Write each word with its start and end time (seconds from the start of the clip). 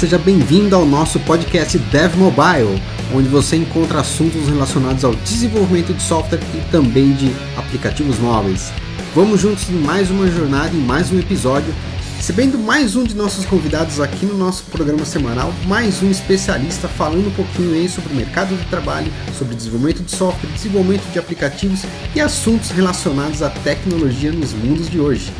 Seja 0.00 0.16
bem-vindo 0.16 0.74
ao 0.74 0.86
nosso 0.86 1.20
podcast 1.20 1.76
Dev 1.76 2.16
Mobile, 2.16 2.82
onde 3.14 3.28
você 3.28 3.56
encontra 3.56 4.00
assuntos 4.00 4.48
relacionados 4.48 5.04
ao 5.04 5.14
desenvolvimento 5.14 5.92
de 5.92 6.02
software 6.02 6.40
e 6.54 6.70
também 6.70 7.12
de 7.12 7.30
aplicativos 7.54 8.18
móveis. 8.18 8.72
Vamos 9.14 9.42
juntos 9.42 9.68
em 9.68 9.74
mais 9.74 10.10
uma 10.10 10.26
jornada, 10.26 10.74
em 10.74 10.80
mais 10.80 11.12
um 11.12 11.18
episódio, 11.18 11.74
recebendo 12.16 12.58
mais 12.58 12.96
um 12.96 13.04
de 13.04 13.14
nossos 13.14 13.44
convidados 13.44 14.00
aqui 14.00 14.24
no 14.24 14.38
nosso 14.38 14.64
programa 14.70 15.04
semanal, 15.04 15.52
mais 15.66 16.02
um 16.02 16.10
especialista 16.10 16.88
falando 16.88 17.28
um 17.28 17.32
pouquinho 17.32 17.74
aí 17.74 17.86
sobre 17.86 18.10
o 18.14 18.16
mercado 18.16 18.56
de 18.56 18.64
trabalho, 18.70 19.12
sobre 19.36 19.54
desenvolvimento 19.54 20.02
de 20.02 20.12
software, 20.12 20.48
desenvolvimento 20.48 21.12
de 21.12 21.18
aplicativos 21.18 21.82
e 22.14 22.22
assuntos 22.22 22.70
relacionados 22.70 23.42
à 23.42 23.50
tecnologia 23.50 24.32
nos 24.32 24.54
mundos 24.54 24.88
de 24.88 24.98
hoje. 24.98 25.30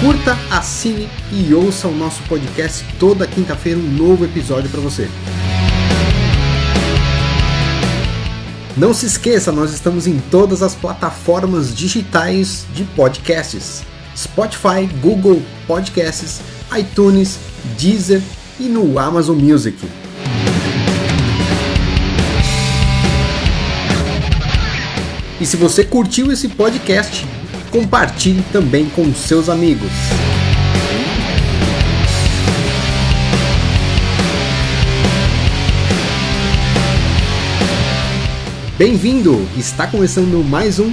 Curta, 0.00 0.34
assine 0.50 1.10
e 1.30 1.52
ouça 1.52 1.86
o 1.86 1.94
nosso 1.94 2.22
podcast 2.22 2.82
toda 2.98 3.26
quinta-feira 3.26 3.78
um 3.78 3.82
novo 3.82 4.24
episódio 4.24 4.70
para 4.70 4.80
você. 4.80 5.06
Não 8.78 8.94
se 8.94 9.04
esqueça, 9.04 9.52
nós 9.52 9.74
estamos 9.74 10.06
em 10.06 10.18
todas 10.30 10.62
as 10.62 10.74
plataformas 10.74 11.76
digitais 11.76 12.64
de 12.72 12.84
podcasts: 12.84 13.82
Spotify, 14.16 14.88
Google 15.02 15.42
Podcasts, 15.66 16.40
iTunes, 16.74 17.38
Deezer 17.78 18.22
e 18.58 18.70
no 18.70 18.98
Amazon 18.98 19.36
Music. 19.38 19.76
E 25.38 25.44
se 25.44 25.58
você 25.58 25.84
curtiu 25.84 26.32
esse 26.32 26.48
podcast, 26.48 27.26
compartilhe 27.70 28.42
também 28.52 28.88
com 28.90 29.12
seus 29.14 29.48
amigos. 29.48 29.90
Bem-vindo! 38.76 39.46
Está 39.56 39.86
começando 39.86 40.42
mais 40.42 40.78
um 40.78 40.92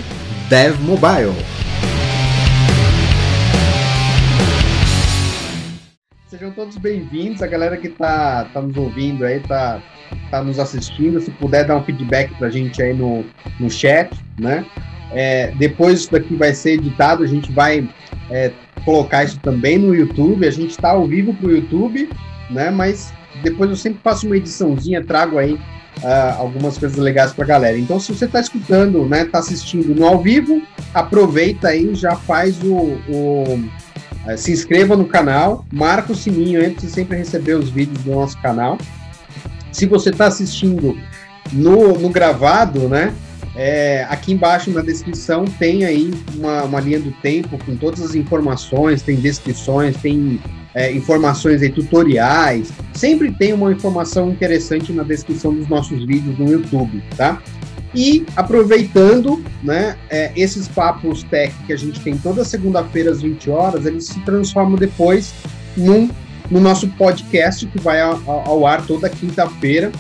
Dev 0.50 0.80
Mobile. 0.82 1.34
Sejam 6.28 6.52
todos 6.52 6.78
bem-vindos, 6.78 7.42
a 7.42 7.48
galera 7.48 7.78
que 7.78 7.88
está 7.88 8.44
tá 8.54 8.62
nos 8.62 8.76
ouvindo 8.78 9.26
aí, 9.26 9.38
está 9.38 9.82
tá 10.30 10.44
nos 10.44 10.60
assistindo, 10.60 11.20
se 11.22 11.32
puder 11.32 11.66
dar 11.66 11.78
um 11.78 11.84
feedback 11.84 12.36
para 12.36 12.48
a 12.48 12.52
gente 12.52 12.82
aí 12.84 12.94
no, 12.94 13.26
no 13.60 13.70
chat, 13.70 14.12
né? 14.38 14.66
É, 15.12 15.52
depois 15.58 16.02
isso 16.02 16.12
daqui 16.12 16.36
vai 16.36 16.54
ser 16.54 16.74
editado, 16.74 17.24
a 17.24 17.28
gente 17.28 17.52
vai 17.52 17.88
é, 18.30 18.52
colocar 18.84 19.24
isso 19.24 19.40
também 19.40 19.78
no 19.78 19.94
YouTube. 19.94 20.48
A 20.48 20.52
gente 20.52 20.72
está 20.72 20.92
ao 20.92 21.06
vivo 21.08 21.34
para 21.34 21.48
o 21.48 21.52
YouTube, 21.52 22.10
né? 22.50 22.70
Mas 22.70 23.14
depois 23.44 23.70
eu 23.70 23.76
sempre 23.76 24.00
faço 24.04 24.26
uma 24.26 24.38
ediçãozinha, 24.38 25.04
trago 25.04 25.38
aí 25.38 25.54
uh, 25.54 26.40
algumas 26.40 26.78
coisas 26.78 26.98
legais 26.98 27.34
para 27.34 27.44
a 27.44 27.48
galera. 27.48 27.78
Então, 27.78 28.00
se 28.00 28.14
você 28.14 28.26
está 28.26 28.40
escutando, 28.40 29.06
né, 29.06 29.24
está 29.24 29.40
assistindo 29.40 29.94
no 29.96 30.06
ao 30.06 30.22
vivo, 30.22 30.62
aproveita 30.94 31.70
aí, 31.70 31.94
já 31.96 32.16
faz 32.16 32.62
o, 32.64 32.98
o 33.10 33.70
uh, 34.26 34.38
se 34.38 34.52
inscreva 34.52 34.96
no 34.96 35.06
canal, 35.06 35.66
marca 35.72 36.12
o 36.12 36.16
sininho 36.16 36.62
para 36.72 36.82
você 36.82 36.90
sempre 36.90 37.18
receber 37.18 37.56
os 37.56 37.70
vídeos 37.70 38.04
do 38.04 38.12
nosso 38.12 38.38
canal. 38.42 38.78
Se 39.72 39.86
você 39.86 40.10
está 40.10 40.28
assistindo 40.28 40.98
no, 41.52 41.98
no 42.00 42.10
gravado, 42.10 42.88
né? 42.88 43.14
É, 43.60 44.06
aqui 44.08 44.34
embaixo 44.34 44.70
na 44.70 44.82
descrição 44.82 45.44
tem 45.46 45.84
aí 45.84 46.14
uma, 46.36 46.64
uma, 46.64 46.80
linha 46.80 47.00
do 47.00 47.12
tempo 47.24 47.58
com 47.66 47.76
todas 47.76 48.04
as 48.04 48.14
informações, 48.14 49.02
tem 49.02 49.16
descrições, 49.16 49.98
tem 49.98 50.40
é, 50.76 50.92
informações 50.92 51.64
aí, 51.64 51.72
tutoriais. 51.72 52.72
Sempre 52.94 53.32
tem 53.32 53.54
uma 53.54 53.72
informação 53.72 54.30
interessante 54.30 54.94
na 54.94 55.02
descrição 55.02 55.56
dos 55.56 55.68
nossos 55.68 56.06
vídeos 56.06 56.38
no 56.38 56.48
YouTube, 56.48 57.04
tá? 57.16 57.42
E 57.96 58.24
aproveitando, 58.36 59.44
né, 59.64 59.98
é, 60.08 60.32
esses 60.36 60.68
papos 60.68 61.24
tech 61.24 61.52
que 61.66 61.74
a 61.74 61.78
gente 61.78 62.00
tem 62.02 62.16
toda 62.16 62.46
segunda-feira 62.46 63.10
às 63.10 63.24
20 63.24 63.50
horas, 63.50 63.88
eles 63.88 64.06
se 64.06 64.20
transformam 64.20 64.76
depois 64.76 65.34
num, 65.76 66.12
no 66.52 66.60
nosso 66.60 66.88
podcast 66.90 67.66
que 67.66 67.80
vai 67.80 68.02
ao, 68.02 68.22
ao 68.28 68.68
ar 68.68 68.86
toda 68.86 69.10
quinta-feira 69.10 69.92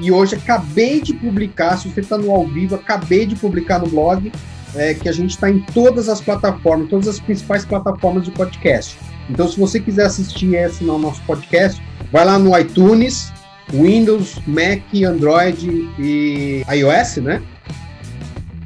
e 0.00 0.10
hoje 0.10 0.34
acabei 0.34 1.00
de 1.00 1.14
publicar, 1.14 1.76
se 1.76 1.88
você 1.88 2.00
está 2.00 2.18
no 2.18 2.30
ao 2.30 2.46
vivo, 2.46 2.74
acabei 2.74 3.26
de 3.26 3.36
publicar 3.36 3.78
no 3.78 3.86
blog 3.86 4.32
é, 4.74 4.94
que 4.94 5.08
a 5.08 5.12
gente 5.12 5.30
está 5.30 5.50
em 5.50 5.60
todas 5.60 6.08
as 6.08 6.20
plataformas, 6.20 6.88
todas 6.88 7.08
as 7.08 7.20
principais 7.20 7.64
plataformas 7.64 8.24
de 8.24 8.30
podcast. 8.32 8.98
Então, 9.30 9.48
se 9.48 9.58
você 9.58 9.80
quiser 9.80 10.06
assistir 10.06 10.52
e 10.52 10.84
o 10.84 10.98
nosso 10.98 11.22
podcast, 11.22 11.80
vai 12.12 12.24
lá 12.24 12.38
no 12.38 12.58
iTunes, 12.58 13.32
Windows, 13.72 14.38
Mac, 14.46 14.82
Android 15.06 15.88
e 15.98 16.62
iOS, 16.68 17.16
né? 17.18 17.42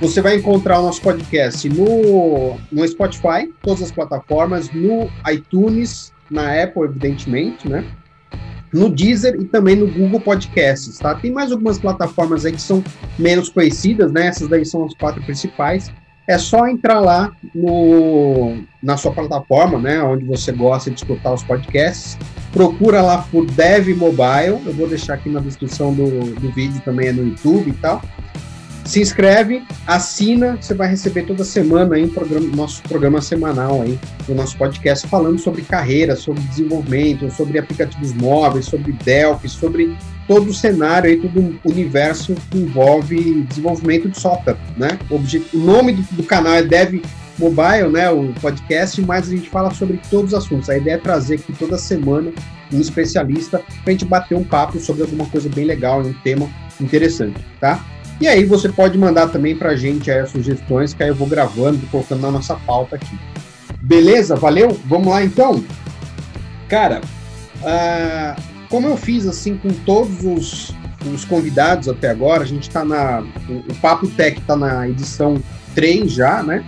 Você 0.01 0.21
vai 0.21 0.37
encontrar 0.37 0.81
o 0.81 0.83
nosso 0.83 1.03
podcast 1.03 1.69
no, 1.69 2.57
no 2.71 2.87
Spotify, 2.87 3.53
todas 3.63 3.83
as 3.83 3.91
plataformas, 3.91 4.71
no 4.71 5.11
iTunes, 5.31 6.13
na 6.31 6.63
Apple, 6.63 6.85
evidentemente, 6.85 7.69
né? 7.69 7.85
No 8.73 8.89
Deezer 8.91 9.37
e 9.41 9.45
também 9.45 9.77
no 9.77 9.87
Google 9.87 10.21
Podcasts, 10.21 10.99
tá? 10.99 11.15
Tem 11.15 11.33
mais 11.33 11.53
algumas 11.53 11.79
plataformas 11.79 12.45
aí 12.45 12.53
que 12.53 12.63
são 12.63 12.83
menos 13.19 13.49
conhecidas, 13.49 14.13
né? 14.13 14.27
Essas 14.27 14.49
daí 14.49 14.65
são 14.65 14.85
as 14.85 14.95
quatro 14.95 15.23
principais. 15.23 15.91
É 16.27 16.37
só 16.37 16.69
entrar 16.69 17.01
lá 17.01 17.33
no, 17.55 18.59
na 18.83 18.99
sua 18.99 19.13
plataforma, 19.13 19.79
né? 19.79 20.03
Onde 20.03 20.27
você 20.27 20.53
gosta 20.53 20.91
de 20.91 20.97
escutar 20.97 21.33
os 21.33 21.43
podcasts. 21.43 22.19
Procura 22.53 23.01
lá 23.01 23.19
por 23.31 23.47
Dev 23.47 23.89
Mobile. 23.97 24.61
Eu 24.67 24.75
vou 24.75 24.87
deixar 24.87 25.15
aqui 25.15 25.31
na 25.31 25.41
descrição 25.41 25.95
do, 25.95 26.35
do 26.35 26.51
vídeo 26.53 26.83
também 26.85 27.09
é 27.09 27.13
no 27.13 27.27
YouTube 27.27 27.71
e 27.71 27.75
tal 27.75 28.03
se 28.89 29.03
inscreve, 29.03 29.63
assina, 29.87 30.57
você 30.59 30.73
vai 30.73 30.89
receber 30.89 31.27
toda 31.27 31.45
semana 31.45 31.95
aí 31.95 32.05
um 32.05 32.09
programa, 32.09 32.57
nosso 32.57 32.83
programa 32.85 33.21
semanal 33.21 33.83
aí, 33.83 33.99
o 34.27 34.33
nosso 34.33 34.57
podcast 34.57 35.07
falando 35.07 35.39
sobre 35.39 35.61
carreira, 35.61 36.17
sobre 36.17 36.41
desenvolvimento, 36.45 37.31
sobre 37.31 37.59
aplicativos 37.59 38.15
móveis, 38.15 38.65
sobre 38.65 38.93
Delphi, 38.93 39.47
sobre 39.47 39.95
todo 40.27 40.49
o 40.49 40.55
cenário 40.55 41.11
aí, 41.11 41.21
todo 41.21 41.39
o 41.63 41.71
universo 41.71 42.35
que 42.51 42.57
envolve 42.57 43.43
desenvolvimento 43.43 44.09
de 44.09 44.19
software, 44.19 44.57
né? 44.79 44.99
O, 45.11 45.17
o 45.17 45.61
nome 45.61 45.93
do, 45.93 46.17
do, 46.17 46.23
canal 46.23 46.55
é 46.55 46.63
Dev 46.63 47.03
Mobile, 47.39 47.91
né? 47.93 48.09
O 48.09 48.33
podcast, 48.41 49.03
mas 49.03 49.29
a 49.29 49.33
gente 49.33 49.51
fala 49.51 49.71
sobre 49.71 50.01
todos 50.09 50.33
os 50.33 50.39
assuntos. 50.39 50.71
A 50.71 50.79
ideia 50.79 50.95
é 50.95 50.99
trazer 50.99 51.35
aqui 51.35 51.53
toda 51.53 51.77
semana 51.77 52.33
um 52.73 52.81
especialista 52.81 53.59
para 53.59 53.83
a 53.87 53.91
gente 53.91 54.07
bater 54.07 54.35
um 54.35 54.45
papo 54.45 54.81
sobre 54.81 55.03
alguma 55.03 55.27
coisa 55.27 55.47
bem 55.51 55.67
legal, 55.67 56.01
um 56.01 56.15
tema 56.15 56.49
interessante, 56.81 57.39
tá? 57.61 57.85
E 58.21 58.27
aí 58.27 58.45
você 58.45 58.69
pode 58.69 58.99
mandar 58.99 59.29
também 59.29 59.57
para 59.57 59.71
a 59.71 59.77
gente 59.77 60.11
aí 60.11 60.19
as 60.19 60.31
sugestões, 60.31 60.93
que 60.93 61.03
aí 61.03 61.09
eu 61.09 61.15
vou 61.15 61.29
gravando 61.29 61.79
e 61.83 61.87
colocando 61.87 62.23
na 62.23 62.31
nossa 62.31 62.57
pauta 62.57 62.97
aqui. 62.97 63.19
Beleza? 63.81 64.35
Valeu? 64.35 64.77
Vamos 64.87 65.09
lá 65.09 65.25
então? 65.25 65.65
Cara, 66.69 67.01
uh, 67.63 68.43
como 68.69 68.89
eu 68.89 68.97
fiz 68.97 69.27
assim 69.27 69.57
com 69.57 69.69
todos 69.69 70.25
os, 70.25 70.75
os 71.13 71.25
convidados 71.25 71.89
até 71.89 72.11
agora, 72.11 72.43
a 72.43 72.47
gente 72.47 72.69
está 72.69 72.85
na. 72.85 73.21
O, 73.49 73.71
o 73.71 73.75
Papo 73.81 74.09
Tech 74.09 74.39
está 74.39 74.57
na 74.57 74.89
edição 74.89 75.41
3 75.75 76.11
já, 76.11 76.43
né? 76.43 76.65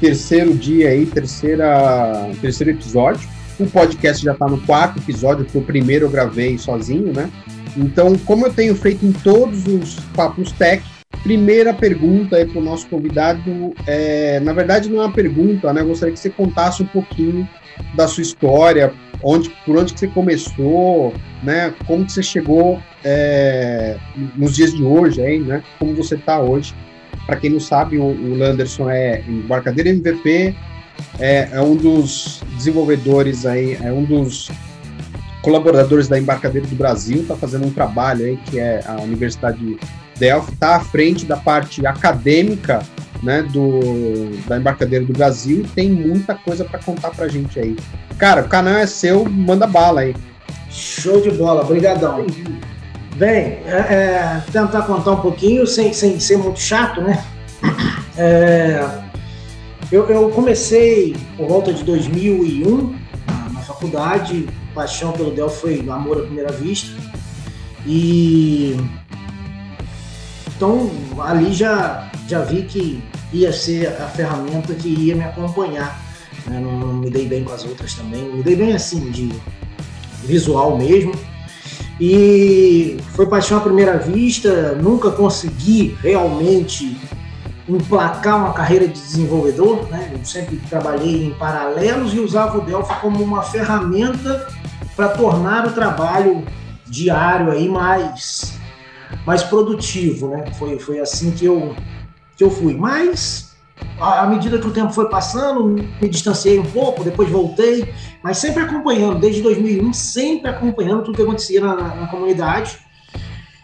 Terceiro 0.00 0.54
dia 0.54 0.88
aí, 0.88 1.06
terceira, 1.06 2.30
terceiro 2.40 2.70
episódio. 2.70 3.28
O 3.58 3.66
podcast 3.66 4.22
já 4.22 4.32
está 4.32 4.46
no 4.46 4.60
quarto 4.62 4.98
episódio, 4.98 5.44
que 5.44 5.56
o 5.56 5.62
primeiro 5.62 6.06
eu 6.06 6.10
gravei 6.10 6.58
sozinho, 6.58 7.12
né? 7.12 7.30
Então, 7.76 8.16
como 8.18 8.46
eu 8.46 8.52
tenho 8.52 8.74
feito 8.74 9.04
em 9.04 9.12
todos 9.12 9.66
os 9.66 10.00
papos 10.14 10.52
tech, 10.52 10.82
primeira 11.22 11.74
pergunta 11.74 12.36
aí 12.36 12.46
para 12.46 12.60
o 12.60 12.64
nosso 12.64 12.86
convidado, 12.88 13.74
é, 13.86 14.40
na 14.40 14.52
verdade 14.52 14.88
não 14.88 15.02
é 15.02 15.06
uma 15.06 15.12
pergunta, 15.12 15.72
né? 15.72 15.80
Eu 15.80 15.88
gostaria 15.88 16.14
que 16.14 16.20
você 16.20 16.30
contasse 16.30 16.82
um 16.82 16.86
pouquinho 16.86 17.48
da 17.94 18.06
sua 18.08 18.22
história, 18.22 18.92
onde, 19.22 19.50
por 19.64 19.76
onde 19.76 19.92
que 19.92 20.00
você 20.00 20.08
começou, 20.08 21.12
né? 21.42 21.74
Como 21.86 22.04
que 22.04 22.12
você 22.12 22.22
chegou 22.22 22.80
é, 23.04 23.96
nos 24.36 24.54
dias 24.54 24.72
de 24.72 24.82
hoje, 24.82 25.20
aí, 25.20 25.40
né? 25.40 25.62
Como 25.78 25.94
você 25.94 26.14
está 26.14 26.40
hoje? 26.40 26.74
Para 27.26 27.36
quem 27.36 27.50
não 27.50 27.60
sabe, 27.60 27.98
o, 27.98 28.04
o 28.04 28.36
Landerson 28.36 28.88
é 28.88 29.22
embarcadeiro 29.26 29.88
MVP, 29.88 30.54
é, 31.18 31.48
é, 31.52 31.60
um 31.60 31.76
dos 31.76 32.40
desenvolvedores 32.56 33.44
aí, 33.44 33.76
é 33.82 33.92
um 33.92 34.04
dos 34.04 34.50
colaboradores 35.46 36.08
da 36.08 36.18
Embarcadeira 36.18 36.66
do 36.66 36.74
Brasil, 36.74 37.22
está 37.22 37.36
fazendo 37.36 37.68
um 37.68 37.70
trabalho 37.70 38.26
aí 38.26 38.36
que 38.36 38.58
é 38.58 38.82
a 38.84 39.00
Universidade 39.00 39.78
Delphi, 40.18 40.52
está 40.52 40.74
à 40.74 40.80
frente 40.80 41.24
da 41.24 41.36
parte 41.36 41.86
acadêmica 41.86 42.80
né, 43.22 43.44
do, 43.44 44.36
da 44.48 44.56
Embarcadeira 44.56 45.04
do 45.04 45.12
Brasil 45.12 45.60
e 45.60 45.68
tem 45.68 45.88
muita 45.88 46.34
coisa 46.34 46.64
para 46.64 46.80
contar 46.80 47.10
para 47.10 47.28
gente 47.28 47.60
aí. 47.60 47.76
Cara, 48.18 48.42
o 48.42 48.48
canal 48.48 48.74
é 48.74 48.88
seu, 48.88 49.24
manda 49.24 49.68
bala 49.68 50.00
aí. 50.00 50.16
Show 50.68 51.20
de 51.20 51.30
bola, 51.30 51.62
obrigadão. 51.62 52.26
Bem, 53.14 53.60
é, 53.66 53.86
é, 53.88 54.42
tentar 54.50 54.82
contar 54.82 55.12
um 55.12 55.20
pouquinho 55.20 55.64
sem, 55.64 55.92
sem 55.92 56.18
ser 56.18 56.38
muito 56.38 56.58
chato, 56.58 57.00
né? 57.00 57.24
É, 58.18 58.84
eu, 59.92 60.08
eu, 60.08 60.28
comecei 60.30 61.14
por 61.36 61.46
volta 61.46 61.72
de 61.72 61.84
2001 61.84 62.96
na 63.52 63.60
faculdade, 63.60 64.48
paixão 64.76 65.12
pelo 65.12 65.30
Delphi 65.30 65.58
foi 65.58 65.90
amor 65.90 66.18
à 66.18 66.20
primeira 66.20 66.52
vista. 66.52 66.92
E 67.86 68.76
então 70.54 70.90
ali 71.18 71.52
já, 71.52 72.10
já 72.28 72.42
vi 72.42 72.62
que 72.62 73.02
ia 73.32 73.52
ser 73.52 73.88
a 73.88 74.06
ferramenta 74.08 74.74
que 74.74 74.88
ia 74.88 75.16
me 75.16 75.24
acompanhar. 75.24 76.00
Né? 76.46 76.60
Não, 76.60 76.78
não, 76.78 76.92
me 76.92 77.10
dei 77.10 77.26
bem 77.26 77.42
com 77.42 77.52
as 77.52 77.64
outras 77.64 77.94
também, 77.94 78.22
me 78.22 78.42
dei 78.42 78.54
bem 78.54 78.74
assim 78.74 79.10
de 79.10 79.32
visual 80.24 80.76
mesmo. 80.76 81.14
E 81.98 82.98
foi 83.14 83.26
paixão 83.26 83.56
à 83.56 83.60
primeira 83.62 83.96
vista, 83.96 84.72
nunca 84.72 85.10
consegui 85.10 85.96
realmente 86.02 86.94
emplacar 87.66 88.36
uma 88.36 88.52
carreira 88.52 88.86
de 88.86 88.92
desenvolvedor, 88.92 89.88
né? 89.88 90.10
Eu 90.12 90.24
sempre 90.24 90.56
trabalhei 90.68 91.26
em 91.26 91.30
paralelos 91.34 92.12
e 92.14 92.20
usava 92.20 92.58
o 92.58 92.60
Delphi 92.60 92.94
como 93.00 93.24
uma 93.24 93.42
ferramenta 93.42 94.46
para 94.96 95.10
tornar 95.10 95.66
o 95.66 95.72
trabalho 95.72 96.44
diário 96.86 97.52
aí 97.52 97.68
mais 97.68 98.56
mais 99.24 99.42
produtivo, 99.42 100.30
né? 100.30 100.46
Foi, 100.58 100.78
foi 100.78 100.98
assim 100.98 101.30
que 101.30 101.44
eu 101.44 101.76
que 102.36 102.42
eu 102.42 102.50
fui. 102.50 102.74
Mas 102.74 103.54
à 104.00 104.26
medida 104.26 104.58
que 104.58 104.66
o 104.66 104.72
tempo 104.72 104.92
foi 104.92 105.08
passando, 105.08 105.68
me 106.00 106.08
distanciei 106.08 106.58
um 106.58 106.64
pouco, 106.64 107.04
depois 107.04 107.28
voltei, 107.28 107.92
mas 108.22 108.38
sempre 108.38 108.62
acompanhando, 108.62 109.18
desde 109.18 109.42
2001, 109.42 109.92
sempre 109.92 110.50
acompanhando 110.50 111.04
tudo 111.04 111.16
que 111.16 111.22
acontecia 111.22 111.60
na, 111.60 111.74
na 111.74 112.06
comunidade. 112.08 112.78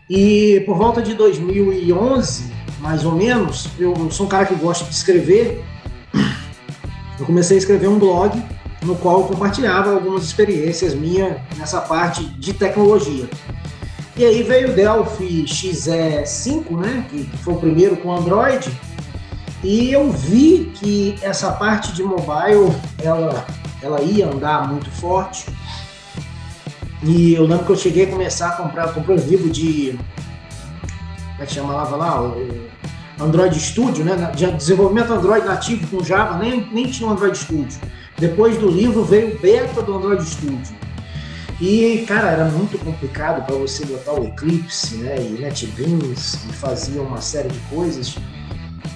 E 0.09 0.63
por 0.67 0.77
volta 0.77 1.01
de 1.01 1.15
2011, 1.15 2.53
mais 2.81 3.05
ou 3.05 3.13
menos, 3.13 3.69
eu 3.79 4.11
sou 4.11 4.27
um 4.27 4.29
cara 4.29 4.45
que 4.45 4.55
gosta 4.55 4.85
de 4.85 4.95
escrever. 4.95 5.63
Eu 7.19 7.27
comecei 7.27 7.57
a 7.57 7.59
escrever 7.59 7.89
um 7.89 7.99
blog 7.99 8.43
no 8.83 8.97
qual 8.97 9.21
eu 9.21 9.27
compartilhava 9.27 9.93
algumas 9.93 10.25
experiências 10.25 10.95
minhas 10.95 11.41
nessa 11.57 11.81
parte 11.81 12.25
de 12.25 12.53
tecnologia. 12.53 13.29
E 14.17 14.25
aí 14.25 14.43
veio 14.43 14.71
o 14.71 14.73
Delphi 14.75 15.45
XE5, 15.45 16.71
né, 16.79 17.07
que 17.09 17.25
foi 17.39 17.55
o 17.55 17.59
primeiro 17.59 17.97
com 17.97 18.15
Android, 18.15 18.71
e 19.65 19.93
eu 19.93 20.11
vi 20.11 20.73
que 20.75 21.17
essa 21.23 21.53
parte 21.53 21.93
de 21.93 22.03
mobile, 22.03 22.75
ela, 23.03 23.47
ela 23.81 24.03
ia 24.03 24.29
andar 24.29 24.69
muito 24.69 24.91
forte. 24.91 25.47
E 27.05 27.35
eu 27.35 27.47
lembro 27.47 27.65
que 27.65 27.73
eu 27.73 27.77
cheguei 27.77 28.05
a 28.05 28.11
começar 28.11 28.49
a 28.49 28.53
comprar, 28.53 28.93
comprei 28.93 29.17
um 29.17 29.21
livro 29.21 29.49
de, 29.49 29.99
como 30.83 31.43
é 31.43 31.47
que 31.47 31.55
chamava 31.55 31.97
lá, 31.97 32.23
o 32.23 32.69
Android 33.21 33.59
Studio, 33.59 34.05
né, 34.05 34.33
de 34.35 34.51
desenvolvimento 34.53 35.13
Android 35.13 35.47
nativo 35.47 35.87
com 35.87 36.05
Java, 36.05 36.39
nem, 36.39 36.69
nem 36.73 36.91
tinha 36.91 37.09
um 37.09 37.13
Android 37.13 37.39
Studio. 37.39 37.79
Depois 38.23 38.57
do 38.57 38.71
livro 38.71 39.03
veio 39.03 39.35
o 39.35 39.39
beta 39.41 39.83
do 39.83 39.97
Android 39.97 40.25
Studio. 40.25 40.77
E, 41.61 42.05
cara, 42.07 42.31
era 42.31 42.45
muito 42.45 42.79
complicado 42.79 43.45
para 43.45 43.57
você 43.57 43.85
botar 43.85 44.13
o 44.13 44.25
Eclipse, 44.25 44.95
né, 44.99 45.17
e 45.19 45.41
NetBeans, 45.41 46.35
e 46.49 46.53
fazia 46.53 47.03
uma 47.03 47.21
série 47.21 47.49
de 47.49 47.59
coisas. 47.69 48.15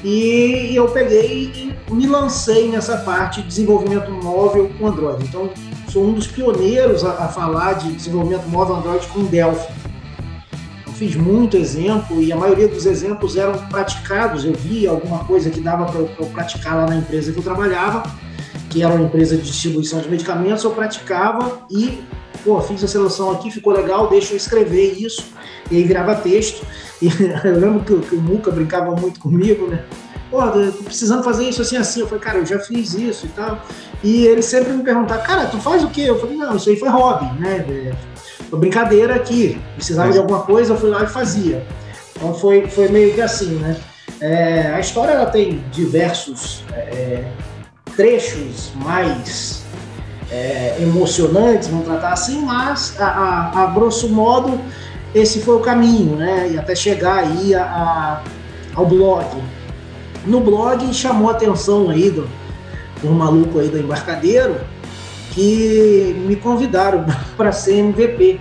E 0.05 0.71
eu 0.77 0.87
peguei 0.91 1.75
e 1.89 1.93
me 1.93 2.07
lancei 2.07 2.69
nessa 2.69 2.99
parte 2.99 3.43
de 3.43 3.49
desenvolvimento 3.49 4.13
móvel 4.13 4.71
com 4.79 4.87
Android. 4.87 5.25
Então, 5.25 5.51
sou 5.89 6.05
um 6.05 6.13
dos 6.13 6.29
pioneiros 6.29 7.05
a, 7.05 7.25
a 7.25 7.29
falar 7.29 7.73
de 7.73 7.91
desenvolvimento 7.95 8.47
móvel 8.47 8.77
Android 8.77 9.09
com 9.09 9.25
Delphi. 9.25 9.73
Eu 10.87 10.93
fiz 10.93 11.17
muito 11.17 11.57
exemplo 11.57 12.23
e 12.23 12.33
a 12.33 12.37
maioria 12.37 12.69
dos 12.69 12.87
exemplos 12.87 13.37
eram 13.37 13.59
praticados. 13.67 14.45
Eu 14.45 14.53
vi 14.53 14.87
alguma 14.87 15.25
coisa 15.25 15.51
que 15.51 15.61
dava 15.61 15.85
para 15.87 15.99
eu 15.99 16.27
praticar 16.33 16.77
lá 16.77 16.87
na 16.87 16.95
empresa 16.95 17.33
que 17.33 17.39
eu 17.39 17.43
trabalhava, 17.43 18.05
que 18.71 18.83
era 18.83 18.93
uma 18.93 19.05
empresa 19.05 19.37
de 19.37 19.43
distribuição 19.43 20.01
de 20.01 20.09
medicamentos, 20.09 20.65
eu 20.65 20.71
praticava 20.71 21.61
e 21.71 22.03
pô, 22.45 22.61
fiz 22.61 22.83
a 22.85 22.89
seleção 22.89 23.31
aqui, 23.33 23.51
ficou 23.51 23.73
legal, 23.73 24.09
deixa 24.09 24.33
eu 24.33 24.37
escrever 24.37 24.93
isso, 24.93 25.25
e 25.71 25.77
aí 25.77 25.85
virava 25.85 26.15
texto. 26.15 26.65
E 27.03 27.09
eu 27.45 27.61
lembro 27.61 27.81
que, 27.81 28.09
que 28.09 28.15
o 28.15 28.21
Muca 28.23 28.51
brincava 28.51 28.97
muito 28.97 29.21
comigo, 29.21 29.67
né? 29.67 29.85
Pô, 30.31 30.41
tô 30.49 30.83
precisando 30.83 31.23
fazer 31.23 31.47
isso 31.47 31.61
assim, 31.61 31.77
assim. 31.77 32.01
Eu 32.01 32.07
falei, 32.07 32.25
cara, 32.25 32.39
eu 32.39 32.47
já 32.47 32.59
fiz 32.59 32.95
isso 32.95 33.27
e 33.27 33.29
tal. 33.29 33.61
E 34.03 34.25
ele 34.25 34.41
sempre 34.41 34.73
me 34.73 34.83
perguntava, 34.83 35.21
cara, 35.21 35.45
tu 35.45 35.59
faz 35.59 35.85
o 35.85 35.91
quê? 35.91 36.05
Eu 36.07 36.19
falei, 36.19 36.39
não, 36.39 36.57
isso 36.57 36.71
aí 36.71 36.77
foi 36.77 36.89
hobby, 36.89 37.39
né? 37.39 37.67
É, 37.69 37.95
foi 38.49 38.59
brincadeira 38.59 39.15
aqui. 39.15 39.61
Precisava 39.75 40.11
de 40.11 40.17
alguma 40.17 40.41
coisa, 40.41 40.73
eu 40.73 40.79
fui 40.79 40.89
lá 40.89 41.05
e 41.05 41.07
fazia. 41.07 41.67
Então 42.15 42.33
foi, 42.33 42.67
foi 42.67 42.89
meio 42.89 43.13
que 43.13 43.21
assim, 43.21 43.57
né? 43.57 43.77
É, 44.21 44.69
a 44.69 44.81
história 44.81 45.13
ela 45.13 45.27
tem 45.27 45.63
diversos 45.71 46.65
é, 46.73 47.27
trechos 47.97 48.73
mais 48.77 49.65
é, 50.31 50.77
emocionantes, 50.81 51.69
vamos 51.69 51.87
tratar 51.87 52.13
assim, 52.13 52.43
mas 52.43 53.01
a, 53.01 53.07
a, 53.07 53.63
a, 53.63 53.67
grosso 53.69 54.09
modo 54.09 54.61
esse 55.15 55.41
foi 55.41 55.57
o 55.57 55.61
caminho, 55.61 56.17
né? 56.17 56.51
E 56.53 56.59
até 56.59 56.75
chegar 56.75 57.19
aí 57.19 57.55
a, 57.55 58.23
ao 58.75 58.85
blog. 58.85 59.27
No 60.27 60.41
blog 60.41 60.93
chamou 60.93 61.31
a 61.31 61.33
atenção 61.33 61.89
aí 61.89 62.11
do, 62.11 62.29
do 63.01 63.11
maluco 63.11 63.59
aí 63.61 63.69
do 63.69 63.79
embarcadeiro 63.79 64.61
que 65.31 66.15
me 66.27 66.37
convidaram 66.37 67.07
para 67.37 67.53
ser 67.53 67.79
MVP. 67.79 68.41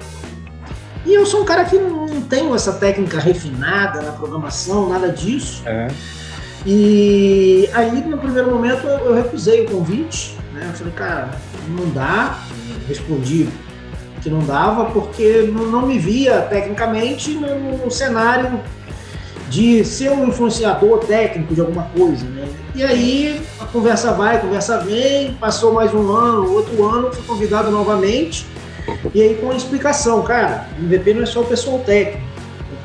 E 1.06 1.14
eu 1.14 1.26
sou 1.26 1.44
um 1.44 1.46
cara 1.46 1.64
que 1.64 1.78
não 1.78 2.22
tenho 2.22 2.54
essa 2.56 2.74
técnica 2.74 3.20
refinada 3.20 4.02
na 4.02 4.12
programação, 4.12 4.90
nada 4.90 5.10
disso. 5.10 5.62
É. 5.66 5.88
E 6.66 7.70
aí, 7.74 8.02
no 8.02 8.18
primeiro 8.18 8.50
momento, 8.50 8.88
eu 8.88 9.14
recusei 9.14 9.66
o 9.66 9.70
convite. 9.70 10.38
Né? 10.54 10.68
Eu 10.68 10.74
falei, 10.74 10.94
cara, 10.94 11.32
não 11.70 11.90
dá. 11.90 12.40
Respondi 12.88 13.48
que 14.26 14.30
não 14.32 14.40
dava 14.40 14.86
porque 14.86 15.48
não 15.54 15.86
me 15.86 16.00
via 16.00 16.42
tecnicamente 16.42 17.30
no, 17.32 17.92
cenário 17.92 18.60
de 19.52 19.86
ser 19.86 20.10
um 20.10 20.28
influenciador 20.28 20.98
técnico 21.06 21.54
de 21.54 21.62
alguma 21.62 21.84
coisa, 21.96 22.26
né? 22.26 22.48
E 22.74 22.84
aí 22.84 23.40
a 23.60 23.66
conversa 23.66 24.12
vai, 24.14 24.38
a 24.38 24.40
conversa 24.40 24.80
vem, 24.80 25.34
passou 25.36 25.74
mais 25.74 25.94
um 25.94 26.12
ano, 26.12 26.52
outro 26.52 26.84
ano, 26.84 27.14
fui 27.14 27.24
convidado 27.24 27.70
novamente, 27.70 28.48
e 29.14 29.22
aí 29.22 29.36
com 29.36 29.52
a 29.52 29.56
explicação, 29.56 30.24
cara, 30.24 30.68
MVP 30.80 31.14
não 31.14 31.22
é 31.22 31.26
só 31.28 31.42
o 31.42 31.46
pessoal 31.46 31.78
técnico, 31.80 32.26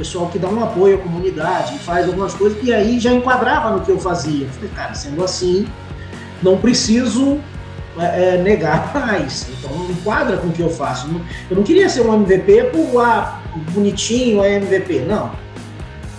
pessoal 0.00 0.28
que 0.28 0.38
dá 0.38 0.49
um 0.49 0.62
apoio 0.62 0.97
à 0.97 0.99
comunidade, 0.99 1.78
faz 1.80 2.07
algumas 2.07 2.33
coisas, 2.33 2.59
e 2.62 2.73
aí 2.73 2.99
já 2.99 3.12
enquadrava 3.12 3.71
no 3.71 3.80
que 3.83 3.90
eu 3.90 3.99
fazia. 3.99 4.49
Falei, 4.49 4.71
cara, 4.75 4.95
sendo 4.95 5.23
assim, 5.23 5.66
não 6.42 6.57
preciso 6.57 7.38
é, 7.99 8.35
é, 8.35 8.42
negar 8.42 8.92
mais. 8.99 9.47
Então 9.50 9.90
enquadra 9.90 10.38
com 10.38 10.49
o 10.49 10.52
que 10.52 10.62
eu 10.62 10.71
faço. 10.71 11.07
Eu 11.50 11.57
não 11.57 11.62
queria 11.62 11.88
ser 11.88 12.00
um 12.00 12.14
MVP 12.14 12.71
por 12.73 13.02
ah, 13.02 13.42
bonitinho, 13.73 14.42
é 14.42 14.54
MVP. 14.54 15.00
Não. 15.00 15.33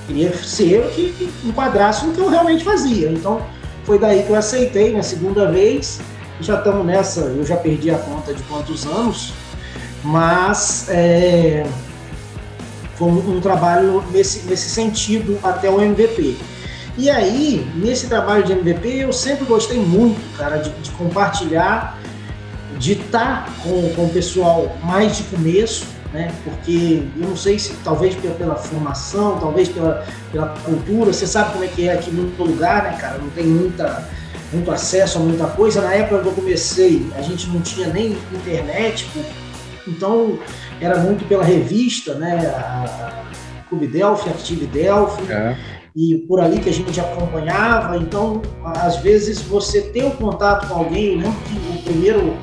Queria 0.06 0.32
ser 0.38 0.82
o 0.82 0.90
que 0.90 1.32
enquadrasse 1.44 2.06
no 2.06 2.14
que 2.14 2.20
eu 2.20 2.30
realmente 2.30 2.64
fazia. 2.64 3.10
Então 3.10 3.42
foi 3.84 3.98
daí 3.98 4.22
que 4.22 4.30
eu 4.30 4.36
aceitei 4.36 4.94
na 4.94 5.02
segunda 5.02 5.52
vez. 5.52 6.00
Já 6.40 6.58
estamos 6.58 6.86
nessa, 6.86 7.22
eu 7.22 7.46
já 7.46 7.56
perdi 7.56 7.90
a 7.90 7.98
conta 7.98 8.34
de 8.34 8.42
quantos 8.44 8.86
anos, 8.86 9.32
mas 10.04 10.88
é, 10.90 11.64
foi 13.02 13.10
um, 13.10 13.42
trabalho 13.42 14.04
nesse, 14.12 14.48
nesse 14.48 14.70
sentido 14.70 15.40
até 15.42 15.68
o 15.68 15.82
MVP. 15.82 16.38
E 16.98 17.10
aí, 17.10 17.68
nesse 17.76 18.06
trabalho 18.06 18.44
de 18.44 18.52
MVP, 18.52 18.88
eu 18.90 19.12
sempre 19.12 19.46
gostei 19.46 19.80
muito, 19.80 20.22
cara, 20.38 20.58
de, 20.58 20.70
de 20.70 20.92
compartilhar, 20.92 21.98
de 22.78 22.94
estar 22.94 23.52
com, 23.64 23.90
com 23.96 24.06
o 24.06 24.10
pessoal 24.10 24.78
mais 24.84 25.18
de 25.18 25.24
começo, 25.24 25.88
né? 26.14 26.32
Porque 26.44 27.04
eu 27.20 27.30
não 27.30 27.36
sei 27.36 27.58
se 27.58 27.74
talvez 27.84 28.14
pela, 28.14 28.36
pela, 28.36 28.56
formação, 28.56 29.40
talvez 29.40 29.68
pela, 29.70 30.06
pela 30.32 30.50
cultura, 30.64 31.12
você 31.12 31.26
sabe 31.26 31.54
como 31.54 31.64
é 31.64 31.68
que 31.68 31.88
é 31.88 31.94
aqui 31.94 32.12
no 32.12 32.32
lugar, 32.44 32.84
né, 32.84 32.98
cara? 33.00 33.18
Não 33.18 33.30
tem 33.32 33.46
muita, 33.46 34.08
muito 34.54 34.70
acesso 34.70 35.18
a 35.18 35.22
muita 35.22 35.48
coisa. 35.48 35.82
Na 35.82 35.94
época 35.94 36.22
que 36.22 36.28
eu 36.28 36.34
comecei, 36.34 37.10
a 37.16 37.22
gente 37.24 37.48
não 37.48 37.62
tinha 37.62 37.88
nem 37.88 38.16
internet, 38.32 39.10
então 39.88 40.38
era 40.82 41.00
muito 41.00 41.26
pela 41.28 41.44
revista, 41.44 42.16
né? 42.16 42.48
A, 42.48 43.22
Clube 43.70 43.88
Delphi, 43.88 44.30
Active 44.30 44.66
Delphi. 44.66 45.32
É 45.32 45.56
e 45.96 46.18
por 46.28 46.40
ali 46.40 46.60
que 46.60 46.70
a 46.70 46.74
gente 46.74 47.00
acompanhava. 47.00 47.98
Então, 47.98 48.42
às 48.64 48.98
vezes, 48.98 49.42
você 49.42 49.82
ter 49.82 50.06
o 50.06 50.12
contato 50.12 50.68
com 50.68 50.76
alguém, 50.76 51.14
eu 51.14 51.18
lembro 51.18 51.40
que 51.42 51.80
o 51.80 51.82
primeiro, 51.84 52.38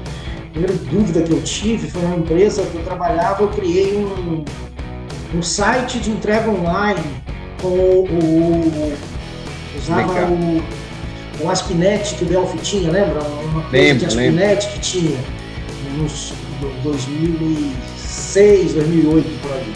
a 0.46 0.50
primeira 0.50 0.74
dúvida 0.74 1.22
que 1.22 1.32
eu 1.32 1.42
tive 1.42 1.90
foi 1.90 2.02
uma 2.02 2.16
empresa 2.16 2.62
que 2.62 2.76
eu 2.76 2.84
trabalhava, 2.84 3.42
eu 3.42 3.48
criei 3.48 3.96
um, 3.96 4.44
um 5.34 5.42
site 5.42 5.98
de 5.98 6.10
entrega 6.10 6.50
online 6.50 7.02
com 7.60 7.68
o. 7.68 8.92
usava 9.76 10.26
o, 10.26 11.44
o 11.44 11.50
Aspinet 11.50 12.14
que 12.16 12.24
o 12.24 12.26
Delphi 12.26 12.58
tinha, 12.58 12.90
lembra? 12.90 13.22
Uma 13.22 13.62
coisa 13.62 13.76
lembra, 13.76 13.98
de 13.98 14.06
Aspinet 14.06 14.68
que 14.68 14.80
tinha 14.80 15.18
nos 15.96 16.32
2006, 18.18 18.74
2008 18.74 19.40
por 19.40 19.52
ali. 19.52 19.74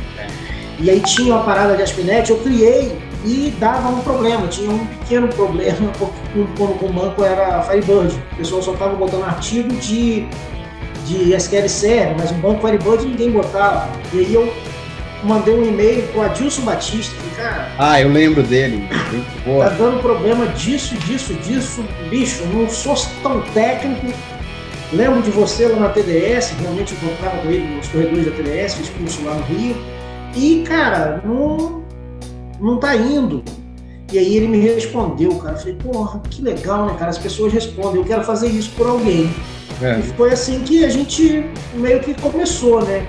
E 0.79 0.91
aí 0.91 1.01
tinha 1.01 1.35
uma 1.35 1.45
parada 1.45 1.77
de 1.77 1.83
Aspinet, 1.83 2.29
eu 2.29 2.39
criei 2.39 2.99
e 3.25 3.55
dava 3.59 3.89
um 3.89 4.01
problema, 4.01 4.49
tinha 4.49 4.71
um 4.71 4.85
pequeno 4.85 5.29
problema 5.29 5.93
quando 6.57 6.85
o 6.85 6.93
banco 6.93 7.25
era 7.25 7.63
Firebird. 7.63 8.15
O 8.33 8.37
pessoal 8.37 8.63
só 8.63 8.73
estava 8.73 8.97
botando 8.97 9.25
artigo 9.25 9.73
de, 9.77 10.27
de 11.07 11.35
SQL 11.35 11.69
Server, 11.69 12.17
mas 12.19 12.31
o 12.33 12.35
banco 12.35 12.67
Firebird 12.67 13.07
ninguém 13.07 13.31
botava. 13.31 13.89
E 14.13 14.19
aí 14.19 14.35
eu 14.35 14.53
mandei 15.23 15.55
um 15.55 15.65
e-mail 15.65 16.03
pro 16.09 16.23
Adilson 16.23 16.63
Batista, 16.63 17.15
que, 17.15 17.37
cara. 17.37 17.69
Ah, 17.79 18.01
eu 18.01 18.09
lembro 18.09 18.43
dele. 18.43 18.89
Tá 18.89 19.69
dando 19.69 20.01
problema 20.01 20.47
disso, 20.49 20.97
disso, 20.97 21.35
disso. 21.35 21.85
Bicho, 22.11 22.45
não 22.47 22.69
sou 22.69 22.97
tão 23.23 23.41
técnico. 23.55 24.13
Lembro 24.93 25.23
de 25.23 25.31
você 25.31 25.67
lá 25.69 25.79
na 25.79 25.89
TDS, 25.89 26.51
realmente 26.61 26.95
encontrava 26.95 27.39
com 27.39 27.49
ele 27.49 27.77
nos 27.77 27.89
corredores 27.89 28.27
da 28.27 28.33
TDS, 28.33 28.91
curso 28.99 29.25
lá 29.25 29.35
no 29.35 29.43
Rio. 29.45 29.75
E, 30.37 30.63
cara, 30.67 31.23
não, 31.25 31.83
não 32.61 32.79
tá 32.79 32.95
indo. 32.95 33.43
E 34.13 34.19
aí 34.19 34.37
ele 34.37 34.49
me 34.49 34.59
respondeu, 34.59 35.35
cara. 35.37 35.55
Eu 35.55 35.59
falei, 35.59 35.75
porra, 35.77 36.21
que 36.29 36.43
legal, 36.43 36.87
né, 36.87 36.97
cara? 36.99 37.11
As 37.11 37.17
pessoas 37.17 37.53
respondem, 37.53 38.03
eu 38.03 38.05
quero 38.05 38.23
fazer 38.23 38.49
isso 38.49 38.71
por 38.77 38.87
alguém. 38.87 39.35
É. 39.81 39.99
E 39.99 40.03
foi 40.15 40.33
assim 40.33 40.61
que 40.61 40.85
a 40.85 40.91
gente 40.91 41.47
meio 41.75 42.01
que 42.01 42.13
começou, 42.21 42.83
né? 42.85 43.07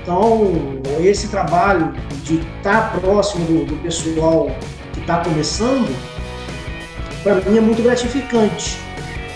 Então, 0.00 0.52
esse 1.00 1.26
trabalho 1.28 1.92
de 2.22 2.36
estar 2.36 2.92
tá 2.92 3.00
próximo 3.00 3.44
do, 3.46 3.64
do 3.64 3.76
pessoal 3.82 4.48
que 4.92 5.00
está 5.00 5.18
começando, 5.18 5.92
para 7.24 7.34
mim 7.40 7.58
é 7.58 7.60
muito 7.60 7.82
gratificante. 7.82 8.78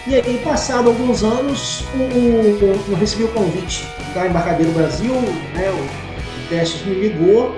E 0.06 0.14
aí, 0.14 0.38
passado 0.44 0.90
alguns 0.90 1.24
anos, 1.24 1.82
eu 1.98 2.94
recebi 2.96 3.24
o 3.24 3.28
convite 3.28 3.88
da 4.14 4.26
Embarcadeiro 4.26 4.70
Brasil, 4.72 5.14
né, 5.54 5.70
o 5.70 6.48
Testes 6.50 6.84
me 6.84 6.94
ligou, 6.94 7.54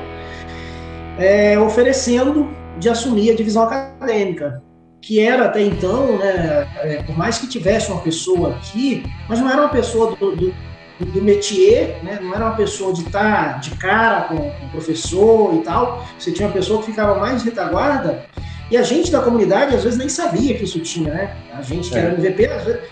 é, 1.18 1.58
oferecendo 1.58 2.48
de 2.78 2.88
assumir 2.88 3.32
a 3.32 3.34
divisão 3.34 3.64
acadêmica, 3.64 4.62
que 5.02 5.18
era 5.18 5.46
até 5.46 5.60
então, 5.60 6.18
né, 6.18 6.68
é, 6.82 7.02
por 7.02 7.18
mais 7.18 7.38
que 7.38 7.48
tivesse 7.48 7.90
uma 7.90 8.00
pessoa 8.00 8.54
aqui, 8.54 9.02
mas 9.28 9.40
não 9.40 9.50
era 9.50 9.62
uma 9.62 9.70
pessoa 9.70 10.14
do, 10.14 10.36
do 10.36 10.54
do 10.98 11.20
métier, 11.20 12.02
né? 12.02 12.18
não 12.22 12.34
era 12.34 12.46
uma 12.46 12.56
pessoa 12.56 12.92
de 12.92 13.02
estar 13.02 13.54
tá 13.54 13.58
de 13.58 13.70
cara 13.72 14.22
com, 14.22 14.36
o 14.36 14.70
professor 14.70 15.54
e 15.54 15.58
tal, 15.58 16.06
você 16.18 16.32
tinha 16.32 16.48
uma 16.48 16.54
pessoa 16.54 16.80
que 16.80 16.86
ficava 16.86 17.18
mais 17.20 17.42
retaguarda, 17.42 18.24
e 18.70 18.76
a 18.76 18.82
gente 18.82 19.12
da 19.12 19.20
comunidade 19.20 19.76
às 19.76 19.84
vezes 19.84 19.98
nem 19.98 20.08
sabia 20.08 20.56
que 20.56 20.64
isso 20.64 20.80
tinha, 20.80 21.12
né? 21.12 21.36
A 21.52 21.62
gente 21.62 21.88
que 21.88 21.96
é. 21.96 22.00
era 22.00 22.14
MVP, 22.14 22.46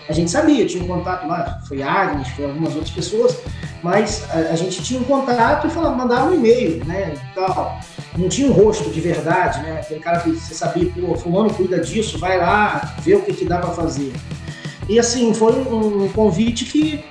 a 0.07 0.13
gente 0.13 0.31
sabia, 0.31 0.65
tinha 0.65 0.83
um 0.83 0.87
contato 0.87 1.27
lá, 1.27 1.59
foi 1.67 1.81
Agnes, 1.83 2.29
foi 2.29 2.45
algumas 2.45 2.73
outras 2.75 2.91
pessoas, 2.91 3.37
mas 3.83 4.25
a, 4.31 4.53
a 4.53 4.55
gente 4.55 4.81
tinha 4.81 4.99
um 4.99 5.03
contato 5.03 5.67
e 5.67 5.69
falava, 5.69 5.95
mandava 5.95 6.31
um 6.31 6.35
e-mail, 6.35 6.83
né? 6.85 7.13
E 7.13 7.35
tal. 7.35 7.79
Não 8.17 8.29
tinha 8.29 8.49
um 8.49 8.53
rosto 8.53 8.89
de 8.89 9.01
verdade, 9.01 9.61
né? 9.63 9.79
Aquele 9.81 9.99
cara 9.99 10.21
que 10.21 10.31
você 10.31 10.53
sabia, 10.53 10.89
pô, 10.91 11.15
fulano 11.15 11.53
cuida 11.53 11.79
disso, 11.79 12.17
vai 12.17 12.37
lá, 12.37 12.95
vê 13.01 13.15
o 13.15 13.21
que, 13.21 13.33
que 13.33 13.45
dá 13.45 13.57
para 13.57 13.71
fazer. 13.71 14.13
E 14.87 14.97
assim, 14.97 15.33
foi 15.33 15.51
um, 15.53 16.05
um 16.05 16.09
convite 16.09 16.63
que 16.65 17.03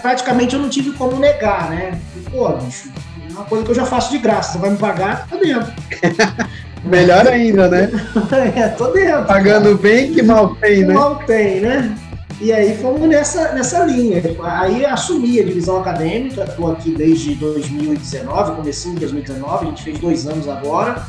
praticamente 0.00 0.54
eu 0.54 0.60
não 0.60 0.68
tive 0.68 0.92
como 0.92 1.18
negar, 1.18 1.70
né? 1.70 2.00
Pô, 2.30 2.48
bicho, 2.50 2.88
é 3.28 3.32
uma 3.32 3.44
coisa 3.44 3.64
que 3.64 3.70
eu 3.70 3.74
já 3.74 3.84
faço 3.84 4.10
de 4.10 4.18
graça, 4.18 4.52
você 4.52 4.58
vai 4.58 4.70
me 4.70 4.76
pagar, 4.76 5.26
tá 5.26 5.36
dentro. 5.36 5.72
Melhor 6.84 7.26
ainda, 7.26 7.68
né? 7.68 7.90
é, 8.56 8.68
tô 8.68 8.88
dentro. 8.88 9.24
Pagando 9.24 9.76
bem 9.76 10.12
que 10.12 10.22
mal 10.22 10.54
tem, 10.56 10.84
né? 10.84 10.94
Mal 10.94 11.16
tem, 11.26 11.60
né? 11.60 11.96
E 12.40 12.52
aí 12.52 12.74
fomos 12.78 13.06
nessa, 13.06 13.52
nessa 13.52 13.84
linha. 13.84 14.22
Aí 14.42 14.86
assumi 14.86 15.38
a 15.40 15.44
divisão 15.44 15.78
acadêmica, 15.78 16.44
estou 16.44 16.72
aqui 16.72 16.90
desde 16.92 17.34
2019, 17.34 18.56
comecei 18.56 18.92
em 18.92 18.94
2019, 18.94 19.66
a 19.66 19.68
gente 19.68 19.82
fez 19.82 19.98
dois 19.98 20.26
anos 20.26 20.48
agora. 20.48 21.04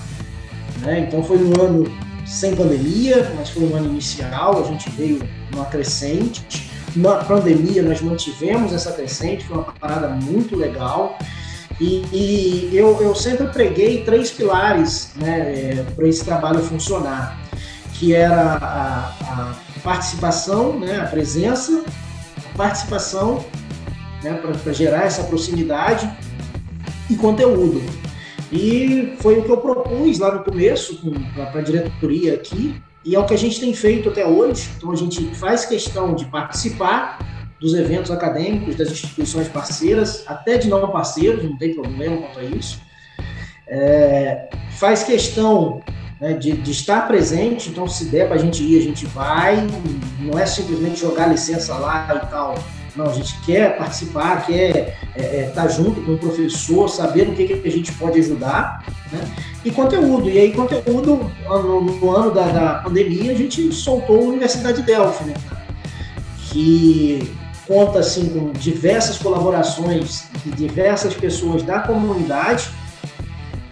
Né? 0.81 1.05
Então 1.07 1.23
foi 1.23 1.37
um 1.37 1.53
ano 1.61 1.89
sem 2.25 2.53
pandemia, 2.53 3.31
mas 3.37 3.49
foi 3.49 3.63
um 3.63 3.75
ano 3.75 3.85
inicial, 3.87 4.61
a 4.61 4.67
gente 4.67 4.89
veio 4.89 5.21
numa 5.51 5.65
crescente. 5.65 6.69
Na 6.93 7.23
pandemia, 7.23 7.81
nós 7.81 8.01
mantivemos 8.01 8.73
essa 8.73 8.91
crescente, 8.91 9.45
foi 9.45 9.55
uma 9.55 9.71
parada 9.79 10.09
muito 10.09 10.57
legal. 10.57 11.17
E, 11.81 12.05
e 12.13 12.77
eu, 12.77 12.95
eu, 13.01 13.15
sempre 13.15 13.47
preguei 13.47 14.03
três 14.03 14.29
pilares 14.29 15.13
né, 15.15 15.79
é, 15.79 15.85
para 15.95 16.07
esse 16.07 16.23
trabalho 16.23 16.59
funcionar, 16.59 17.41
que 17.95 18.13
era 18.13 18.55
a, 18.61 19.07
a 19.07 19.55
participação, 19.83 20.79
né, 20.79 20.99
a 20.99 21.07
presença, 21.07 21.83
a 22.53 22.55
participação 22.55 23.43
né, 24.21 24.39
para 24.63 24.71
gerar 24.71 25.05
essa 25.05 25.23
proximidade 25.23 26.07
e 27.09 27.15
conteúdo. 27.15 27.81
E 28.51 29.15
foi 29.19 29.39
o 29.39 29.43
que 29.43 29.49
eu 29.49 29.57
propus 29.57 30.19
lá 30.19 30.35
no 30.35 30.43
começo 30.43 31.01
para 31.33 31.61
a 31.61 31.63
diretoria 31.63 32.35
aqui, 32.35 32.79
e 33.03 33.15
é 33.15 33.19
o 33.19 33.25
que 33.25 33.33
a 33.33 33.37
gente 33.37 33.59
tem 33.59 33.73
feito 33.73 34.09
até 34.09 34.23
hoje. 34.23 34.69
Então, 34.77 34.91
a 34.91 34.95
gente 34.95 35.33
faz 35.33 35.65
questão 35.65 36.13
de 36.13 36.25
participar 36.25 37.17
dos 37.61 37.75
eventos 37.75 38.09
acadêmicos 38.09 38.75
das 38.75 38.89
instituições 38.89 39.47
parceiras, 39.47 40.23
até 40.25 40.57
de 40.57 40.67
não 40.67 40.89
parceiros, 40.89 41.43
não 41.43 41.55
tem 41.55 41.75
problema 41.75 42.17
quanto 42.17 42.39
a 42.39 42.43
isso. 42.43 42.81
É, 43.67 44.49
faz 44.71 45.03
questão 45.03 45.81
né, 46.19 46.33
de, 46.33 46.53
de, 46.53 46.71
estar 46.71 47.07
presente, 47.07 47.69
então, 47.69 47.87
se 47.87 48.05
der 48.05 48.27
para 48.27 48.35
a 48.35 48.39
gente 48.39 48.63
ir, 48.63 48.79
a 48.79 48.81
gente 48.81 49.05
vai. 49.05 49.55
Não 50.19 50.37
é 50.39 50.45
simplesmente 50.45 50.99
jogar 50.99 51.27
licença 51.27 51.75
lá 51.75 52.21
e 52.23 52.27
tal. 52.31 52.55
Não, 52.95 53.05
a 53.05 53.13
gente 53.13 53.39
quer 53.41 53.77
participar, 53.77 54.45
quer 54.45 54.97
estar 55.15 55.23
é, 55.23 55.39
é, 55.43 55.51
tá 55.53 55.67
junto 55.67 56.01
com 56.01 56.15
o 56.15 56.17
professor, 56.17 56.89
saber 56.89 57.27
no 57.27 57.35
que, 57.35 57.47
que 57.47 57.67
a 57.67 57.71
gente 57.71 57.93
pode 57.93 58.19
ajudar. 58.19 58.83
Né? 59.11 59.19
E 59.63 59.71
conteúdo. 59.71 60.29
E 60.29 60.37
aí, 60.37 60.51
conteúdo, 60.51 61.31
no, 61.47 61.81
no 61.81 62.11
ano 62.11 62.31
da, 62.31 62.47
da, 62.47 62.73
pandemia, 62.79 63.31
a 63.31 63.35
gente 63.35 63.71
soltou 63.71 64.17
a 64.17 64.29
Universidade 64.29 64.81
Delphi, 64.81 65.25
né? 65.25 65.33
que 66.49 67.31
conta 67.71 67.99
assim, 67.99 68.27
com 68.27 68.51
diversas 68.51 69.17
colaborações 69.17 70.25
de 70.43 70.51
diversas 70.51 71.13
pessoas 71.13 71.63
da 71.63 71.79
comunidade 71.79 72.69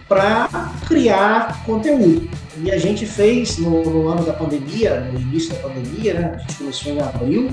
para 0.08 0.48
criar 0.88 1.62
conteúdo. 1.66 2.26
E 2.64 2.70
a 2.70 2.78
gente 2.78 3.04
fez 3.04 3.58
no, 3.58 3.84
no, 3.84 4.08
ano 4.08 4.24
da 4.24 4.32
pandemia, 4.32 5.00
no 5.00 5.20
início 5.20 5.52
da 5.52 5.60
pandemia, 5.68 6.14
né? 6.14 6.32
a 6.34 6.38
gente 6.38 6.54
começou 6.54 6.92
em 6.92 7.00
abril, 7.00 7.50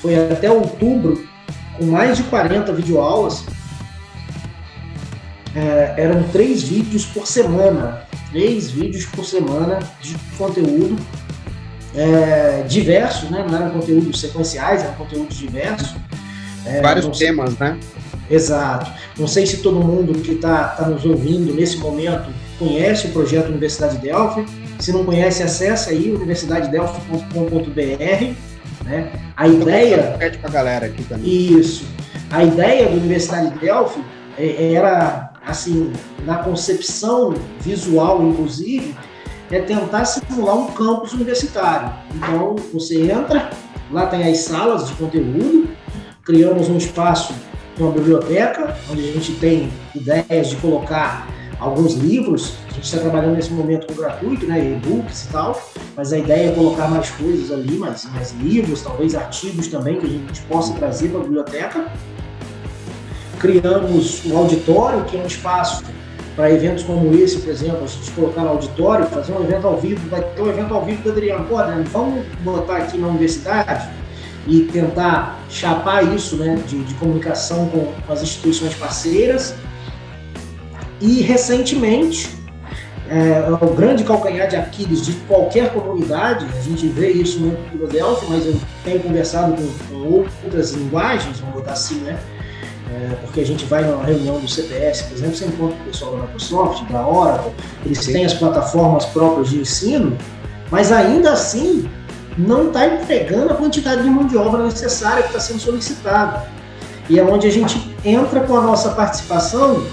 foi 0.00 0.30
até 0.30 0.48
outubro, 0.48 1.28
com 1.76 1.86
mais 1.86 2.16
de 2.16 2.22
40 2.24 2.72
videoaulas. 2.74 3.44
É, 5.56 5.94
eram 5.96 6.22
três 6.28 6.62
vídeos 6.62 7.06
por 7.06 7.26
semana, 7.26 8.06
três 8.30 8.70
vídeos 8.70 9.04
por 9.06 9.24
semana 9.24 9.80
de 10.00 10.16
conteúdo 10.36 10.96
é, 11.94 12.64
diversos, 12.68 13.30
né? 13.30 13.46
não 13.48 13.56
eram 13.56 13.70
conteúdos 13.70 14.20
sequenciais, 14.20 14.82
eram 14.82 14.94
conteúdos 14.94 15.36
diversos. 15.36 15.94
É, 16.66 16.80
Vários 16.80 17.18
temas, 17.18 17.56
né? 17.58 17.78
Exato. 18.30 18.90
Não 19.18 19.26
sei 19.26 19.46
se 19.46 19.58
todo 19.58 19.80
mundo 19.80 20.12
que 20.20 20.32
está 20.32 20.68
tá 20.68 20.86
nos 20.86 21.04
ouvindo 21.04 21.54
nesse 21.54 21.78
momento 21.78 22.30
conhece 22.58 23.06
o 23.06 23.10
projeto 23.10 23.48
Universidade 23.48 23.96
Delphi. 23.98 24.44
Se 24.78 24.92
não 24.92 25.04
conhece, 25.04 25.42
acessa 25.42 25.90
aí 25.90 26.12
universidadedelphi.com.br 26.12 28.48
né? 28.88 29.12
A 29.36 29.46
ideia. 29.46 30.16
Pede 30.18 30.38
para 30.38 30.48
a 30.48 30.52
galera 30.52 30.86
aqui 30.86 31.04
também. 31.04 31.58
Isso. 31.58 31.84
A 32.30 32.44
ideia 32.44 32.86
da 32.86 32.92
Universidade 32.92 33.50
de 33.50 33.58
Delphi 33.58 34.02
é, 34.38 34.74
era, 34.74 35.30
assim, 35.46 35.92
na 36.24 36.38
concepção 36.38 37.34
visual, 37.60 38.26
inclusive, 38.26 38.94
é 39.50 39.60
tentar 39.60 40.04
simular 40.04 40.56
um 40.56 40.66
campus 40.72 41.12
universitário. 41.12 41.92
Então, 42.14 42.56
você 42.72 43.10
entra, 43.10 43.50
lá 43.90 44.06
tem 44.06 44.30
as 44.30 44.38
salas 44.38 44.88
de 44.88 44.94
conteúdo, 44.94 45.68
criamos 46.22 46.68
um 46.68 46.76
espaço, 46.76 47.34
uma 47.78 47.90
biblioteca, 47.92 48.76
onde 48.90 49.08
a 49.08 49.12
gente 49.12 49.32
tem 49.36 49.70
ideias 49.94 50.50
de 50.50 50.56
colocar 50.56 51.26
alguns 51.58 51.94
livros. 51.94 52.54
A 52.68 52.72
gente 52.74 52.84
está 52.84 52.98
trabalhando 52.98 53.34
nesse 53.34 53.52
momento 53.52 53.86
com 53.86 53.94
gratuito, 53.94 54.46
né, 54.46 54.58
e-books 54.58 55.24
e 55.24 55.28
tal, 55.28 55.60
mas 55.96 56.12
a 56.12 56.18
ideia 56.18 56.50
é 56.50 56.54
colocar 56.54 56.88
mais 56.88 57.10
coisas 57.10 57.50
ali, 57.50 57.76
mais, 57.76 58.04
mais 58.12 58.32
livros, 58.32 58.82
talvez 58.82 59.14
artigos 59.14 59.68
também 59.68 59.98
que 59.98 60.06
a 60.06 60.08
gente 60.08 60.40
possa 60.42 60.74
trazer 60.74 61.08
para 61.08 61.20
a 61.20 61.22
biblioteca. 61.22 61.86
Criamos 63.38 64.24
um 64.26 64.36
auditório, 64.36 65.04
que 65.04 65.16
é 65.16 65.20
um 65.20 65.26
espaço 65.26 65.84
para 66.38 66.52
eventos 66.52 66.84
como 66.84 67.12
esse, 67.12 67.40
por 67.40 67.50
exemplo, 67.50 67.82
a 67.82 67.86
gente 67.88 68.12
colocar 68.12 68.42
no 68.42 68.50
auditório, 68.50 69.04
fazer 69.06 69.32
um 69.32 69.42
evento 69.42 69.66
ao 69.66 69.76
vivo, 69.76 70.08
vai 70.08 70.22
ter 70.22 70.40
um 70.40 70.48
evento 70.48 70.72
ao 70.72 70.84
vivo 70.84 71.02
do 71.02 71.10
Adriano, 71.10 71.44
pô, 71.46 71.58
Adriano, 71.58 71.82
vamos 71.86 72.24
botar 72.44 72.76
aqui 72.76 72.96
na 72.96 73.08
universidade 73.08 73.88
e 74.46 74.60
tentar 74.60 75.36
chapar 75.50 76.14
isso 76.14 76.36
né, 76.36 76.62
de, 76.68 76.84
de 76.84 76.94
comunicação 76.94 77.68
com 77.68 78.12
as 78.12 78.22
instituições 78.22 78.72
parceiras 78.74 79.56
e 81.00 81.22
recentemente, 81.22 82.30
é, 83.10 83.44
o 83.60 83.74
grande 83.74 84.04
calcanhar 84.04 84.46
de 84.46 84.54
Aquiles 84.54 85.04
de 85.04 85.14
qualquer 85.26 85.72
comunidade, 85.72 86.46
a 86.56 86.60
gente 86.60 86.86
vê 86.86 87.10
isso 87.10 87.40
no 87.40 87.56
Philadelphia, 87.68 88.28
mas 88.30 88.46
eu 88.46 88.54
tenho 88.84 89.00
conversado 89.00 89.56
com, 89.56 89.66
com, 89.88 90.24
outras 90.44 90.70
linguagens, 90.70 91.40
vamos 91.40 91.56
botar 91.56 91.72
assim, 91.72 91.96
né? 91.96 92.16
É, 92.90 93.14
porque 93.22 93.40
a 93.40 93.46
gente 93.46 93.64
vai 93.66 93.84
numa 93.84 94.04
reunião 94.04 94.38
do 94.38 94.48
CPS, 94.48 95.02
por 95.02 95.16
exemplo, 95.16 95.36
você 95.36 95.44
encontra 95.44 95.76
o 95.76 95.84
pessoal 95.84 96.16
da 96.16 96.22
Microsoft, 96.22 96.84
da 96.90 97.06
Oracle, 97.06 97.52
eles 97.84 97.98
Sim. 97.98 98.12
têm 98.12 98.24
as 98.24 98.34
plataformas 98.34 99.04
próprias 99.06 99.50
de 99.50 99.60
ensino, 99.60 100.16
mas 100.70 100.90
ainda 100.90 101.32
assim 101.32 101.88
não 102.38 102.68
está 102.68 102.86
entregando 102.86 103.52
a 103.52 103.56
quantidade 103.56 104.02
de 104.02 104.08
mão 104.08 104.24
de 104.24 104.36
obra 104.36 104.64
necessária 104.64 105.22
que 105.22 105.28
está 105.28 105.40
sendo 105.40 105.60
solicitada. 105.60 106.46
E 107.10 107.18
é 107.18 107.24
onde 107.24 107.46
a 107.46 107.50
gente 107.50 107.94
entra 108.04 108.40
com 108.40 108.56
a 108.56 108.60
nossa 108.60 108.90
participação, 108.90 109.84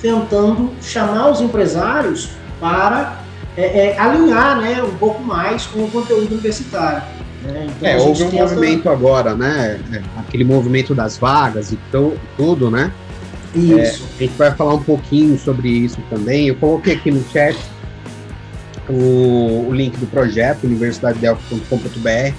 tentando 0.00 0.70
chamar 0.80 1.30
os 1.30 1.40
empresários 1.40 2.30
para 2.60 3.20
é, 3.56 3.88
é, 3.88 3.98
alinhar 3.98 4.60
né, 4.60 4.82
um 4.82 4.94
pouco 4.96 5.22
mais 5.22 5.66
com 5.66 5.84
o 5.84 5.90
conteúdo 5.90 6.32
universitário. 6.32 7.02
Né? 7.42 7.68
Então, 7.76 7.88
é, 7.88 7.98
houve 7.98 8.22
um 8.24 8.30
movimento 8.32 8.88
agora, 8.88 9.34
né? 9.34 9.80
É, 9.92 10.02
aquele 10.18 10.44
movimento 10.44 10.94
das 10.94 11.16
vagas 11.16 11.72
e 11.72 11.78
tudo, 12.36 12.70
né? 12.70 12.92
Isso. 13.54 14.04
É, 14.12 14.16
a 14.16 14.18
gente 14.18 14.36
vai 14.36 14.54
falar 14.54 14.74
um 14.74 14.82
pouquinho 14.82 15.38
sobre 15.38 15.68
isso 15.68 15.98
também. 16.08 16.48
Eu 16.48 16.56
coloquei 16.56 16.94
aqui 16.94 17.10
no 17.10 17.24
chat 17.30 17.56
o, 18.88 19.66
o 19.68 19.72
link 19.72 19.96
do 19.96 20.06
projeto, 20.06 20.64
universidadedelphi.com.br. 20.64 22.34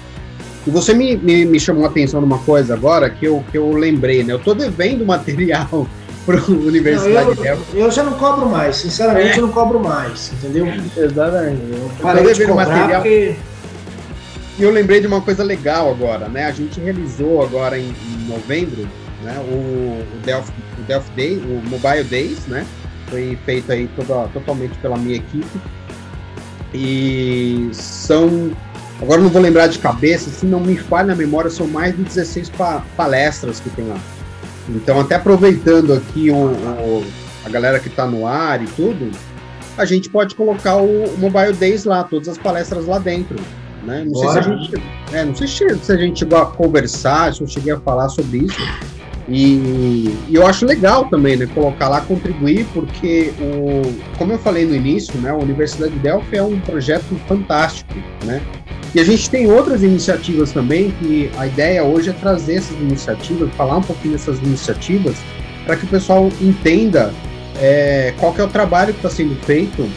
E 0.64 0.70
você 0.70 0.94
me, 0.94 1.16
me, 1.16 1.44
me, 1.44 1.58
chamou 1.58 1.84
a 1.84 1.88
atenção 1.88 2.20
numa 2.20 2.38
coisa 2.38 2.74
agora 2.74 3.10
que 3.10 3.26
eu, 3.26 3.44
que 3.50 3.58
eu 3.58 3.72
lembrei, 3.72 4.22
né? 4.22 4.32
Eu 4.32 4.38
tô 4.38 4.54
devendo 4.54 5.04
material 5.04 5.86
para 6.24 6.38
a 6.38 6.44
Universidade 6.44 7.34
não, 7.36 7.44
eu, 7.44 7.58
eu, 7.74 7.90
já 7.90 8.04
não 8.04 8.12
cobro 8.12 8.48
mais, 8.48 8.76
sinceramente, 8.76 9.32
é. 9.32 9.38
eu 9.38 9.42
não 9.42 9.52
cobro 9.52 9.80
mais, 9.80 10.32
entendeu? 10.32 10.68
Exatamente. 10.96 11.60
Eu 11.72 11.90
parei 12.00 12.32
de 12.32 12.46
cobrar 12.46 12.68
material. 12.68 13.02
porque... 13.02 13.36
E 14.58 14.62
eu 14.62 14.70
lembrei 14.70 15.00
de 15.00 15.06
uma 15.06 15.20
coisa 15.20 15.42
legal 15.42 15.90
agora, 15.90 16.28
né? 16.28 16.44
A 16.44 16.52
gente 16.52 16.78
realizou 16.78 17.42
agora 17.42 17.78
em, 17.78 17.88
em 17.88 18.28
novembro 18.28 18.86
né, 19.22 19.38
o, 19.38 20.16
o, 20.16 20.20
Delphi, 20.24 20.52
o 20.78 20.82
Delphi 20.82 21.10
Day, 21.12 21.36
o 21.38 21.62
Mobile 21.68 22.04
Days, 22.04 22.46
né? 22.46 22.66
Foi 23.08 23.38
feito 23.44 23.72
aí 23.72 23.88
toda, 23.96 24.28
totalmente 24.28 24.76
pela 24.78 24.96
minha 24.96 25.16
equipe. 25.16 25.60
E 26.74 27.68
são. 27.72 28.50
Agora 29.00 29.20
não 29.20 29.30
vou 29.30 29.42
lembrar 29.42 29.66
de 29.66 29.78
cabeça, 29.78 30.30
se 30.30 30.46
não 30.46 30.60
me 30.60 30.76
falha 30.76 31.12
a 31.12 31.16
memória, 31.16 31.50
são 31.50 31.66
mais 31.66 31.96
de 31.96 32.02
16 32.04 32.50
pa 32.50 32.84
palestras 32.96 33.58
que 33.58 33.68
tem 33.70 33.86
lá. 33.86 33.98
Então, 34.68 35.00
até 35.00 35.16
aproveitando 35.16 35.92
aqui 35.92 36.30
o, 36.30 36.36
o 36.36 37.04
a 37.44 37.48
galera 37.48 37.80
que 37.80 37.88
está 37.88 38.06
no 38.06 38.26
ar 38.26 38.62
e 38.62 38.66
tudo, 38.66 39.10
a 39.76 39.84
gente 39.84 40.08
pode 40.08 40.34
colocar 40.34 40.76
o, 40.76 41.04
o, 41.04 41.18
Mobile 41.18 41.52
Days 41.52 41.84
lá, 41.84 42.04
todas 42.04 42.28
as 42.28 42.38
palestras 42.38 42.86
lá 42.86 42.98
dentro. 42.98 43.36
Né? 43.84 44.04
Não, 44.04 44.14
sei 44.14 44.28
se 44.28 44.38
a 44.38 44.42
gente, 44.42 44.82
é, 45.12 45.24
não 45.24 45.34
sei 45.34 45.46
se 45.48 45.92
a 45.92 45.96
gente 45.96 46.20
chegou 46.20 46.38
a 46.38 46.46
conversar, 46.46 47.34
se 47.34 47.40
eu 47.40 47.46
cheguei 47.46 47.72
a 47.72 47.80
falar 47.80 48.08
sobre 48.08 48.38
isso, 48.38 48.60
e, 49.28 50.14
e, 50.28 50.34
eu 50.34 50.46
acho 50.46 50.66
legal 50.66 51.06
também, 51.06 51.36
né, 51.36 51.46
colocar 51.46 51.88
lá, 51.88 52.00
contribuir, 52.00 52.66
porque, 52.74 53.32
o, 53.40 53.82
como 54.18 54.32
eu 54.32 54.38
falei 54.38 54.64
no 54.64 54.74
início, 54.74 55.18
né, 55.20 55.30
a 55.30 55.36
Universidade 55.36 55.92
de 55.92 55.98
Delphi 56.00 56.36
é 56.36 56.42
um 56.42 56.60
projeto 56.60 57.14
fantástico, 57.26 57.94
né, 58.24 58.42
e 58.94 59.00
a 59.00 59.04
gente 59.04 59.30
tem 59.30 59.50
outras 59.50 59.82
iniciativas 59.82 60.52
também, 60.52 60.90
que 61.00 61.30
a 61.38 61.46
ideia 61.46 61.82
hoje 61.82 62.10
é 62.10 62.12
trazer 62.12 62.56
essas 62.56 62.76
iniciativas, 62.78 63.48
falar 63.54 63.78
um 63.78 63.82
pouquinho 63.82 64.12
dessas 64.12 64.38
iniciativas, 64.40 65.16
para 65.64 65.76
que 65.76 65.84
o 65.84 65.88
pessoal 65.88 66.28
entenda 66.40 67.12
é, 67.60 68.12
qual 68.18 68.34
é 68.36 68.42
o 68.42 68.48
trabalho 68.48 68.92
que 68.92 68.98
está 68.98 69.08
sendo 69.08 69.34
feito, 69.44 69.88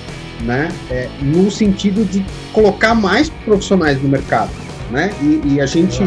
né, 0.41 0.69
é, 0.89 1.09
no 1.21 1.49
sentido 1.49 2.05
de 2.05 2.25
colocar 2.53 2.93
mais 2.93 3.29
profissionais 3.29 4.01
no 4.01 4.09
mercado, 4.09 4.51
né, 4.91 5.11
e, 5.21 5.55
e 5.55 5.61
a 5.61 5.65
gente... 5.65 6.03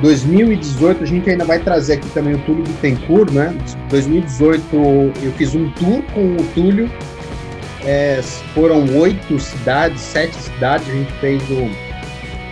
2018, 0.00 1.04
a 1.04 1.06
gente 1.06 1.30
ainda 1.30 1.44
vai 1.44 1.60
trazer 1.60 1.92
aqui 1.92 2.08
também 2.08 2.34
o 2.34 2.38
Túlio 2.38 2.64
Bittencourt, 2.64 3.30
né? 3.30 3.56
2018 3.88 4.64
eu 4.74 5.32
fiz 5.36 5.54
um 5.54 5.70
tour 5.70 6.02
com 6.12 6.34
o 6.34 6.42
Túlio, 6.54 6.90
é, 7.84 8.20
foram 8.54 8.84
oito 8.98 9.38
cidades, 9.38 10.00
sete 10.00 10.36
cidades, 10.36 10.88
a 10.88 10.92
gente 10.92 11.12
fez 11.14 11.42
o 11.50 11.70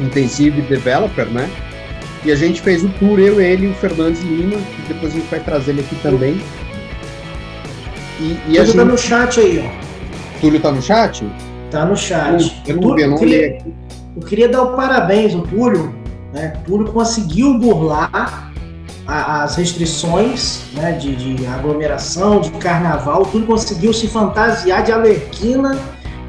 Intensive 0.02 0.60
Developer, 0.62 1.26
né? 1.26 1.48
E 2.24 2.32
a 2.32 2.36
gente 2.36 2.60
fez 2.60 2.84
o 2.84 2.88
tour, 2.90 3.18
eu, 3.18 3.40
ele 3.40 3.66
e 3.66 3.70
o 3.70 3.74
Fernandes 3.74 4.20
Lima, 4.22 4.56
que 4.56 4.92
depois 4.92 5.12
a 5.12 5.16
gente 5.16 5.30
vai 5.30 5.40
trazer 5.40 5.72
ele 5.72 5.80
aqui 5.80 5.96
também. 6.02 6.40
E, 8.18 8.32
e 8.48 8.56
Túlio 8.56 8.66
gente... 8.66 8.84
no 8.84 8.98
chat 8.98 9.40
aí, 9.40 9.64
ó. 9.66 9.89
Túlio 10.40 10.61
tá 10.61 10.72
no 10.72 10.81
chat? 10.81 11.24
Tá 11.70 11.85
no 11.85 11.96
chat. 11.96 12.62
Eu, 12.66 12.76
eu 12.76 12.81
não 12.81 12.94
vi, 12.94 13.03
eu 13.03 13.11
não 13.11 13.18
queria, 13.18 13.59
Eu 14.16 14.22
queria 14.22 14.48
dar 14.48 14.62
o 14.62 14.76
parabéns 14.76 15.35
ao 15.35 15.42
Túlio, 15.42 15.94
né? 16.33 16.55
Túlio 16.66 16.90
conseguiu 16.92 17.59
burlar 17.59 18.50
a, 19.07 19.42
as 19.42 19.57
restrições 19.57 20.62
né, 20.72 20.92
de, 20.92 21.14
de, 21.16 21.46
aglomeração, 21.46 22.40
de 22.40 22.50
carnaval, 22.53 23.26
Túlio 23.26 23.46
conseguiu 23.46 23.92
se 23.92 24.09
fantasiar 24.09 24.83
de 24.83 24.92
alerquina 24.92 25.79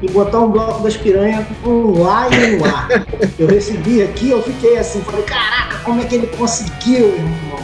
e 0.02 0.10
botar 0.10 0.40
um 0.40 0.50
bloco 0.50 0.82
das 0.82 0.96
piranhas 0.96 1.46
um 1.64 2.02
lá 2.02 2.28
e 2.28 2.56
um 2.56 2.64
ar. 2.64 2.88
Eu 3.38 3.46
recebi 3.46 4.02
aqui, 4.02 4.30
eu 4.30 4.42
fiquei 4.42 4.76
assim, 4.76 5.00
falei, 5.02 5.22
caraca, 5.22 5.78
como 5.84 6.00
é 6.00 6.04
que 6.04 6.14
ele 6.16 6.26
conseguiu, 6.26 7.14
irmão? 7.14 7.62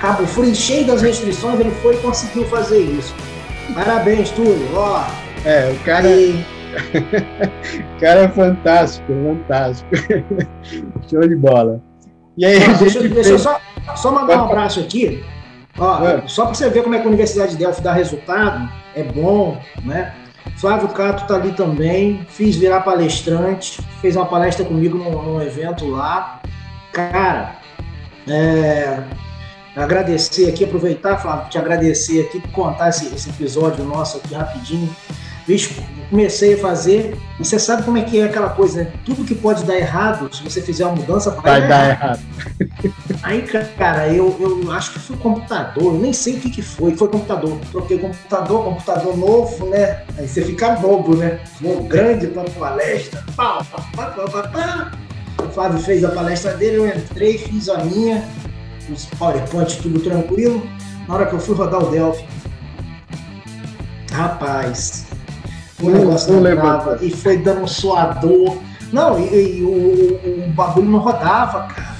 Cabo 0.00 0.26
Frio, 0.26 0.54
cheio 0.54 0.86
das 0.86 1.02
restrições, 1.02 1.58
ele 1.58 1.72
foi 1.82 1.94
e 1.94 1.98
conseguiu 1.98 2.44
fazer 2.44 2.78
isso. 2.78 3.14
Parabéns, 3.74 4.30
Túlio. 4.30 4.68
Ó, 4.74 5.02
é, 5.48 5.72
o 5.72 5.78
cara. 5.84 6.08
E... 6.08 6.44
o 7.96 8.00
cara 8.00 8.20
é 8.20 8.28
fantástico, 8.28 9.12
fantástico. 9.12 9.90
Show 11.08 11.26
de 11.26 11.36
bola. 11.36 11.82
E 12.36 12.44
aí, 12.44 12.58
Ó, 12.58 12.78
deixa, 12.78 13.00
fez... 13.00 13.12
deixa 13.14 13.30
eu 13.30 13.38
só, 13.38 13.60
só 13.96 14.12
mandar 14.12 14.42
um 14.42 14.44
abraço 14.44 14.80
aqui. 14.80 15.24
Ó, 15.78 16.06
é. 16.06 16.22
Só 16.26 16.44
para 16.44 16.54
você 16.54 16.68
ver 16.68 16.82
como 16.82 16.94
é 16.94 16.98
que 16.98 17.04
a 17.04 17.08
Universidade 17.08 17.52
de 17.52 17.58
Delphi 17.58 17.80
dá 17.80 17.92
resultado, 17.92 18.68
é 18.94 19.02
bom, 19.02 19.58
né? 19.84 20.14
Flávio 20.56 20.88
Cato 20.88 21.26
tá 21.26 21.36
ali 21.36 21.52
também, 21.52 22.26
fiz 22.28 22.56
virar 22.56 22.80
palestrante, 22.80 23.80
fez 24.00 24.16
uma 24.16 24.26
palestra 24.26 24.64
comigo 24.64 24.98
num, 24.98 25.22
num 25.22 25.40
evento 25.40 25.86
lá. 25.86 26.40
Cara, 26.92 27.56
é, 28.28 29.02
agradecer 29.76 30.48
aqui, 30.48 30.64
aproveitar, 30.64 31.18
Flávio, 31.18 31.48
te 31.48 31.58
agradecer 31.58 32.26
aqui, 32.26 32.40
contar 32.48 32.88
esse, 32.88 33.14
esse 33.14 33.30
episódio 33.30 33.84
nosso 33.84 34.18
aqui 34.18 34.34
rapidinho. 34.34 34.94
Bicho, 35.48 35.82
comecei 36.10 36.52
a 36.52 36.58
fazer, 36.58 37.16
e 37.40 37.44
você 37.44 37.58
sabe 37.58 37.82
como 37.82 37.96
é 37.96 38.02
que 38.02 38.20
é 38.20 38.24
aquela 38.24 38.50
coisa, 38.50 38.82
né? 38.82 38.92
Tudo 39.02 39.24
que 39.24 39.34
pode 39.34 39.64
dar 39.64 39.78
errado, 39.78 40.28
se 40.30 40.42
você 40.42 40.60
fizer 40.60 40.84
uma 40.84 40.96
mudança, 40.96 41.30
vai, 41.30 41.60
vai 41.60 41.68
dar 41.68 41.88
errado. 41.88 42.20
Aí, 43.24 43.42
cara, 43.78 44.12
eu, 44.12 44.36
eu 44.38 44.70
acho 44.70 44.92
que 44.92 44.98
foi 44.98 45.16
computador, 45.16 45.94
eu 45.94 46.00
nem 46.00 46.12
sei 46.12 46.34
o 46.34 46.40
que, 46.40 46.50
que 46.50 46.60
foi, 46.60 46.94
foi 46.94 47.08
computador. 47.08 47.58
Troquei 47.72 47.96
computador, 47.96 48.62
computador 48.62 49.16
novo, 49.16 49.70
né? 49.70 50.02
Aí 50.18 50.28
você 50.28 50.42
fica 50.42 50.72
bobo, 50.72 51.16
né? 51.16 51.40
Vou 51.62 51.82
grande 51.84 52.26
para 52.26 52.50
palestra, 52.50 53.24
pá, 53.34 53.64
pá, 53.64 53.82
pá, 53.96 54.06
pá, 54.10 54.28
pá, 54.28 54.42
pá. 54.48 54.92
O 55.42 55.48
Flávio 55.48 55.80
fez 55.80 56.04
a 56.04 56.10
palestra 56.10 56.58
dele, 56.58 56.76
eu 56.76 56.88
entrei, 56.88 57.38
fiz 57.38 57.70
a 57.70 57.78
minha, 57.84 58.22
os 58.92 59.06
PowerPoint 59.06 59.78
tudo 59.80 59.98
tranquilo. 60.00 60.62
Na 61.08 61.14
hora 61.14 61.24
que 61.24 61.32
eu 61.32 61.40
fui 61.40 61.54
rodar 61.54 61.82
o 61.82 61.90
Delphi, 61.90 62.22
rapaz, 64.12 65.07
o 65.80 65.90
negócio 65.90 66.32
não, 66.32 66.40
não 66.40 66.96
e 67.00 67.10
foi 67.10 67.38
dando 67.38 67.62
um 67.62 67.66
suador. 67.66 68.56
Não, 68.92 69.18
e, 69.18 69.58
e 69.58 69.62
o, 69.62 70.46
o, 70.46 70.50
bagulho 70.50 70.88
não 70.88 70.98
rodava, 70.98 71.68
cara. 71.68 71.96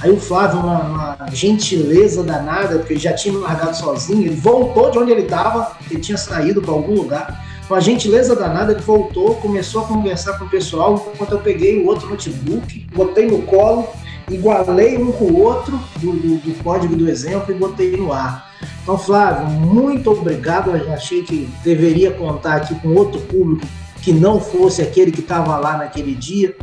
Aí 0.00 0.10
o 0.10 0.20
Flávio, 0.20 0.60
uma, 0.60 0.78
uma, 0.80 1.26
gentileza 1.32 2.22
danada, 2.22 2.78
porque 2.78 2.92
ele 2.92 3.00
já 3.00 3.12
tinha 3.12 3.34
me 3.34 3.40
largado 3.40 3.76
sozinho, 3.76 4.22
ele 4.22 4.36
voltou 4.36 4.90
de 4.92 4.98
onde 4.98 5.10
ele 5.10 5.22
estava, 5.22 5.72
ele 5.90 6.00
tinha 6.00 6.16
saído 6.16 6.62
para 6.62 6.72
algum 6.72 6.94
lugar. 6.94 7.44
Com 7.66 7.74
a 7.74 7.80
gentileza 7.80 8.34
danada, 8.36 8.72
ele 8.72 8.80
voltou, 8.80 9.34
começou 9.34 9.82
a 9.82 9.88
conversar 9.88 10.38
com 10.38 10.44
o 10.44 10.48
pessoal, 10.48 11.10
enquanto 11.12 11.32
eu 11.32 11.38
peguei 11.40 11.82
o 11.82 11.86
outro 11.86 12.08
notebook, 12.08 12.86
botei 12.94 13.26
no 13.26 13.42
colo, 13.42 13.88
igualei 14.30 14.96
um 14.98 15.12
com 15.12 15.24
o 15.26 15.42
outro 15.42 15.78
do, 15.96 16.12
do, 16.12 16.36
do 16.38 16.62
código 16.62 16.94
do 16.96 17.08
exemplo 17.08 17.54
e 17.54 17.58
botei 17.58 17.96
no 17.96 18.12
ar. 18.12 18.48
Então, 18.82 18.98
Flávio, 18.98 19.46
muito 19.48 20.10
obrigado. 20.10 20.70
Eu 20.70 20.92
achei 20.92 21.22
que 21.22 21.48
deveria 21.62 22.10
contar 22.12 22.56
aqui 22.56 22.74
com 22.76 22.88
outro 22.94 23.20
público 23.20 23.66
que 24.02 24.12
não 24.12 24.40
fosse 24.40 24.80
aquele 24.82 25.10
que 25.10 25.20
estava 25.20 25.56
lá 25.58 25.76
naquele 25.76 26.14
dia. 26.14 26.56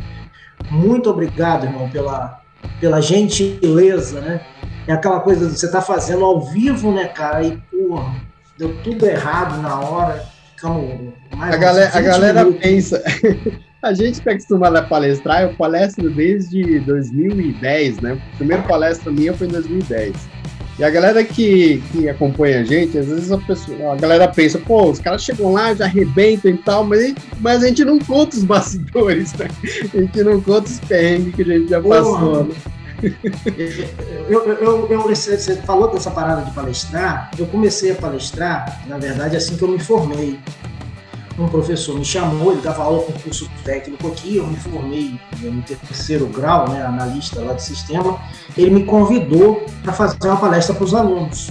Muito 0.72 1.10
obrigado, 1.10 1.66
irmão, 1.66 1.90
pela, 1.90 2.42
pela 2.80 3.02
gentileza, 3.02 4.22
né? 4.22 4.42
É 4.88 4.94
aquela 4.94 5.20
coisa 5.20 5.50
que 5.50 5.58
você 5.58 5.70
tá 5.70 5.82
fazendo 5.82 6.24
ao 6.24 6.42
vivo, 6.42 6.92
né, 6.92 7.08
cara? 7.08 7.44
E, 7.44 7.58
porra, 7.58 8.16
deu 8.58 8.76
tudo 8.84 9.06
errado 9.06 9.62
na 9.62 9.80
hora. 9.80 10.26
Ficamos 10.56 11.14
mais 11.36 11.54
a 11.54 11.58
galera, 11.58 11.98
a 11.98 12.02
galera 12.02 12.52
pensa. 12.54 13.04
a 13.86 13.94
gente 13.94 14.20
que 14.20 14.28
é 14.28 14.32
acostumado 14.34 14.76
a 14.78 14.82
palestrar, 14.82 15.44
eu 15.44 15.54
palestro 15.54 16.10
desde 16.10 16.80
2010, 16.80 18.00
né? 18.00 18.20
A 18.34 18.38
primeira 18.38 18.64
palestra 18.64 19.12
minha 19.12 19.32
foi 19.32 19.46
em 19.46 19.52
2010. 19.52 20.16
E 20.80 20.84
a 20.84 20.90
galera 20.90 21.24
que, 21.24 21.82
que 21.92 22.10
acompanha 22.10 22.62
a 22.62 22.64
gente, 22.64 22.98
às 22.98 23.06
vezes 23.06 23.32
a, 23.32 23.38
pessoa, 23.38 23.94
a 23.94 23.96
galera 23.96 24.28
pensa, 24.28 24.58
pô, 24.58 24.90
os 24.90 25.00
caras 25.00 25.24
chegam 25.24 25.54
lá, 25.54 25.74
já 25.76 25.86
arrebentam 25.86 26.50
e 26.50 26.58
tal, 26.58 26.84
mas 26.84 27.00
a 27.00 27.04
gente, 27.04 27.22
mas 27.40 27.64
a 27.64 27.68
gente 27.68 27.86
não 27.86 28.00
conta 28.00 28.36
os 28.36 28.44
bastidores, 28.44 29.34
né? 29.36 29.48
A 29.94 29.98
gente 30.02 30.24
não 30.24 30.42
conta 30.42 30.68
os 30.68 30.80
perrengues 30.80 31.36
que 31.36 31.42
a 31.44 31.46
gente 31.46 31.70
já 31.70 31.80
passou. 31.80 32.44
Né? 32.46 32.56
eu, 34.28 34.46
eu, 34.46 34.88
eu, 34.90 35.02
você 35.04 35.56
falou 35.58 35.92
dessa 35.92 36.10
parada 36.10 36.42
de 36.42 36.52
palestrar. 36.52 37.30
Eu 37.38 37.46
comecei 37.46 37.92
a 37.92 37.96
palestrar, 37.96 38.82
na 38.88 38.98
verdade, 38.98 39.38
assim 39.38 39.56
que 39.56 39.64
eu 39.64 39.70
me 39.70 39.80
formei. 39.80 40.40
Um 41.38 41.48
professor 41.48 41.98
me 41.98 42.06
chamou, 42.06 42.54
ele 42.54 42.62
dava 42.62 42.84
aula 42.84 43.04
com 43.04 43.12
curso 43.14 43.50
técnico 43.66 44.08
aqui, 44.08 44.38
eu 44.38 44.48
me 44.48 44.56
formei 44.56 45.20
no 45.42 45.62
terceiro 45.64 46.28
grau, 46.28 46.70
né, 46.70 46.86
analista 46.86 47.42
lá 47.42 47.54
de 47.54 47.62
sistema. 47.62 48.18
Ele 48.58 48.72
me 48.72 48.86
convidou 48.86 49.66
para 49.84 49.92
fazer 49.92 50.18
uma 50.24 50.38
palestra 50.38 50.74
para 50.74 50.86
os 50.86 50.94
alunos. 50.94 51.50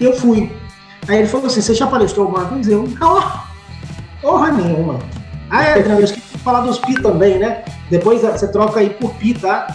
E 0.00 0.04
eu 0.04 0.14
fui. 0.14 0.50
Aí 1.06 1.18
ele 1.18 1.28
falou 1.28 1.46
assim: 1.46 1.60
Você 1.60 1.74
já 1.74 1.86
palestrou 1.86 2.26
alguma 2.26 2.46
vez? 2.46 2.66
Eu, 2.66 2.88
não, 2.98 3.22
porra 4.22 4.50
nenhuma. 4.52 4.98
Ah, 5.50 5.64
é, 5.64 5.78
eu 5.78 6.00
esqueci 6.00 6.26
de 6.32 6.38
falar 6.38 6.62
dos 6.62 6.78
pi 6.78 6.94
também, 6.94 7.38
né? 7.38 7.62
Depois 7.90 8.22
você 8.22 8.48
troca 8.48 8.80
aí 8.80 8.90
por 8.90 9.14
pi, 9.14 9.34
tá? 9.34 9.66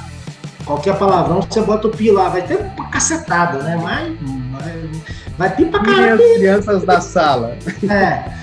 Qualquer 0.65 0.97
palavrão, 0.97 1.41
você 1.41 1.61
bota 1.61 1.87
o 1.87 1.91
pi 1.91 2.09
lá. 2.09 2.29
Vai 2.29 2.41
ter 2.41 2.57
uma 2.57 2.89
cacetada, 2.89 3.59
né? 3.59 3.79
Mas 3.81 4.17
vai, 4.51 4.89
vai 5.37 5.55
pi 5.55 5.65
pra 5.65 5.83
caralho. 5.83 6.17
Crianças 6.35 6.83
da 6.83 6.99
sala. 6.99 7.57
É. 7.87 8.38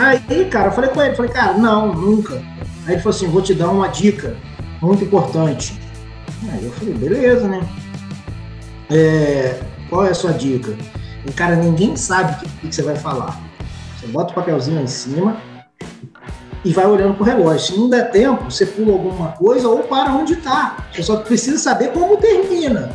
Aí, 0.00 0.46
cara, 0.46 0.68
eu 0.68 0.72
falei 0.72 0.90
com 0.90 1.02
ele, 1.02 1.14
falei, 1.14 1.30
cara, 1.30 1.54
não, 1.54 1.92
nunca. 1.92 2.34
Aí 2.86 2.94
ele 2.94 3.02
falou 3.02 3.14
assim, 3.14 3.28
vou 3.28 3.42
te 3.42 3.52
dar 3.52 3.68
uma 3.68 3.88
dica 3.88 4.34
muito 4.80 5.04
importante. 5.04 5.78
Aí 6.50 6.64
eu 6.64 6.72
falei, 6.72 6.94
beleza, 6.94 7.46
né? 7.46 7.60
É, 8.90 9.60
qual 9.90 10.06
é 10.06 10.10
a 10.10 10.14
sua 10.14 10.32
dica? 10.32 10.74
E, 11.26 11.32
cara, 11.32 11.54
ninguém 11.54 11.96
sabe 11.96 12.32
o 12.32 12.38
que, 12.38 12.68
que 12.68 12.74
você 12.74 12.82
vai 12.82 12.96
falar. 12.96 13.38
Você 13.98 14.06
bota 14.06 14.32
o 14.32 14.34
papelzinho 14.34 14.80
em 14.80 14.86
cima, 14.86 15.36
e 16.64 16.72
vai 16.72 16.86
olhando 16.86 17.14
pro 17.14 17.24
relógio. 17.24 17.60
Se 17.60 17.78
não 17.78 17.88
der 17.88 18.10
tempo, 18.10 18.50
você 18.50 18.66
pula 18.66 18.92
alguma 18.92 19.32
coisa 19.32 19.68
ou 19.68 19.80
para 19.80 20.12
onde 20.12 20.34
está. 20.34 20.76
Você 20.92 21.02
só 21.02 21.16
precisa 21.16 21.58
saber 21.58 21.92
como 21.92 22.16
termina. 22.16 22.90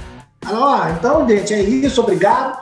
Ó, 0.47 0.89
então, 0.89 1.27
gente, 1.27 1.53
é 1.53 1.61
isso, 1.61 2.01
obrigado. 2.01 2.59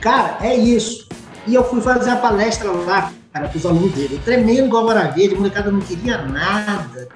Cara, 0.00 0.38
é 0.40 0.54
isso. 0.54 1.08
E 1.46 1.54
eu 1.54 1.64
fui 1.64 1.80
fazer 1.80 2.10
a 2.10 2.16
palestra 2.16 2.70
lá, 2.70 3.12
cara, 3.36 3.48
com 3.48 3.58
os 3.58 3.66
alunos 3.66 3.92
dele. 3.92 4.20
Tremendo 4.24 4.66
igual 4.66 4.88
a 4.88 5.04
verde, 5.04 5.34
a 5.34 5.38
molecada 5.38 5.70
não 5.70 5.80
queria 5.80 6.22
nada. 6.22 7.08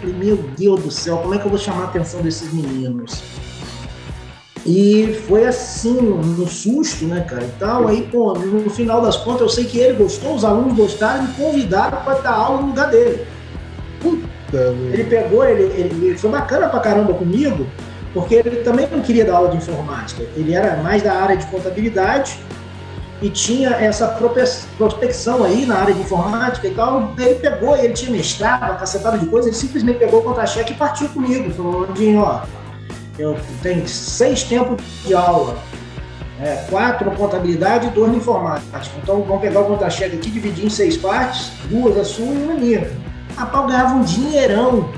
Falei, 0.00 0.14
meu 0.14 0.36
Deus 0.56 0.82
do 0.82 0.90
céu, 0.90 1.18
como 1.18 1.34
é 1.34 1.38
que 1.38 1.46
eu 1.46 1.50
vou 1.50 1.58
chamar 1.58 1.82
a 1.82 1.84
atenção 1.84 2.20
desses 2.20 2.52
meninos? 2.52 3.22
E 4.66 5.18
foi 5.26 5.46
assim, 5.46 5.98
no 5.98 6.46
susto, 6.46 7.06
né, 7.06 7.20
cara? 7.22 7.44
E 7.44 7.52
tal. 7.58 7.88
Aí, 7.88 8.02
pô, 8.12 8.34
no 8.34 8.68
final 8.68 9.00
das 9.00 9.16
contas, 9.16 9.40
eu 9.40 9.48
sei 9.48 9.64
que 9.64 9.78
ele 9.78 9.94
gostou, 9.96 10.34
os 10.34 10.44
alunos 10.44 10.76
gostaram 10.76 11.24
e 11.24 11.28
me 11.28 11.34
convidaram 11.34 12.02
para 12.02 12.18
dar 12.18 12.34
aula 12.34 12.60
no 12.60 12.66
lugar 12.68 12.90
dele. 12.90 13.26
Puta, 14.00 14.26
ele 14.92 15.04
pegou, 15.04 15.44
ele, 15.44 15.62
ele, 15.62 16.06
ele, 16.06 16.18
foi 16.18 16.30
bacana 16.30 16.68
pra 16.68 16.80
caramba 16.80 17.14
comigo, 17.14 17.66
porque 18.12 18.34
ele 18.34 18.56
também 18.56 18.86
não 18.90 19.00
queria 19.00 19.24
dar 19.24 19.36
aula 19.36 19.48
de 19.50 19.56
informática. 19.56 20.22
Ele 20.36 20.54
era 20.54 20.76
mais 20.82 21.02
da 21.02 21.14
área 21.14 21.36
de 21.36 21.46
contabilidade 21.46 22.38
e 23.20 23.28
tinha 23.28 23.70
essa 23.70 24.08
prospecção 24.76 25.42
aí 25.42 25.66
na 25.66 25.76
área 25.78 25.94
de 25.94 26.00
informática 26.00 26.68
e 26.68 26.74
tal. 26.74 27.14
Ele 27.18 27.34
pegou, 27.36 27.76
ele 27.76 27.92
tinha 27.92 28.10
mestrado, 28.10 28.62
uma 28.62 28.76
cacetada 28.76 29.18
de 29.18 29.26
coisa, 29.26 29.48
ele 29.48 29.56
simplesmente 29.56 29.98
pegou 29.98 30.20
o 30.20 30.22
contra-cheque 30.22 30.72
e 30.72 30.76
partiu 30.76 31.08
comigo. 31.08 31.50
Falou, 31.50 31.84
Andinho, 31.84 32.20
ó, 32.20 32.42
eu 33.18 33.36
tenho 33.62 33.86
seis 33.88 34.44
tempos 34.44 34.82
de 35.04 35.14
aula, 35.14 35.58
é, 36.40 36.64
quatro 36.70 37.10
contabilidade 37.12 37.88
e 37.88 37.90
dois 37.90 38.12
na 38.12 38.18
informática. 38.18 38.80
Então 39.02 39.22
vamos 39.22 39.40
pegar 39.40 39.60
o 39.60 39.64
conta-cheque 39.64 40.16
aqui, 40.16 40.30
dividir 40.30 40.66
em 40.66 40.70
seis 40.70 40.96
partes, 40.96 41.50
duas 41.68 41.96
a 41.96 42.04
sua 42.04 42.26
e 42.26 42.42
uma 42.44 42.54
minha. 42.54 42.90
Rapaz, 43.36 43.64
eu 43.64 43.68
ganhava 43.68 43.94
um 43.94 44.02
dinheirão. 44.02 44.90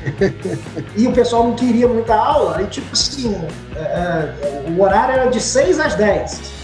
e 0.96 1.06
o 1.06 1.12
pessoal 1.12 1.44
não 1.44 1.54
queria 1.54 1.86
muita 1.86 2.14
aula, 2.14 2.56
aí 2.56 2.66
tipo 2.66 2.90
assim, 2.90 3.38
é, 3.76 3.78
é, 3.78 4.64
o 4.70 4.80
horário 4.80 5.14
era 5.14 5.30
de 5.30 5.40
seis 5.40 5.78
às 5.78 5.94
dez. 5.94 6.59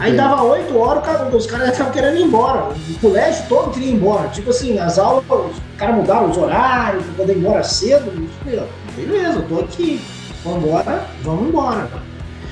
Aí 0.00 0.16
dava 0.16 0.42
oito 0.42 0.76
horas, 0.76 1.34
os 1.34 1.46
caras 1.46 1.70
estavam 1.70 1.92
querendo 1.92 2.16
ir 2.16 2.22
embora. 2.22 2.70
O 2.90 2.98
colégio 3.00 3.44
todo 3.48 3.70
queria 3.70 3.90
ir 3.90 3.94
embora. 3.94 4.28
Tipo 4.28 4.50
assim, 4.50 4.78
as 4.78 4.98
aulas, 4.98 5.24
os 5.28 5.56
caras 5.76 5.96
mudaram 5.96 6.30
os 6.30 6.36
horários 6.36 7.04
para 7.04 7.14
poder 7.14 7.32
ir 7.34 7.38
embora 7.38 7.62
cedo. 7.62 8.10
Beleza, 8.96 9.38
eu 9.38 9.48
tô 9.48 9.60
aqui. 9.60 10.00
Vamos 10.42 10.64
embora, 10.64 11.06
vamos 11.22 11.48
embora. 11.48 11.88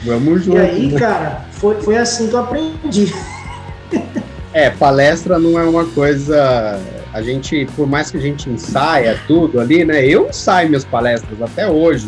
Vamos 0.04 0.44
junto. 0.44 0.58
E 0.58 0.60
aí, 0.60 0.92
né? 0.92 1.00
cara, 1.00 1.44
foi, 1.52 1.80
foi 1.80 1.96
assim 1.96 2.28
que 2.28 2.34
eu 2.34 2.40
aprendi. 2.40 3.14
É, 4.54 4.70
palestra 4.70 5.36
não 5.36 5.58
é 5.58 5.64
uma 5.64 5.84
coisa. 5.84 6.80
A 7.12 7.20
gente, 7.20 7.66
por 7.74 7.88
mais 7.88 8.12
que 8.12 8.18
a 8.18 8.20
gente 8.20 8.48
ensaia 8.48 9.18
tudo 9.26 9.58
ali, 9.58 9.84
né? 9.84 10.06
Eu 10.06 10.28
ensaio 10.28 10.68
minhas 10.68 10.84
palestras 10.84 11.42
até 11.42 11.68
hoje. 11.68 12.06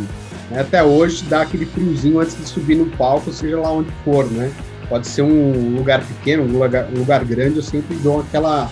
Né? 0.49 0.61
Até 0.61 0.81
hoje 0.81 1.25
dá 1.25 1.43
aquele 1.43 1.67
friozinho 1.67 2.21
antes 2.21 2.39
de 2.39 2.47
subir 2.47 2.77
no 2.77 2.87
palco, 2.87 3.33
seja 3.33 3.59
lá 3.59 3.73
onde 3.73 3.91
for, 4.05 4.31
né? 4.31 4.53
Pode 4.89 5.09
ser 5.09 5.23
um 5.23 5.75
lugar 5.77 6.05
pequeno, 6.05 6.45
um 6.45 6.59
lugar, 6.59 6.89
um 6.95 6.99
lugar 6.99 7.25
grande, 7.25 7.57
eu 7.57 7.63
sempre 7.63 7.97
dou 7.97 8.21
aquela 8.21 8.71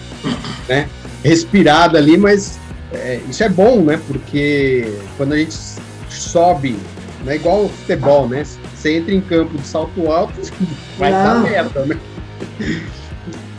né, 0.69 0.89
respirada 1.25 1.99
ali, 1.99 2.17
mas 2.17 2.59
é, 2.93 3.21
isso 3.29 3.43
é 3.43 3.49
bom, 3.49 3.83
né? 3.83 4.01
Porque 4.07 4.93
quando 5.17 5.33
a 5.33 5.39
gente 5.39 5.57
sobe, 6.09 6.77
não 7.25 7.33
é 7.33 7.37
igual 7.37 7.65
o 7.65 7.69
futebol, 7.69 8.29
né? 8.29 8.45
Você 8.75 8.97
entra 8.97 9.13
em 9.13 9.21
campo 9.21 9.59
de 9.59 9.67
salto 9.67 10.11
alto, 10.11 10.35
vai 10.99 11.11
dar 11.11 11.41
merda, 11.41 11.85
né? 11.85 11.99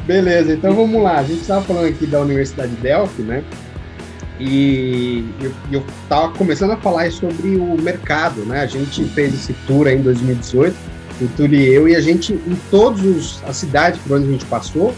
Beleza, 0.05 0.53
então 0.53 0.73
vamos 0.73 1.01
lá. 1.03 1.19
A 1.19 1.23
gente 1.23 1.41
estava 1.41 1.65
falando 1.65 1.87
aqui 1.87 2.05
da 2.05 2.21
Universidade 2.21 2.69
de 2.73 2.81
Delphi, 2.81 3.23
né? 3.23 3.43
E 4.39 5.25
eu 5.71 5.83
estava 6.03 6.31
começando 6.33 6.71
a 6.71 6.77
falar 6.77 7.11
sobre 7.11 7.55
o 7.55 7.81
mercado, 7.81 8.45
né? 8.45 8.61
A 8.61 8.65
gente 8.65 9.03
fez 9.05 9.33
esse 9.33 9.53
tour 9.65 9.87
aí 9.87 9.95
em 9.95 10.01
2018 10.01 10.94
o 11.21 11.27
Túlio 11.29 11.59
e 11.59 11.73
eu, 11.73 11.87
e 11.87 11.95
a 11.95 12.01
gente, 12.01 12.33
em 12.33 12.57
todas 12.69 13.41
as 13.47 13.57
cidades 13.57 13.99
por 14.01 14.17
onde 14.17 14.27
a 14.27 14.31
gente 14.31 14.45
passou, 14.45 14.93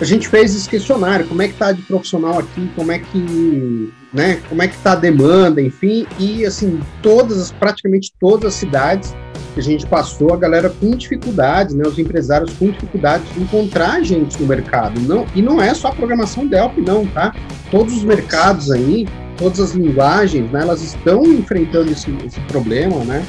a 0.00 0.04
gente 0.04 0.28
fez 0.28 0.54
esse 0.56 0.68
questionário, 0.68 1.26
como 1.26 1.42
é 1.42 1.48
que 1.48 1.54
tá 1.54 1.72
de 1.72 1.82
profissional 1.82 2.38
aqui, 2.38 2.70
como 2.74 2.90
é 2.90 2.98
que, 2.98 3.92
né, 4.12 4.40
como 4.48 4.62
é 4.62 4.68
que 4.68 4.76
tá 4.78 4.92
a 4.92 4.96
demanda, 4.96 5.60
enfim, 5.60 6.06
e 6.18 6.44
assim, 6.46 6.80
todas, 7.02 7.52
praticamente 7.52 8.10
todas 8.18 8.54
as 8.54 8.54
cidades 8.54 9.14
que 9.52 9.60
a 9.60 9.62
gente 9.62 9.86
passou, 9.86 10.32
a 10.32 10.38
galera 10.38 10.70
com 10.70 10.90
dificuldade, 10.92 11.76
né, 11.76 11.86
os 11.86 11.98
empresários 11.98 12.50
com 12.54 12.70
dificuldade 12.70 13.24
de 13.34 13.42
encontrar 13.42 14.02
gente 14.02 14.40
no 14.40 14.46
mercado, 14.46 14.98
não, 15.00 15.26
e 15.34 15.42
não 15.42 15.60
é 15.60 15.74
só 15.74 15.88
a 15.88 15.92
programação 15.92 16.46
Delp, 16.46 16.78
não, 16.78 17.06
tá? 17.06 17.34
Todos 17.70 17.94
os 17.94 18.02
mercados 18.02 18.70
aí, 18.70 19.06
todas 19.36 19.60
as 19.60 19.72
linguagens, 19.72 20.50
né, 20.50 20.62
elas 20.62 20.82
estão 20.82 21.22
enfrentando 21.24 21.90
esse, 21.90 22.10
esse 22.24 22.40
problema, 22.42 23.04
né, 23.04 23.22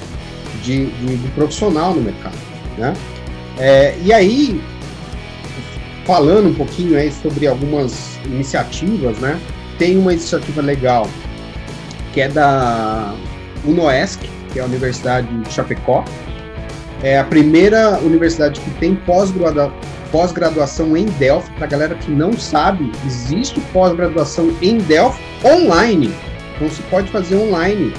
de, 0.64 0.86
de, 0.86 1.18
de 1.18 1.28
profissional 1.30 1.94
no 1.94 2.02
mercado. 2.02 2.38
Né? 2.78 2.94
É, 3.58 3.96
e 4.04 4.14
aí, 4.14 4.62
falando 6.06 6.50
um 6.50 6.54
pouquinho 6.54 6.98
aí 6.98 7.12
sobre 7.12 7.48
algumas 7.48 8.20
iniciativas, 8.26 9.18
né? 9.20 9.40
Tem 9.78 9.98
uma 9.98 10.14
iniciativa 10.14 10.62
legal 10.62 11.08
que 12.14 12.22
é 12.22 12.28
da 12.28 13.14
UNOESC, 13.66 14.30
que 14.52 14.60
é 14.60 14.62
a 14.62 14.66
Universidade 14.66 15.28
de 15.28 15.52
Chapecó. 15.52 16.04
É 17.04 17.18
a 17.18 17.24
primeira 17.24 17.98
universidade 18.00 18.60
que 18.60 18.70
tem 18.72 18.96
pós-graduação 18.96 20.96
em 20.96 21.06
Delphi. 21.06 21.52
Para 21.54 21.66
a 21.66 21.70
galera 21.70 21.96
que 21.96 22.12
não 22.12 22.34
sabe, 22.34 22.92
existe 23.06 23.60
pós-graduação 23.74 24.56
em 24.62 24.78
Delphi 24.78 25.20
online. 25.44 26.14
Então, 26.56 26.70
se 26.70 26.82
pode 26.84 27.10
fazer 27.12 27.38
online 27.38 27.92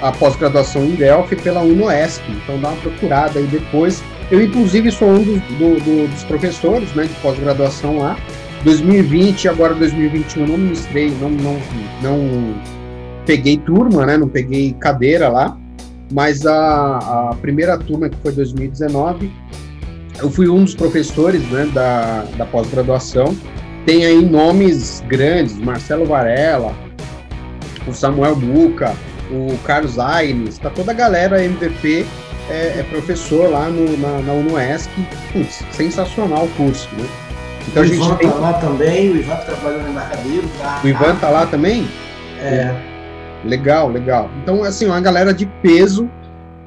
a 0.00 0.12
pós-graduação 0.12 0.84
em 0.84 0.94
Delphi 0.94 1.36
pela 1.36 1.60
UNOESC, 1.60 2.22
então 2.30 2.60
dá 2.60 2.68
uma 2.68 2.80
procurada 2.80 3.38
aí 3.38 3.46
depois. 3.46 4.02
Eu, 4.30 4.42
inclusive, 4.42 4.90
sou 4.90 5.08
um 5.08 5.22
dos, 5.22 5.40
do, 5.42 5.80
do, 5.80 6.08
dos 6.08 6.24
professores 6.24 6.92
né, 6.94 7.04
de 7.04 7.14
pós-graduação 7.20 7.98
lá. 7.98 8.16
2020 8.64 9.44
e 9.44 9.48
agora 9.48 9.74
2021 9.74 10.42
eu 10.42 10.48
não 10.48 10.58
ministrei, 10.58 11.10
não, 11.20 11.30
não, 11.30 11.56
não 12.02 12.54
peguei 13.24 13.56
turma, 13.56 14.04
né, 14.04 14.16
não 14.16 14.28
peguei 14.28 14.72
cadeira 14.80 15.28
lá, 15.28 15.56
mas 16.12 16.44
a, 16.44 17.30
a 17.30 17.34
primeira 17.40 17.78
turma, 17.78 18.08
que 18.08 18.16
foi 18.16 18.32
2019, 18.32 19.30
eu 20.20 20.30
fui 20.30 20.48
um 20.48 20.64
dos 20.64 20.74
professores 20.74 21.42
né, 21.50 21.66
da, 21.72 22.24
da 22.36 22.44
pós-graduação. 22.46 23.36
Tem 23.86 24.04
aí 24.04 24.24
nomes 24.24 25.02
grandes, 25.06 25.56
Marcelo 25.56 26.04
Varela, 26.04 26.74
o 27.86 27.92
Samuel 27.92 28.34
Buca, 28.34 28.94
o 29.30 29.58
Carlos 29.64 29.98
Aires, 29.98 30.58
tá 30.58 30.70
toda 30.70 30.92
a 30.92 30.94
galera 30.94 31.44
MVP 31.44 32.06
é, 32.50 32.80
é 32.80 32.86
professor 32.90 33.50
lá 33.50 33.68
no, 33.68 33.96
na, 33.98 34.22
na 34.22 34.32
UNOESC. 34.32 34.90
Putz, 35.32 35.64
sensacional 35.72 36.44
o 36.44 36.48
curso, 36.50 36.88
né? 36.96 37.06
Então, 37.68 37.82
o 37.82 37.84
a 37.84 37.88
gente 37.88 38.02
Ivan 38.02 38.16
tem... 38.16 38.30
tá 38.30 38.36
lá 38.36 38.52
também, 38.54 39.10
o 39.10 39.16
Ivan 39.16 39.36
tá 39.36 39.42
trabalhando 39.42 39.82
no 39.82 39.90
embarcadeiro. 39.90 40.48
Tá, 40.58 40.80
o 40.82 40.88
Ivan 40.88 41.16
tá 41.16 41.28
lá 41.28 41.46
também? 41.46 41.86
É. 42.40 42.74
Legal, 43.44 43.90
legal. 43.90 44.30
Então, 44.42 44.64
assim, 44.64 44.86
uma 44.86 45.00
galera 45.00 45.34
de 45.34 45.46
peso 45.62 46.08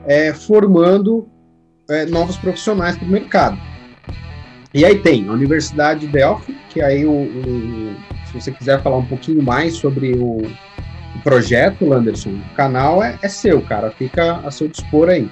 é, 0.06 0.34
formando 0.34 1.28
é, 1.90 2.06
novos 2.06 2.38
profissionais 2.38 2.98
para 2.98 3.08
o 3.08 3.12
mercado. 3.12 3.58
E 4.74 4.86
aí 4.86 5.00
tem 5.00 5.28
a 5.28 5.32
Universidade 5.32 6.02
de 6.02 6.08
Delphi, 6.08 6.58
que 6.70 6.82
aí 6.82 7.06
o, 7.06 7.12
o, 7.12 7.96
se 8.28 8.40
você 8.40 8.52
quiser 8.52 8.82
falar 8.82 8.98
um 8.98 9.06
pouquinho 9.06 9.42
mais 9.42 9.74
sobre 9.76 10.14
o, 10.14 10.44
projeto, 11.20 11.86
Landerson, 11.86 12.30
o 12.30 12.56
canal 12.56 13.04
é, 13.04 13.18
é 13.22 13.28
seu, 13.28 13.62
cara, 13.62 13.92
fica 13.92 14.38
a 14.46 14.52
seu 14.52 14.68
dispor 14.68 15.10
aí. 15.10 15.30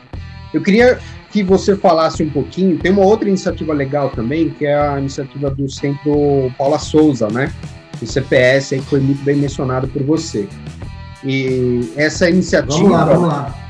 Eu 0.53 0.61
queria 0.61 0.99
que 1.31 1.43
você 1.43 1.75
falasse 1.75 2.23
um 2.23 2.29
pouquinho, 2.29 2.77
tem 2.77 2.91
uma 2.91 3.03
outra 3.03 3.27
iniciativa 3.27 3.73
legal 3.73 4.09
também, 4.09 4.49
que 4.49 4.65
é 4.65 4.75
a 4.75 4.99
iniciativa 4.99 5.49
do 5.51 5.69
Centro 5.69 6.51
Paula 6.57 6.79
Souza, 6.79 7.27
né? 7.27 7.53
O 8.01 8.05
CPS 8.05 8.73
aí 8.73 8.79
que 8.79 8.85
foi 8.85 8.99
muito 8.99 9.23
bem 9.23 9.35
mencionado 9.35 9.87
por 9.87 10.01
você. 10.03 10.47
E 11.23 11.91
essa 11.95 12.29
iniciativa. 12.29 12.77
Vamos 12.77 12.91
lá, 12.91 13.05
vamos 13.05 13.27
lá. 13.27 13.68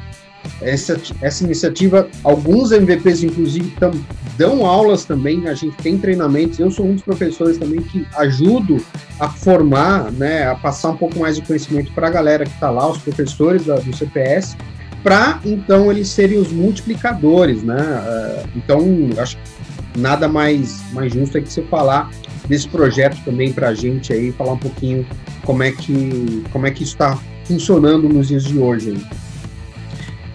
Essa, 0.62 1.00
essa 1.22 1.44
iniciativa, 1.44 2.08
alguns 2.24 2.72
MVPs, 2.72 3.24
inclusive, 3.24 3.72
tam, 3.80 3.92
dão 4.38 4.66
aulas 4.66 5.06
também, 5.06 5.48
a 5.48 5.54
gente 5.54 5.76
tem 5.78 5.98
treinamentos. 5.98 6.60
Eu 6.60 6.70
sou 6.72 6.86
um 6.86 6.94
dos 6.94 7.04
professores 7.04 7.58
também 7.58 7.82
que 7.82 8.06
ajudo 8.16 8.78
a 9.20 9.30
formar, 9.30 10.12
né, 10.12 10.48
a 10.48 10.56
passar 10.56 10.90
um 10.90 10.98
pouco 10.98 11.20
mais 11.20 11.36
de 11.36 11.42
conhecimento 11.42 11.92
para 11.94 12.08
a 12.08 12.10
galera 12.10 12.46
que 12.46 12.54
está 12.54 12.70
lá, 12.70 12.90
os 12.90 12.98
professores 12.98 13.66
da, 13.66 13.76
do 13.76 13.96
CPS, 13.96 14.58
para 15.04 15.40
então 15.46 15.92
eles 15.92 16.10
serem 16.10 16.38
os 16.38 16.52
multiplicadores, 16.52 17.64
né? 17.64 17.78
É, 17.78 18.44
então, 18.56 18.82
acho 19.18 19.38
que 19.38 20.00
nada 20.00 20.28
mais, 20.28 20.82
mais 20.94 21.14
justo 21.14 21.38
é 21.38 21.42
que 21.42 21.52
você 21.52 21.62
falar 21.64 22.10
desse 22.48 22.68
projeto 22.68 23.18
também 23.24 23.54
para 23.54 23.70
a 23.70 23.74
gente 23.74 24.12
aí, 24.12 24.32
falar 24.32 24.54
um 24.54 24.58
pouquinho 24.58 25.06
como 25.46 25.64
é 25.64 25.72
que, 25.72 26.44
como 26.52 26.66
é 26.66 26.72
que 26.72 26.84
está 26.84 27.18
funcionando 27.46 28.10
nos 28.10 28.28
dias 28.28 28.44
de 28.44 28.58
hoje. 28.58 28.92
Aí. 28.92 29.29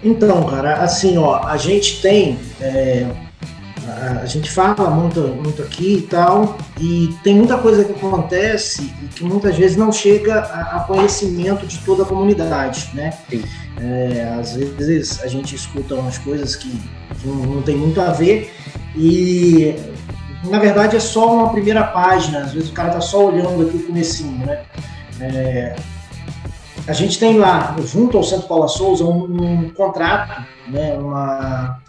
Então, 0.05 0.43
cara, 0.43 0.75
assim, 0.83 1.17
ó, 1.17 1.43
a 1.43 1.57
gente 1.57 1.99
tem. 1.99 2.37
É, 2.61 3.07
a, 4.21 4.25
gente 4.27 4.51
fala 4.51 4.87
muito, 4.91 5.19
muito 5.19 5.63
aqui 5.63 5.97
e 5.97 6.01
tal, 6.03 6.57
e 6.79 7.09
tem 7.23 7.33
muita 7.33 7.57
coisa 7.57 7.83
que 7.83 7.91
acontece 7.91 8.93
e 9.01 9.07
que 9.07 9.23
muitas 9.23 9.57
vezes 9.57 9.75
não 9.75 9.91
chega 9.91 10.41
a, 10.41 10.77
a 10.77 10.79
conhecimento 10.81 11.65
de 11.65 11.79
toda 11.79 12.03
a 12.03 12.05
comunidade, 12.05 12.91
né? 12.93 13.17
É, 13.81 14.37
às 14.39 14.55
vezes 14.55 15.23
a 15.23 15.27
gente 15.27 15.55
escuta 15.55 15.95
umas 15.95 16.19
coisas 16.19 16.55
que, 16.55 16.69
que 16.69 17.27
não, 17.27 17.35
não 17.35 17.61
tem 17.63 17.75
muito 17.75 17.99
a 17.99 18.11
ver 18.11 18.53
e 18.95 19.75
na 20.45 20.59
verdade 20.59 20.95
é 20.95 20.99
só 20.99 21.33
uma 21.33 21.49
primeira 21.49 21.83
página, 21.83 22.39
às 22.39 22.53
vezes 22.53 22.69
o 22.69 22.73
cara 22.73 22.91
tá 22.91 23.01
só 23.01 23.25
olhando 23.25 23.67
aqui 23.67 23.77
o 23.77 23.87
comecinho, 23.87 24.45
né? 24.45 24.61
É, 25.19 25.75
a 26.87 26.93
gente 26.93 27.19
tem 27.19 27.37
lá, 27.37 27.75
junto 27.85 28.17
ao 28.17 28.23
Centro 28.23 28.47
Paula 28.47 28.67
Souza, 28.67 29.03
um, 29.03 29.23
um 29.23 29.69
contrato, 29.69 30.45
né, 30.67 30.93
uma, 30.97 31.79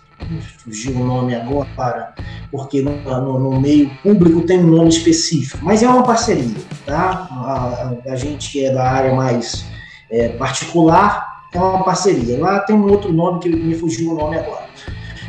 fugiu 0.59 0.97
o 0.97 1.05
nome 1.05 1.35
agora, 1.35 2.15
porque 2.51 2.81
no, 2.81 2.93
no, 3.03 3.39
no, 3.39 3.61
meio 3.61 3.91
público 4.03 4.43
tem 4.43 4.59
um 4.59 4.69
nome 4.69 4.89
específico, 4.89 5.59
mas 5.63 5.83
é 5.83 5.89
uma 5.89 6.03
parceria, 6.03 6.57
tá? 6.85 7.29
A, 7.31 7.93
a, 8.11 8.17
gente 8.17 8.51
que 8.51 8.65
é 8.65 8.73
da 8.73 8.89
área 8.89 9.15
mais 9.15 9.67
é, 10.11 10.31
particular, 10.31 11.45
é 11.53 11.59
uma 11.59 11.85
parceria. 11.85 12.39
Lá 12.39 12.61
tem 12.61 12.77
um 12.77 12.91
outro 12.91 13.13
nome 13.13 13.41
que 13.41 13.49
me 13.49 13.75
fugiu 13.75 14.13
o 14.13 14.15
nome 14.15 14.37
agora. 14.39 14.67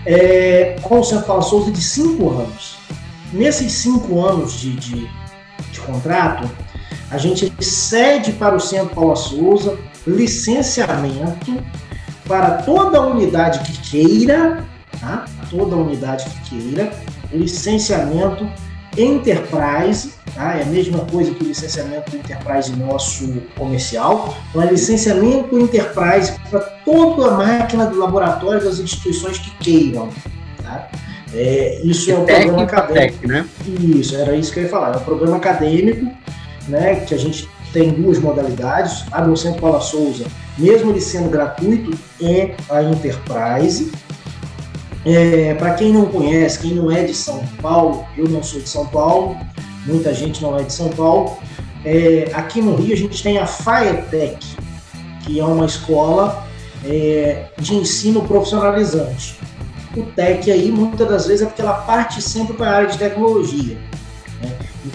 É, 0.05 0.77
com 0.81 0.99
o 0.99 1.03
Centro 1.03 1.25
Paula 1.25 1.41
Souza 1.41 1.71
de 1.71 1.81
cinco 1.81 2.29
anos. 2.29 2.77
Nesses 3.33 3.73
cinco 3.73 4.21
anos 4.25 4.59
de, 4.59 4.71
de, 4.71 5.09
de 5.71 5.79
contrato, 5.81 6.49
a 7.09 7.17
gente 7.17 7.51
cede 7.63 8.33
para 8.33 8.55
o 8.55 8.59
Centro 8.59 8.93
Paula 8.93 9.15
Souza 9.15 9.77
licenciamento 10.05 11.63
para 12.27 12.61
toda 12.63 13.01
unidade 13.01 13.59
que 13.59 13.89
queira, 13.89 14.65
tá? 14.99 15.25
toda 15.49 15.75
unidade 15.75 16.25
que 16.25 16.49
queira, 16.49 16.91
licenciamento 17.31 18.47
Enterprise, 18.97 20.13
tá? 20.33 20.55
é 20.55 20.63
a 20.63 20.65
mesma 20.65 20.99
coisa 21.05 21.31
que 21.31 21.43
o 21.43 21.47
licenciamento 21.47 22.11
do 22.11 22.17
Enterprise 22.17 22.75
nosso 22.75 23.41
comercial, 23.55 24.35
então 24.49 24.61
é 24.61 24.71
licenciamento 24.71 25.57
Enterprise 25.57 26.33
para 26.49 26.59
toda 26.59 27.27
a 27.27 27.37
máquina 27.37 27.85
do 27.85 27.97
laboratório 27.97 28.63
das 28.63 28.79
instituições 28.79 29.37
que 29.37 29.51
queiram. 29.57 30.09
Tá? 30.63 30.89
É, 31.33 31.79
isso 31.83 32.09
é 32.09 32.15
o 32.15 32.25
programa 32.25 32.63
acadêmico. 32.63 33.27
né? 33.27 33.45
Isso, 33.65 34.15
era 34.15 34.35
isso 34.35 34.51
que 34.51 34.59
eu 34.59 34.63
ia 34.63 34.69
falar. 34.69 34.93
É 34.93 34.97
o 34.97 35.01
programa 35.01 35.37
acadêmico 35.37 36.11
né, 36.67 36.95
que 37.01 37.13
a 37.13 37.17
gente 37.17 37.49
tem 37.71 37.91
duas 37.91 38.19
modalidades. 38.19 39.05
A 39.11 39.21
do 39.21 39.35
Centro 39.35 39.61
Paula 39.61 39.81
Souza, 39.81 40.25
mesmo 40.57 40.91
ele 40.91 41.01
sendo 41.01 41.29
gratuito, 41.29 41.97
é 42.21 42.55
a 42.69 42.83
Enterprise. 42.83 43.91
É, 45.05 45.53
Para 45.53 45.73
quem 45.75 45.93
não 45.93 46.05
conhece, 46.05 46.59
quem 46.59 46.73
não 46.73 46.91
é 46.91 47.03
de 47.03 47.13
São 47.13 47.45
Paulo, 47.61 48.05
eu 48.17 48.27
não 48.27 48.43
sou 48.43 48.59
de 48.59 48.67
São 48.67 48.85
Paulo, 48.87 49.37
muita 49.85 50.13
gente 50.13 50.41
não 50.41 50.57
é 50.57 50.63
de 50.63 50.73
São 50.73 50.89
Paulo. 50.89 51.37
É, 51.85 52.29
aqui 52.33 52.61
no 52.61 52.75
Rio 52.75 52.93
a 52.93 52.97
gente 52.97 53.23
tem 53.23 53.37
a 53.37 53.45
FAETEC, 53.45 54.45
que 55.23 55.39
é 55.39 55.45
uma 55.45 55.65
escola 55.65 56.45
é, 56.85 57.45
de 57.59 57.75
ensino 57.75 58.21
profissionalizante. 58.23 59.39
O 59.95 60.03
TEC 60.03 60.51
aí, 60.51 60.71
muitas 60.71 61.07
das 61.07 61.25
vezes, 61.25 61.41
é 61.41 61.45
porque 61.45 61.61
ela 61.61 61.73
parte 61.73 62.21
sempre 62.21 62.53
para 62.55 62.69
a 62.69 62.75
área 62.75 62.87
de 62.89 62.97
tecnologia. 62.97 63.77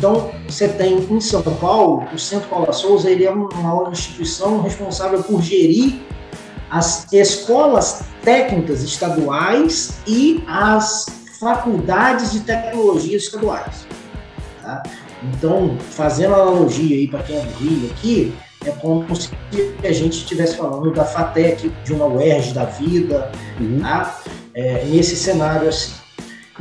Então, 0.02 0.32
você 0.48 0.66
tem 0.66 0.98
em 0.98 1.20
São 1.20 1.40
Paulo, 1.42 2.08
o 2.12 2.18
Centro 2.18 2.48
Paula 2.48 2.72
Souza, 2.72 3.08
ele 3.08 3.24
é 3.24 3.30
uma 3.30 3.88
instituição 3.92 4.60
responsável 4.60 5.22
por 5.22 5.40
gerir 5.40 6.00
as 6.68 7.06
escolas 7.12 8.02
técnicas 8.24 8.82
estaduais 8.82 10.00
e 10.04 10.42
as 10.48 11.06
faculdades 11.38 12.32
de 12.32 12.40
tecnologia 12.40 13.16
estaduais. 13.16 13.86
Tá? 14.60 14.82
Então, 15.22 15.78
fazendo 15.78 16.34
analogia 16.34 16.96
aí 16.96 17.06
para 17.06 17.22
quem 17.22 17.36
é 17.36 17.40
do 17.42 17.52
Rio 17.58 17.88
aqui, 17.92 18.34
é 18.64 18.72
como 18.72 19.14
se 19.14 19.30
a 19.84 19.92
gente 19.92 20.14
estivesse 20.14 20.56
falando 20.56 20.90
da 20.90 21.04
FATEC, 21.04 21.72
de 21.84 21.92
uma 21.92 22.06
UERJ 22.06 22.54
da 22.54 22.64
vida, 22.64 23.30
uhum. 23.60 23.78
tá? 23.80 24.20
é, 24.52 24.84
nesse 24.84 25.14
cenário 25.14 25.68
assim. 25.68 26.01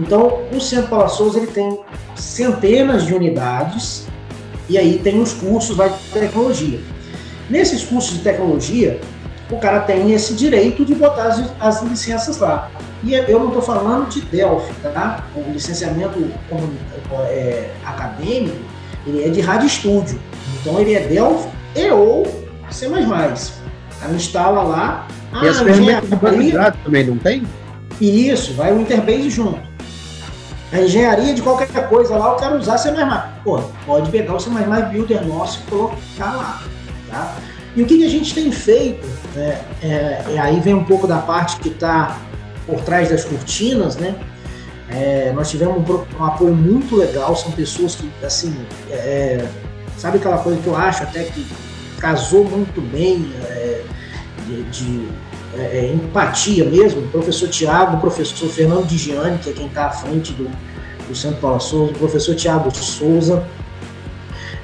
Então, 0.01 0.41
o 0.51 0.59
Centro 0.59 0.89
Paula 0.89 1.07
Souza 1.07 1.37
ele 1.37 1.47
tem 1.47 1.79
centenas 2.15 3.05
de 3.05 3.13
unidades 3.13 4.07
e 4.67 4.77
aí 4.77 4.97
tem 4.97 5.21
os 5.21 5.31
cursos 5.33 5.77
de 5.77 6.19
tecnologia. 6.19 6.79
Nesses 7.49 7.83
cursos 7.83 8.17
de 8.17 8.23
tecnologia, 8.23 8.99
o 9.51 9.57
cara 9.57 9.81
tem 9.81 10.11
esse 10.11 10.33
direito 10.33 10.83
de 10.83 10.95
botar 10.95 11.25
as, 11.25 11.43
as 11.59 11.83
licenças 11.83 12.39
lá. 12.39 12.71
E 13.03 13.13
eu 13.13 13.39
não 13.39 13.47
estou 13.47 13.61
falando 13.61 14.09
de 14.09 14.21
Delphi, 14.21 14.73
tá? 14.81 15.23
O 15.35 15.51
licenciamento 15.51 16.19
é, 17.27 17.69
acadêmico, 17.85 18.57
ele 19.05 19.23
é 19.23 19.29
de 19.29 19.41
Rádio 19.41 19.67
Estúdio. 19.67 20.19
Então 20.59 20.79
ele 20.79 20.95
é 20.95 21.01
Delphi 21.01 21.49
e 21.75 21.91
ou 21.91 22.25
C++. 22.71 22.87
Aí 22.87 24.15
instala 24.15 24.63
lá. 24.63 25.07
E 25.43 25.47
as 25.47 25.59
ferramentas 25.59 26.09
de 26.09 26.83
também 26.83 27.05
não 27.05 27.17
tem? 27.17 27.43
Isso, 27.99 28.53
vai 28.53 28.73
o 28.73 28.81
Interbase 28.81 29.29
junto. 29.29 29.70
A 30.71 30.79
engenharia 30.79 31.33
de 31.33 31.41
qualquer 31.41 31.89
coisa 31.89 32.17
lá, 32.17 32.29
eu 32.29 32.35
quero 32.35 32.57
usar 32.57 32.77
C++. 32.77 32.91
Pô, 33.43 33.59
pode 33.85 34.09
pegar 34.09 34.35
o 34.35 34.39
C++ 34.39 34.49
Builder 34.49 35.25
nosso 35.25 35.59
e 35.59 35.69
colocar 35.69 36.33
lá, 36.33 36.63
tá? 37.09 37.35
E 37.75 37.81
o 37.81 37.85
que, 37.85 37.97
que 37.97 38.05
a 38.05 38.09
gente 38.09 38.33
tem 38.33 38.51
feito, 38.51 39.05
né, 39.35 39.61
é, 39.81 40.23
é, 40.33 40.39
aí 40.39 40.59
vem 40.59 40.73
um 40.73 40.83
pouco 40.83 41.07
da 41.07 41.17
parte 41.19 41.57
que 41.57 41.69
está 41.69 42.17
por 42.65 42.81
trás 42.81 43.09
das 43.09 43.25
cortinas, 43.25 43.95
né? 43.97 44.15
É, 44.89 45.31
nós 45.33 45.49
tivemos 45.49 45.89
um, 45.89 46.05
um, 46.19 46.25
apoio 46.25 46.53
muito 46.53 46.97
legal, 46.97 47.33
são 47.35 47.51
pessoas 47.51 47.95
que, 47.95 48.09
assim, 48.25 48.53
é, 48.89 48.93
é, 48.93 49.47
sabe 49.97 50.17
aquela 50.17 50.37
coisa 50.37 50.61
que 50.61 50.67
eu 50.67 50.75
acho 50.75 51.03
até 51.03 51.23
que 51.23 51.47
casou 51.97 52.43
muito 52.43 52.81
bem 52.81 53.31
é, 53.45 53.83
de, 54.45 54.63
de 54.63 55.07
é, 55.57 55.79
é, 55.79 55.93
empatia 55.93 56.65
mesmo, 56.65 57.01
o 57.01 57.07
professor 57.07 57.49
Tiago, 57.49 57.97
o 57.97 57.99
professor 57.99 58.47
Fernando 58.49 58.87
Digiane, 58.87 59.37
que 59.37 59.49
é 59.49 59.53
quem 59.53 59.67
está 59.67 59.87
à 59.87 59.91
frente 59.91 60.33
do, 60.33 60.49
do 61.07 61.15
Centro 61.15 61.39
Paulo 61.39 61.59
Souza, 61.59 61.91
o 61.91 61.97
professor 61.97 62.35
Tiago 62.35 62.73
Souza, 62.73 63.45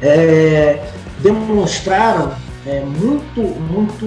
é, 0.02 0.82
demonstraram 1.20 2.32
é, 2.66 2.82
muito, 2.82 3.42
muito, 3.42 4.06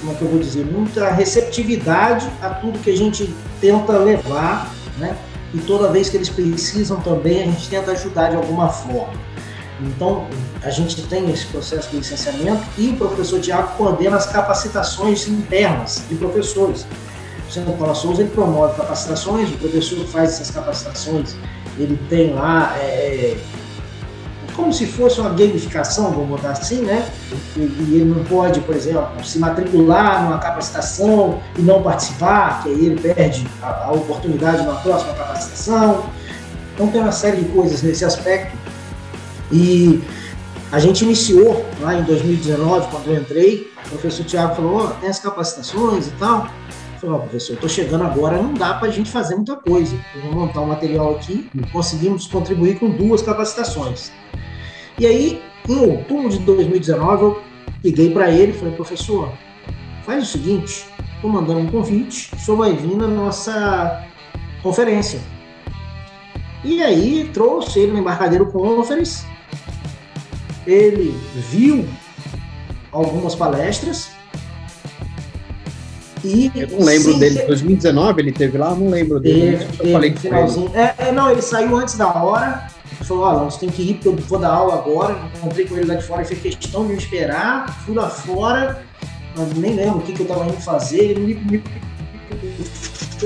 como 0.00 0.12
é 0.12 0.14
que 0.14 0.22
eu 0.22 0.28
vou 0.28 0.38
dizer, 0.38 0.64
muita 0.64 1.10
receptividade 1.10 2.28
a 2.40 2.50
tudo 2.50 2.78
que 2.78 2.90
a 2.90 2.96
gente 2.96 3.32
tenta 3.60 3.92
levar, 3.98 4.72
né? 4.98 5.16
E 5.52 5.58
toda 5.58 5.88
vez 5.92 6.08
que 6.08 6.16
eles 6.16 6.28
precisam 6.28 7.00
também, 7.00 7.42
a 7.42 7.46
gente 7.46 7.68
tenta 7.68 7.92
ajudar 7.92 8.30
de 8.30 8.36
alguma 8.36 8.68
forma. 8.68 9.12
Então, 9.80 10.26
a 10.62 10.70
gente 10.70 11.02
tem 11.02 11.30
esse 11.30 11.46
processo 11.46 11.90
de 11.90 11.96
licenciamento 11.96 12.62
e 12.78 12.90
o 12.90 12.96
professor 12.96 13.40
Tiago 13.40 13.76
coordena 13.76 14.16
as 14.16 14.26
capacitações 14.26 15.26
internas 15.26 16.02
de 16.08 16.14
professores. 16.14 16.86
O 17.48 17.52
Centro 17.52 17.72
Paula 17.72 17.94
Souza 17.94 18.22
ele 18.22 18.30
promove 18.30 18.76
capacitações, 18.76 19.50
o 19.50 19.56
professor 19.58 20.04
faz 20.06 20.34
essas 20.34 20.50
capacitações, 20.50 21.36
ele 21.78 21.98
tem 22.08 22.32
lá 22.32 22.76
é, 22.78 23.36
como 24.54 24.72
se 24.72 24.86
fosse 24.86 25.20
uma 25.20 25.30
gamificação, 25.30 26.12
vamos 26.12 26.28
botar 26.28 26.50
assim, 26.50 26.82
né? 26.82 27.06
E, 27.56 27.60
e, 27.60 27.96
ele 27.96 28.04
não 28.04 28.24
pode, 28.24 28.60
por 28.60 28.74
exemplo, 28.74 29.24
se 29.24 29.38
matricular 29.38 30.22
numa 30.22 30.38
capacitação 30.38 31.40
e 31.58 31.62
não 31.62 31.82
participar, 31.82 32.62
que 32.62 32.68
aí 32.68 32.86
ele 32.86 33.00
perde 33.00 33.46
a, 33.60 33.86
a 33.86 33.92
oportunidade 33.92 34.64
na 34.64 34.74
próxima 34.74 35.12
capacitação. 35.14 36.06
Então 36.74 36.88
tem 36.88 37.00
uma 37.00 37.12
série 37.12 37.38
de 37.38 37.48
coisas 37.50 37.82
nesse 37.82 38.04
aspecto 38.04 38.63
e 39.52 40.02
A 40.74 40.80
gente 40.80 41.04
iniciou 41.04 41.64
lá 41.80 41.94
em 41.94 42.02
2019, 42.02 42.90
quando 42.90 43.06
eu 43.06 43.20
entrei, 43.20 43.70
o 43.86 43.88
professor 43.90 44.26
Tiago 44.26 44.56
falou, 44.56 44.84
oh, 44.84 44.88
tem 45.00 45.08
as 45.08 45.20
capacitações 45.20 46.08
e 46.08 46.10
tal. 46.12 46.48
Eu 46.94 47.00
falei, 47.00 47.14
oh, 47.14 47.18
professor, 47.20 47.52
estou 47.54 47.68
chegando 47.68 48.02
agora, 48.02 48.42
não 48.42 48.54
dá 48.54 48.74
para 48.74 48.88
a 48.88 48.90
gente 48.90 49.08
fazer 49.08 49.36
muita 49.36 49.54
coisa. 49.54 49.96
Eu 50.16 50.22
vou 50.22 50.32
montar 50.32 50.62
um 50.62 50.66
material 50.66 51.14
aqui, 51.14 51.48
conseguimos 51.70 52.26
contribuir 52.26 52.80
com 52.80 52.90
duas 52.90 53.22
capacitações. 53.22 54.10
E 54.98 55.06
aí, 55.06 55.40
em 55.68 55.76
outubro 55.76 56.28
de 56.28 56.38
2019, 56.38 57.22
eu 57.22 57.42
liguei 57.84 58.10
para 58.10 58.30
ele 58.32 58.50
e 58.50 58.54
falei, 58.54 58.74
professor, 58.74 59.32
faz 60.04 60.24
o 60.24 60.26
seguinte, 60.26 60.86
estou 61.14 61.30
mandando 61.30 61.60
um 61.60 61.70
convite, 61.70 62.36
senhor 62.36 62.56
vai 62.56 62.72
vir 62.72 62.96
na 62.96 63.06
nossa 63.06 64.04
conferência. 64.60 65.20
E 66.64 66.82
aí 66.82 67.30
trouxe 67.32 67.78
ele 67.78 67.92
no 67.92 67.98
Embarcadeiro 67.98 68.46
Conference, 68.46 69.24
ele 70.66 71.16
viu 71.50 71.86
algumas 72.92 73.34
palestras 73.34 74.10
e 76.24 76.50
eu 76.54 76.68
não 76.68 76.86
lembro 76.86 77.12
sim, 77.12 77.18
dele, 77.18 77.42
2019 77.42 78.22
ele 78.22 78.32
teve 78.32 78.56
lá, 78.56 78.74
não 78.74 78.88
lembro 78.88 79.20
dele. 79.20 79.58
Teve, 79.58 79.88
eu 79.88 79.92
falei 79.92 80.16
finalzinho. 80.16 80.70
É, 80.74 80.94
é, 80.98 81.12
não, 81.12 81.30
ele 81.30 81.42
saiu 81.42 81.76
antes 81.76 81.96
da 81.96 82.08
hora. 82.14 82.66
Falou, 83.02 83.24
olha, 83.24 83.50
você 83.50 83.60
tem 83.60 83.68
que 83.68 83.82
ir 83.82 83.94
porque 83.94 84.08
eu 84.08 84.16
vou 84.16 84.38
dar 84.38 84.48
aula 84.48 84.74
agora. 84.74 85.18
Encontrei 85.36 85.66
com 85.66 85.76
ele 85.76 85.86
lá 85.86 85.96
de 85.96 86.04
fora 86.04 86.22
e 86.22 86.24
fez 86.24 86.54
questão 86.54 86.86
de 86.86 86.94
me 86.94 86.98
esperar. 86.98 87.84
Fui 87.84 87.94
lá 87.94 88.08
fora, 88.08 88.82
mas 89.36 89.52
nem 89.52 89.74
lembro 89.76 89.98
o 89.98 90.02
que, 90.02 90.14
que 90.14 90.20
eu 90.20 90.26
tava 90.26 90.46
indo 90.46 90.56
fazer. 90.62 91.10
Ele 91.10 91.20
me, 91.20 91.34
me 91.34 91.62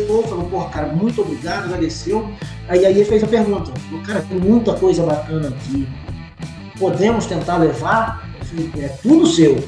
falou, 0.07 0.45
porra, 0.51 0.69
cara, 0.71 0.89
muito 0.89 1.23
obrigado, 1.23 1.67
agradeceu. 1.67 2.29
Aí, 2.69 2.85
aí 2.85 2.93
ele 2.93 3.05
fez 3.05 3.23
a 3.23 3.29
pergunta, 3.29 3.73
cara, 4.05 4.23
tem 4.23 4.39
muita 4.39 4.75
coisa 4.75 5.05
bacana 5.05 5.49
aqui. 5.49 5.87
Podemos 6.79 7.27
tentar 7.27 7.57
levar? 7.57 8.29
Eu 8.57 8.83
é 8.83 8.89
tudo 8.89 9.27
seu. 9.27 9.63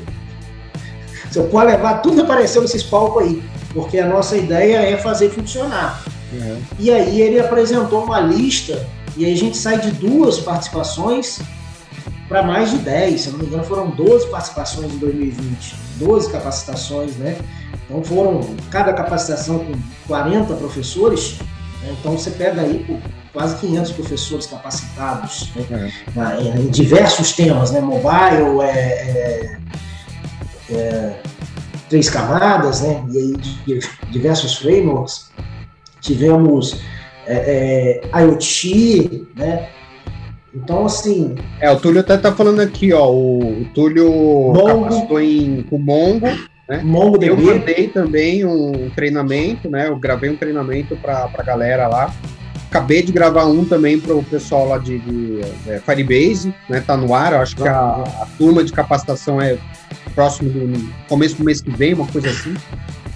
Você 1.30 1.42
pode 1.44 1.70
levar 1.70 2.02
tudo 2.02 2.16
que 2.16 2.22
apareceu 2.22 2.62
nesses 2.62 2.82
palcos 2.82 3.22
aí, 3.22 3.42
porque 3.72 3.98
a 3.98 4.06
nossa 4.06 4.36
ideia 4.36 4.78
é 4.78 4.96
fazer 4.96 5.30
funcionar. 5.30 6.02
Uhum. 6.32 6.60
E 6.78 6.90
aí 6.90 7.20
ele 7.20 7.38
apresentou 7.38 8.04
uma 8.04 8.20
lista, 8.20 8.86
e 9.16 9.24
aí 9.24 9.32
a 9.32 9.36
gente 9.36 9.56
sai 9.56 9.78
de 9.78 9.90
duas 9.92 10.40
participações 10.40 11.40
para 12.28 12.42
mais 12.42 12.70
de 12.70 12.78
10, 12.78 13.20
se 13.20 13.30
não 13.30 13.40
me 13.40 13.46
engano, 13.46 13.64
foram 13.64 13.90
12 13.90 14.28
participações 14.28 14.92
em 14.92 14.98
2020, 14.98 15.74
12 15.96 16.30
capacitações, 16.30 17.16
né? 17.16 17.36
Então 17.84 18.04
foram 18.04 18.54
cada 18.70 18.92
capacitação 18.92 19.58
com 19.58 19.72
40 20.06 20.54
professores? 20.54 21.38
Então 21.88 22.12
você 22.12 22.30
pega 22.30 22.60
aí 22.60 22.84
quase 23.32 23.56
500 23.56 23.92
professores 23.92 24.46
capacitados 24.46 25.50
né? 25.54 25.92
uhum. 26.16 26.62
em 26.62 26.68
diversos 26.68 27.32
temas, 27.32 27.70
né? 27.70 27.80
Mobile, 27.80 28.60
é, 28.62 28.68
é 28.68 29.60
é, 30.72 31.16
três 31.88 32.08
camadas, 32.08 32.82
né? 32.82 33.04
E 33.10 33.18
aí 33.18 33.80
diversos 34.10 34.56
frameworks. 34.56 35.30
Tivemos 36.00 36.80
é, 37.26 38.00
é, 38.14 38.22
IoT, 38.22 39.26
né? 39.36 39.68
Então, 40.54 40.86
assim. 40.86 41.34
É, 41.60 41.70
o 41.70 41.78
Túlio 41.78 42.00
até 42.00 42.16
tá 42.16 42.32
falando 42.32 42.60
aqui, 42.60 42.92
ó. 42.92 43.08
O, 43.08 43.62
o 43.62 43.64
Túlio 43.74 44.10
Mongo, 44.10 44.84
capacitou 44.84 45.20
em, 45.20 45.62
com 45.62 45.78
Mongo. 45.78 46.26
Né? 46.70 46.82
Eu 47.20 47.36
mandei 47.36 47.88
também 47.88 48.44
um 48.44 48.88
treinamento, 48.90 49.68
né? 49.68 49.88
Eu 49.88 49.96
gravei 49.96 50.30
um 50.30 50.36
treinamento 50.36 50.94
para 50.94 51.28
a 51.36 51.42
galera 51.42 51.88
lá. 51.88 52.14
Acabei 52.70 53.02
de 53.02 53.10
gravar 53.10 53.46
um 53.46 53.64
também 53.64 53.98
para 53.98 54.14
o 54.14 54.22
pessoal 54.22 54.68
lá 54.68 54.78
de, 54.78 55.00
de 55.00 55.40
é, 55.66 55.80
Firebase, 55.80 56.54
né? 56.68 56.80
Tá 56.80 56.96
no 56.96 57.12
ar. 57.12 57.32
Eu 57.32 57.40
acho 57.40 57.56
que 57.56 57.66
a, 57.66 57.76
a 57.76 58.28
turma 58.38 58.62
de 58.62 58.72
capacitação 58.72 59.42
é 59.42 59.58
próximo 60.14 60.48
do 60.48 60.92
começo 61.08 61.36
do 61.36 61.44
mês 61.44 61.60
que 61.60 61.70
vem, 61.70 61.94
uma 61.94 62.06
coisa 62.06 62.30
assim. 62.30 62.54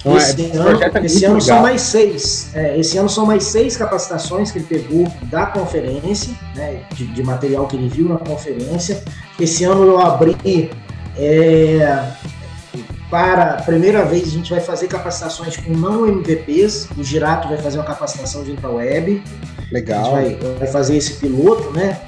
Então, 0.00 0.16
esse 0.16 0.42
é, 0.42 0.56
ano, 0.56 0.82
é 0.82 1.06
esse 1.06 1.24
ano 1.24 1.40
são 1.40 1.62
mais 1.62 1.80
seis. 1.80 2.50
É, 2.56 2.76
esse 2.76 2.98
ano 2.98 3.08
são 3.08 3.24
mais 3.24 3.44
seis 3.44 3.76
capacitações 3.76 4.50
que 4.50 4.58
ele 4.58 4.66
pegou 4.66 5.06
da 5.30 5.46
conferência, 5.46 6.34
né, 6.56 6.80
de, 6.92 7.06
de, 7.06 7.22
material 7.22 7.68
que 7.68 7.76
ele 7.76 7.88
viu 7.88 8.08
na 8.08 8.18
conferência. 8.18 9.00
Esse 9.38 9.62
ano 9.62 9.84
eu 9.84 10.00
abri 10.00 10.70
é, 11.16 12.10
para 13.14 13.54
a 13.54 13.62
primeira 13.62 14.04
vez 14.04 14.26
a 14.26 14.30
gente 14.30 14.50
vai 14.50 14.58
fazer 14.58 14.88
capacitações 14.88 15.56
com 15.56 15.72
não 15.72 16.04
MVPs. 16.04 16.88
O 16.98 17.04
Girato 17.04 17.46
vai 17.46 17.58
fazer 17.58 17.78
uma 17.78 17.84
capacitação 17.84 18.42
de 18.42 18.50
IntraWeb. 18.50 19.22
Legal. 19.70 20.16
A 20.16 20.24
gente 20.24 20.42
vai, 20.42 20.54
vai 20.54 20.66
fazer 20.66 20.96
esse 20.96 21.14
piloto, 21.20 21.70
né? 21.70 22.00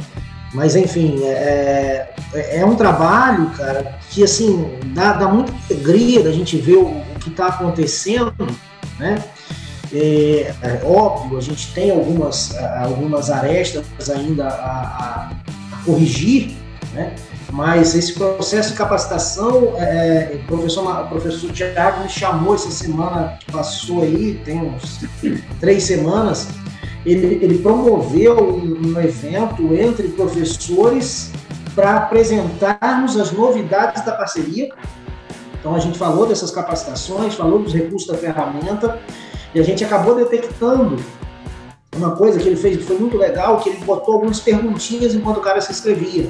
Mas 0.53 0.75
enfim, 0.75 1.23
é, 1.23 2.09
é, 2.35 2.59
é 2.59 2.67
um 2.67 2.75
trabalho, 2.75 3.51
cara, 3.51 4.01
que 4.11 4.25
assim, 4.25 4.69
dá, 4.87 5.13
dá 5.13 5.29
muita 5.29 5.53
alegria 5.71 6.25
da 6.25 6.33
gente 6.33 6.57
ver 6.57 6.75
o, 6.75 6.89
o 6.89 7.19
que 7.21 7.29
está 7.29 7.47
acontecendo, 7.47 8.35
né? 8.99 9.23
É, 9.93 10.53
é, 10.61 10.81
óbvio, 10.85 11.39
a 11.39 11.41
gente 11.41 11.73
tem 11.73 11.93
algumas, 11.93 12.53
algumas 12.83 13.31
arestas 13.31 14.11
ainda 14.11 14.49
a, 14.49 14.51
a, 14.51 15.31
a 15.73 15.85
corrigir, 15.85 16.57
né? 16.93 17.15
Mas 17.53 17.95
esse 17.95 18.13
processo 18.13 18.71
de 18.71 18.77
capacitação, 18.77 19.75
é, 19.79 20.41
o, 20.43 20.47
professor, 20.47 21.09
professor 21.09 21.53
Tiago 21.53 22.03
me 22.03 22.09
chamou 22.09 22.55
essa 22.55 22.71
semana 22.71 23.39
que 23.39 23.53
passou 23.53 24.03
aí, 24.03 24.41
tem 24.45 24.61
uns 24.61 25.05
três 25.61 25.85
semanas, 25.85 26.49
ele, 27.05 27.39
ele 27.43 27.59
promoveu 27.59 28.37
um, 28.37 28.89
um 28.89 29.01
evento 29.01 29.73
entre 29.75 30.09
professores 30.09 31.31
para 31.75 31.97
apresentarmos 31.97 33.17
as 33.17 33.31
novidades 33.31 34.05
da 34.05 34.13
parceria. 34.13 34.71
Então 35.61 35.75
a 35.75 35.79
gente 35.79 35.99
falou 35.99 36.27
dessas 36.27 36.51
capacitações, 36.51 37.35
falou 37.35 37.61
dos 37.61 37.73
recursos 37.73 38.09
da 38.09 38.17
ferramenta 38.17 38.99
e 39.55 39.61
a 39.61 39.63
gente 39.63 39.85
acabou 39.85 40.17
detectando 40.17 40.97
uma 41.97 42.17
coisa 42.17 42.39
que 42.39 42.49
ele 42.49 42.57
fez 42.57 42.77
que 42.77 42.83
foi 42.83 42.99
muito 42.99 43.17
legal, 43.17 43.59
que 43.61 43.71
ele 43.71 43.79
botou 43.85 44.15
algumas 44.15 44.41
perguntinhas 44.41 45.15
enquanto 45.15 45.39
o 45.39 45.41
cara 45.41 45.61
se 45.61 45.73
inscrevia. 45.73 46.29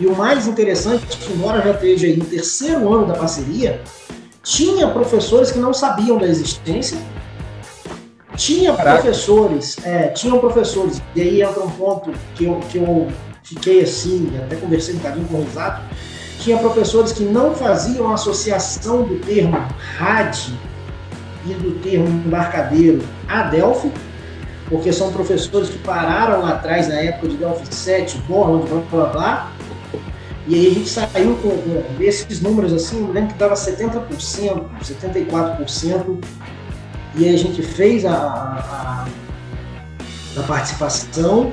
E 0.00 0.06
o 0.06 0.16
mais 0.16 0.46
interessante, 0.48 1.04
é 1.04 1.24
que 1.24 1.32
embora 1.32 1.60
já 1.62 1.72
esteja 1.72 2.06
aí 2.06 2.16
no 2.16 2.24
terceiro 2.24 2.92
ano 2.92 3.06
da 3.06 3.14
parceria, 3.14 3.80
tinha 4.42 4.88
professores 4.88 5.52
que 5.52 5.58
não 5.58 5.74
sabiam 5.74 6.18
da 6.18 6.26
existência 6.26 6.98
tinha 8.40 8.74
Caraca. 8.74 9.02
professores, 9.02 9.76
é, 9.84 10.08
tinham 10.08 10.38
professores, 10.38 11.02
e 11.14 11.20
aí 11.20 11.42
entra 11.42 11.62
um 11.62 11.70
ponto 11.70 12.10
que 12.34 12.46
eu, 12.46 12.58
que 12.70 12.78
eu 12.78 13.06
fiquei 13.42 13.82
assim, 13.82 14.32
até 14.42 14.56
conversei 14.56 14.94
um 14.94 14.98
bocadinho 14.98 15.26
com 15.28 15.36
o 15.36 15.44
Risato, 15.44 15.82
tinha 16.38 16.56
professores 16.56 17.12
que 17.12 17.22
não 17.22 17.54
faziam 17.54 18.10
associação 18.10 19.02
do 19.02 19.16
termo 19.18 19.58
RAD 19.98 20.54
e 21.44 21.52
do 21.52 21.78
termo 21.82 22.08
embarcadeiro 22.08 23.02
a 23.28 23.42
Delphi, 23.42 23.92
porque 24.70 24.90
são 24.90 25.12
professores 25.12 25.68
que 25.68 25.78
pararam 25.78 26.40
lá 26.40 26.52
atrás 26.52 26.88
na 26.88 26.94
época 26.94 27.28
de 27.28 27.36
Delphi 27.36 27.74
7, 27.74 28.18
Borland, 28.26 28.66
blá 28.70 28.80
blá 28.90 29.06
blá, 29.06 29.52
e 30.46 30.54
aí 30.54 30.66
a 30.66 30.74
gente 30.74 30.88
saiu 30.88 31.36
com, 31.36 31.50
com 31.50 32.02
esses 32.02 32.40
números 32.40 32.72
assim, 32.72 33.00
eu 33.00 33.12
lembro 33.12 33.32
que 33.32 33.38
dava 33.38 33.54
70%, 33.54 34.64
74%, 34.82 36.18
e 37.14 37.28
a 37.28 37.36
gente 37.36 37.62
fez 37.62 38.04
a, 38.04 38.12
a, 38.12 39.06
a 40.36 40.42
participação 40.44 41.52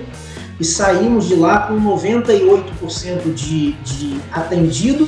e 0.59 0.65
saímos 0.65 1.27
de 1.27 1.35
lá 1.35 1.67
com 1.67 1.79
98% 1.79 3.33
de, 3.33 3.73
de 3.73 4.21
atendido. 4.31 5.07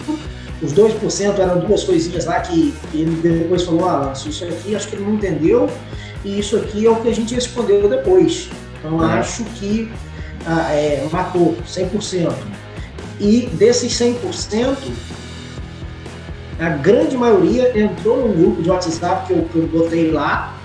Os 0.62 0.74
2% 0.74 1.40
eram 1.40 1.60
duas 1.60 1.84
coisinhas 1.84 2.26
lá 2.26 2.42
que, 2.42 2.74
que 2.92 3.02
ele 3.02 3.16
depois 3.22 3.64
falou: 3.64 3.88
ah, 3.88 4.14
isso 4.14 4.44
aqui 4.44 4.76
acho 4.76 4.90
que 4.90 4.96
ele 4.96 5.06
não 5.06 5.14
entendeu, 5.14 5.70
e 6.26 6.40
isso 6.40 6.58
aqui 6.58 6.86
é 6.86 6.90
o 6.90 6.98
que 6.98 7.08
a 7.08 7.16
gente 7.16 7.34
respondeu 7.34 7.88
depois. 7.88 8.50
Então 8.80 9.04
é. 9.04 9.20
acho 9.20 9.44
que 9.56 9.90
ah, 10.46 10.74
é, 10.74 11.08
matou 11.12 11.56
100%. 11.66 12.34
E 13.20 13.48
desses 13.54 13.92
100%, 13.94 14.78
a 16.60 16.70
grande 16.70 17.18
maioria 17.18 17.78
entrou 17.78 18.28
no 18.28 18.34
grupo 18.34 18.62
de 18.62 18.70
WhatsApp 18.70 19.28
que 19.28 19.34
eu, 19.34 19.44
que 19.44 19.56
eu 19.58 19.68
botei 19.68 20.12
lá 20.12 20.56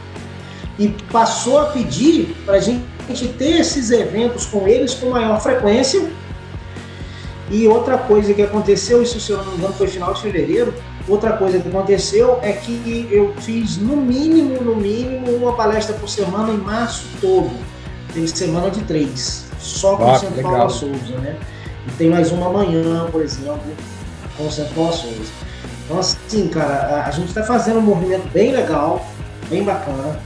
e 0.79 0.89
passou 1.11 1.59
a 1.59 1.67
pedir 1.67 2.35
para 2.45 2.55
a 2.55 2.61
gente 2.61 2.85
ter 3.39 3.61
esses 3.61 3.91
eventos 3.91 4.47
com 4.47 4.67
eles 4.67 4.95
com 4.95 5.11
maior 5.11 5.41
frequência. 5.41 6.11
E 7.51 7.69
outra 7.69 7.99
coisa 7.99 8.33
que 8.33 8.43
aconteceu, 8.43 9.03
isso 9.03 9.21
se 9.21 9.31
eu 9.31 9.39
não 9.39 9.53
me 9.53 9.59
engano 9.59 9.75
foi 9.75 9.87
final 9.87 10.15
de 10.15 10.23
fevereiro, 10.23 10.75
outra 11.07 11.35
coisa 11.35 11.59
que 11.61 11.69
aconteceu 11.69 12.39
é 12.43 12.53
que 12.53 13.09
eu 13.11 13.35
fiz 13.39 13.77
no 13.77 13.97
mínimo, 13.97 14.61
no 14.63 14.75
mínimo, 14.75 15.31
uma 15.37 15.55
palestra 15.55 15.95
por 15.95 16.09
semana 16.09 16.53
em 16.53 16.57
março 16.57 17.07
todo. 17.21 17.51
Tem 18.13 18.27
semana 18.27 18.71
de 18.71 18.83
três, 18.83 19.47
só 19.59 19.97
com 19.97 20.11
ah, 20.11 20.19
Centro 20.19 20.43
Paulo 20.43 20.71
Souza, 20.71 21.19
né? 21.19 21.37
E 21.87 21.91
tem 21.99 22.09
mais 22.09 22.32
uma 22.32 22.47
amanhã, 22.47 23.07
por 23.11 23.22
exemplo, 23.22 23.61
Souza. 24.37 25.32
Então, 25.85 25.99
assim, 25.99 26.49
cara, 26.49 27.05
a, 27.07 27.11
gente 27.11 27.28
está 27.28 27.43
fazendo 27.43 27.78
um 27.78 27.82
movimento 27.82 28.26
bem 28.32 28.53
legal, 28.53 29.07
bem 29.51 29.62
bacana. 29.62 30.18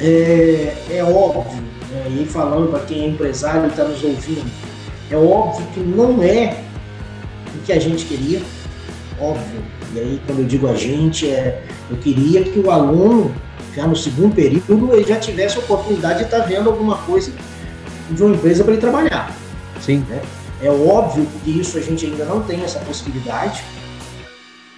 É, 0.00 0.74
é 0.90 1.04
óbvio, 1.04 1.62
né, 1.90 2.06
e 2.08 2.26
falando 2.26 2.70
para 2.70 2.80
quem 2.80 3.02
é 3.02 3.08
empresário 3.08 3.66
e 3.66 3.68
está 3.68 3.84
nos 3.84 4.02
ouvindo, 4.02 4.50
É 5.10 5.16
óbvio 5.16 5.64
que 5.72 5.80
não 5.80 6.20
é 6.22 6.56
o 7.54 7.62
que 7.64 7.72
a 7.72 7.78
gente 7.78 8.04
queria, 8.06 8.42
óbvio. 9.20 9.62
E 9.94 10.00
aí, 10.00 10.20
quando 10.26 10.40
eu 10.40 10.44
digo 10.44 10.66
a 10.68 10.74
gente, 10.74 11.30
é, 11.30 11.62
eu 11.88 11.96
queria 11.98 12.42
que 12.42 12.58
o 12.58 12.70
aluno, 12.70 13.32
já 13.76 13.86
no 13.86 13.94
segundo 13.94 14.34
período, 14.34 14.92
ele 14.92 15.06
já 15.06 15.16
tivesse 15.20 15.56
a 15.56 15.60
oportunidade 15.60 16.18
de 16.18 16.24
estar 16.24 16.40
vendo 16.40 16.68
alguma 16.68 16.96
coisa 16.98 17.30
de 18.10 18.22
uma 18.22 18.34
empresa 18.34 18.64
para 18.64 18.72
ele 18.72 18.80
trabalhar. 18.80 19.32
Sim. 19.82 20.04
Né? 20.08 20.22
É 20.62 20.70
óbvio 20.70 21.26
que 21.42 21.58
isso 21.58 21.76
a 21.76 21.80
gente 21.80 22.06
ainda 22.06 22.24
não 22.24 22.40
tem 22.42 22.62
essa 22.62 22.78
possibilidade, 22.80 23.62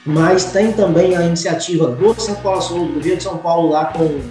mas 0.05 0.47
tem 0.47 0.73
também 0.73 1.15
a 1.15 1.23
iniciativa 1.23 1.89
do 1.89 2.15
Paulo 2.43 2.63
Sul, 2.63 2.87
do 2.87 2.95
governo 2.95 3.19
de 3.19 3.23
São 3.23 3.37
Paulo 3.39 3.71
lá 3.71 3.87
com 3.87 4.05
o 4.05 4.23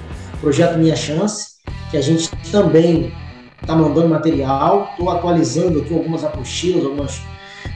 projeto 0.42 0.78
Minha 0.78 0.96
Chance, 0.96 1.54
que 1.92 1.98
a 1.98 2.02
gente 2.02 2.30
também 2.52 3.14
está 3.62 3.76
mandando 3.76 4.10
material, 4.10 4.90
estou 4.92 5.10
atualizando 5.12 5.82
aqui 5.82 5.94
algumas 5.94 6.24
apostilas, 6.24 6.84
algumas, 6.86 7.22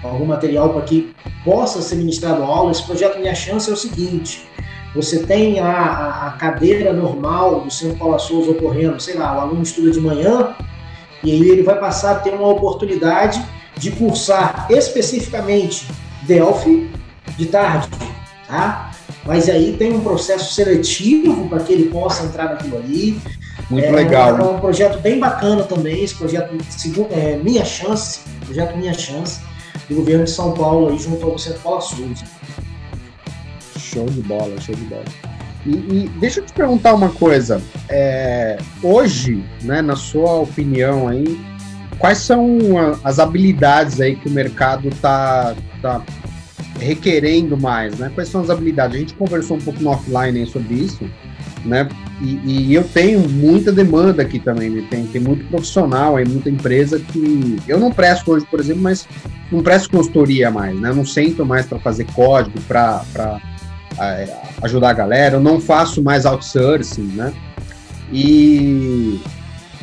algum 0.04 0.26
material 0.26 0.74
para 0.74 0.82
que 0.82 1.14
possa 1.46 1.82
ser 1.82 1.98
ministrado 1.98 2.42
aula. 2.44 2.72
Esse 2.72 2.84
projeto 2.84 3.20
Minha 3.20 3.36
Chance 3.36 3.70
é 3.70 3.74
o 3.74 3.78
seguinte: 3.78 4.48
você 4.96 5.20
tem 5.24 5.60
a, 5.60 6.28
a 6.28 6.32
cadeira 6.32 6.92
normal 6.94 7.62
do 7.62 7.72
São 7.72 7.96
Paulo 7.96 8.18
Souza 8.18 8.52
ocorrendo, 8.52 9.00
sei 9.00 9.16
lá, 9.16 9.38
o 9.38 9.42
aluno 9.42 9.62
estuda 9.62 9.92
de 9.92 10.00
manhã 10.00 10.56
e 11.24 11.32
aí 11.32 11.50
ele 11.50 11.64
vai 11.64 11.80
passar 11.80 12.12
a 12.12 12.20
ter 12.20 12.34
uma 12.34 12.48
oportunidade 12.48 13.44
de 13.78 13.92
cursar 13.92 14.68
especificamente 14.70 15.88
Delphi 16.24 16.90
de 17.38 17.46
tarde, 17.46 17.90
tá? 18.48 18.92
Mas 19.26 19.50
aí 19.50 19.76
tem 19.78 19.94
um 19.94 20.00
processo 20.00 20.54
seletivo 20.54 21.48
para 21.50 21.60
que 21.60 21.74
ele 21.74 21.90
possa 21.90 22.24
entrar 22.24 22.46
naquilo 22.46 22.78
ali. 22.78 23.20
Muito 23.70 23.86
é, 23.86 23.92
legal. 23.92 24.38
É 24.38 24.44
um 24.44 24.60
projeto 24.60 25.00
bem 25.00 25.20
bacana 25.20 25.64
também, 25.64 26.04
esse 26.04 26.16
projeto 26.16 26.56
é, 27.12 27.36
Minha 27.38 27.66
Chance, 27.66 28.22
projeto 28.46 28.78
Minha 28.78 28.94
Chance, 28.94 29.42
do 29.90 29.96
governo 29.96 30.24
de 30.24 30.32
São 30.32 30.54
Paulo, 30.54 30.90
aí, 30.90 30.98
junto 30.98 31.26
ao 31.26 31.38
Centro 31.38 31.60
Paula 31.60 31.82
Souza. 31.82 32.24
Show 33.78 34.06
de 34.06 34.22
bola, 34.22 34.60
show 34.62 34.76
de 34.76 34.86
bola. 34.86 35.37
E, 35.66 35.70
e 35.70 36.12
deixa 36.20 36.40
eu 36.40 36.46
te 36.46 36.54
perguntar 36.54 36.94
uma 36.94 37.10
coisa. 37.10 37.62
É, 37.90 38.58
hoje, 38.82 39.44
né, 39.64 39.82
na 39.82 39.96
sua 39.96 40.42
opinião 40.42 41.08
aí, 41.08 41.40
quais 42.00 42.20
são 42.20 42.58
as 43.04 43.20
habilidades 43.20 44.00
aí 44.00 44.16
que 44.16 44.28
o 44.28 44.32
mercado 44.32 44.88
está 44.90 45.56
tá 45.82 46.02
requerendo 46.80 47.58
mais, 47.58 47.98
né? 47.98 48.12
Quais 48.14 48.30
são 48.30 48.42
as 48.42 48.50
habilidades? 48.50 48.96
A 48.96 49.00
gente 49.00 49.14
conversou 49.16 49.58
um 49.58 49.62
pouco 49.62 49.82
no 49.82 49.90
offline 49.90 50.46
sobre 50.46 50.76
isso, 50.76 51.10
né? 51.66 51.88
E, 52.22 52.40
e, 52.46 52.74
eu 52.74 52.84
tenho 52.84 53.28
muita 53.30 53.72
demanda 53.72 54.24
aqui 54.24 54.40
também, 54.40 54.70
né? 54.72 54.84
tem, 54.90 55.06
tem 55.06 55.22
muito 55.22 55.46
profissional 55.46 56.16
aí, 56.16 56.28
muita 56.28 56.50
empresa 56.50 57.00
que 57.00 57.58
eu 57.68 57.80
não 57.80 57.92
presto 57.92 58.32
hoje, 58.32 58.46
por 58.50 58.60
exemplo, 58.60 58.82
mas 58.82 59.08
não 59.52 59.62
presto 59.62 59.92
consultoria 59.92 60.50
mais, 60.50 60.80
né? 60.80 60.90
Eu 60.90 60.96
não 60.96 61.06
sento 61.06 61.46
mais 61.46 61.66
para 61.66 61.78
fazer 61.80 62.06
código, 62.14 62.60
para 62.68 63.40
ajudar 64.62 64.90
a 64.90 64.94
galera, 64.94 65.36
eu 65.36 65.40
não 65.40 65.60
faço 65.60 66.04
mais 66.04 66.26
outsourcing, 66.26 67.12
né? 67.16 67.34
E 68.12 69.20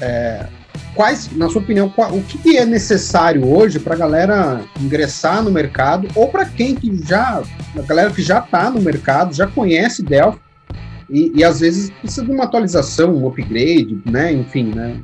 é, 0.01 0.47
quais, 0.95 1.31
na 1.37 1.49
sua 1.49 1.61
opinião, 1.61 1.89
qual, 1.89 2.13
o 2.15 2.23
que 2.23 2.57
é 2.57 2.65
necessário 2.65 3.47
hoje 3.47 3.79
para 3.79 3.95
a 3.95 3.99
galera 3.99 4.63
ingressar 4.81 5.43
no 5.43 5.51
mercado 5.51 6.09
ou 6.15 6.29
para 6.29 6.45
quem 6.45 6.75
que 6.75 6.97
já, 7.05 7.43
a 7.77 7.83
galera 7.83 8.11
que 8.11 8.23
já 8.23 8.39
está 8.39 8.71
no 8.71 8.81
mercado, 8.81 9.35
já 9.35 9.47
conhece 9.47 10.03
Delphi 10.03 10.41
e, 11.11 11.33
e, 11.35 11.45
às 11.45 11.61
vezes 11.61 11.91
precisa 11.91 12.25
de 12.25 12.33
uma 12.33 12.45
atualização, 12.45 13.15
um 13.15 13.29
upgrade, 13.29 14.01
né? 14.07 14.33
Enfim, 14.33 14.73
né? 14.75 14.97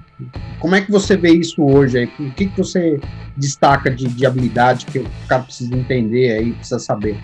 Como 0.59 0.75
é 0.75 0.81
que 0.81 0.91
você 0.91 1.17
vê 1.17 1.31
isso 1.31 1.63
hoje? 1.63 1.99
Aí? 1.99 2.05
O 2.19 2.33
que, 2.33 2.47
que 2.47 2.57
você 2.57 2.99
destaca 3.37 3.91
de, 3.91 4.09
de 4.09 4.25
habilidade 4.25 4.87
que 4.87 5.01
o 5.01 5.07
cara 5.29 5.43
precisa 5.43 5.75
entender 5.77 6.33
aí, 6.33 6.53
precisa 6.53 6.79
saber? 6.79 7.19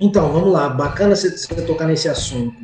Então, 0.00 0.32
vamos 0.32 0.50
lá, 0.50 0.68
bacana 0.70 1.14
você, 1.14 1.30
tocar 1.66 1.86
nesse 1.86 2.08
assunto. 2.08 2.56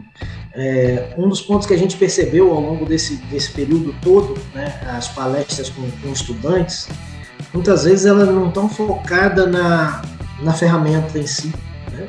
É, 0.55 1.12
um 1.18 1.28
dos 1.28 1.43
pontos 1.43 1.66
que 1.66 1.74
a 1.74 1.76
gente 1.76 1.99
percebeu 1.99 2.51
ao 2.51 2.61
longo 2.61 2.87
desse, 2.87 3.16
desse 3.26 3.53
período 3.53 3.95
todo, 4.01 4.41
né, 4.55 4.80
as 4.97 5.09
palestras 5.09 5.68
com, 5.68 5.82
com 6.01 6.11
estudantes, 6.11 6.89
muitas 7.53 7.84
vezes 7.84 8.07
elas 8.07 8.26
não 8.28 8.49
estão 8.49 8.70
focadas 8.70 9.53
na, 9.53 10.01
na 10.41 10.55
ferramenta 10.55 11.18
em 11.18 11.26
si. 11.26 11.53
Né? 11.93 12.09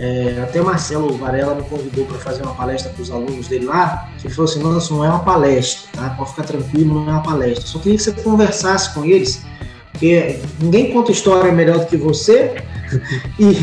É, 0.00 0.40
até 0.42 0.60
o 0.60 0.64
Marcelo 0.64 1.16
Varela 1.16 1.54
me 1.54 1.62
convidou 1.62 2.04
para 2.06 2.18
fazer 2.18 2.42
uma 2.42 2.54
palestra 2.54 2.90
para 2.90 3.00
os 3.00 3.12
alunos 3.12 3.46
dele 3.46 3.66
lá, 3.66 4.10
que 4.18 4.26
ele 4.26 4.34
falou 4.34 4.50
assim, 4.50 4.60
nossa, 4.60 4.92
não 4.92 5.04
é 5.04 5.08
uma 5.08 5.20
palestra, 5.20 5.88
tá? 5.92 6.10
pode 6.10 6.30
ficar 6.30 6.42
tranquilo, 6.42 6.94
não 6.94 7.08
é 7.08 7.12
uma 7.12 7.22
palestra. 7.22 7.64
Só 7.64 7.78
queria 7.78 7.96
que 7.96 8.02
você 8.02 8.10
conversasse 8.10 8.92
com 8.92 9.04
eles, 9.04 9.44
porque 9.92 10.40
ninguém 10.60 10.92
conta 10.92 11.12
história 11.12 11.52
melhor 11.52 11.78
do 11.78 11.86
que 11.86 11.96
você, 11.96 12.56
e, 13.38 13.56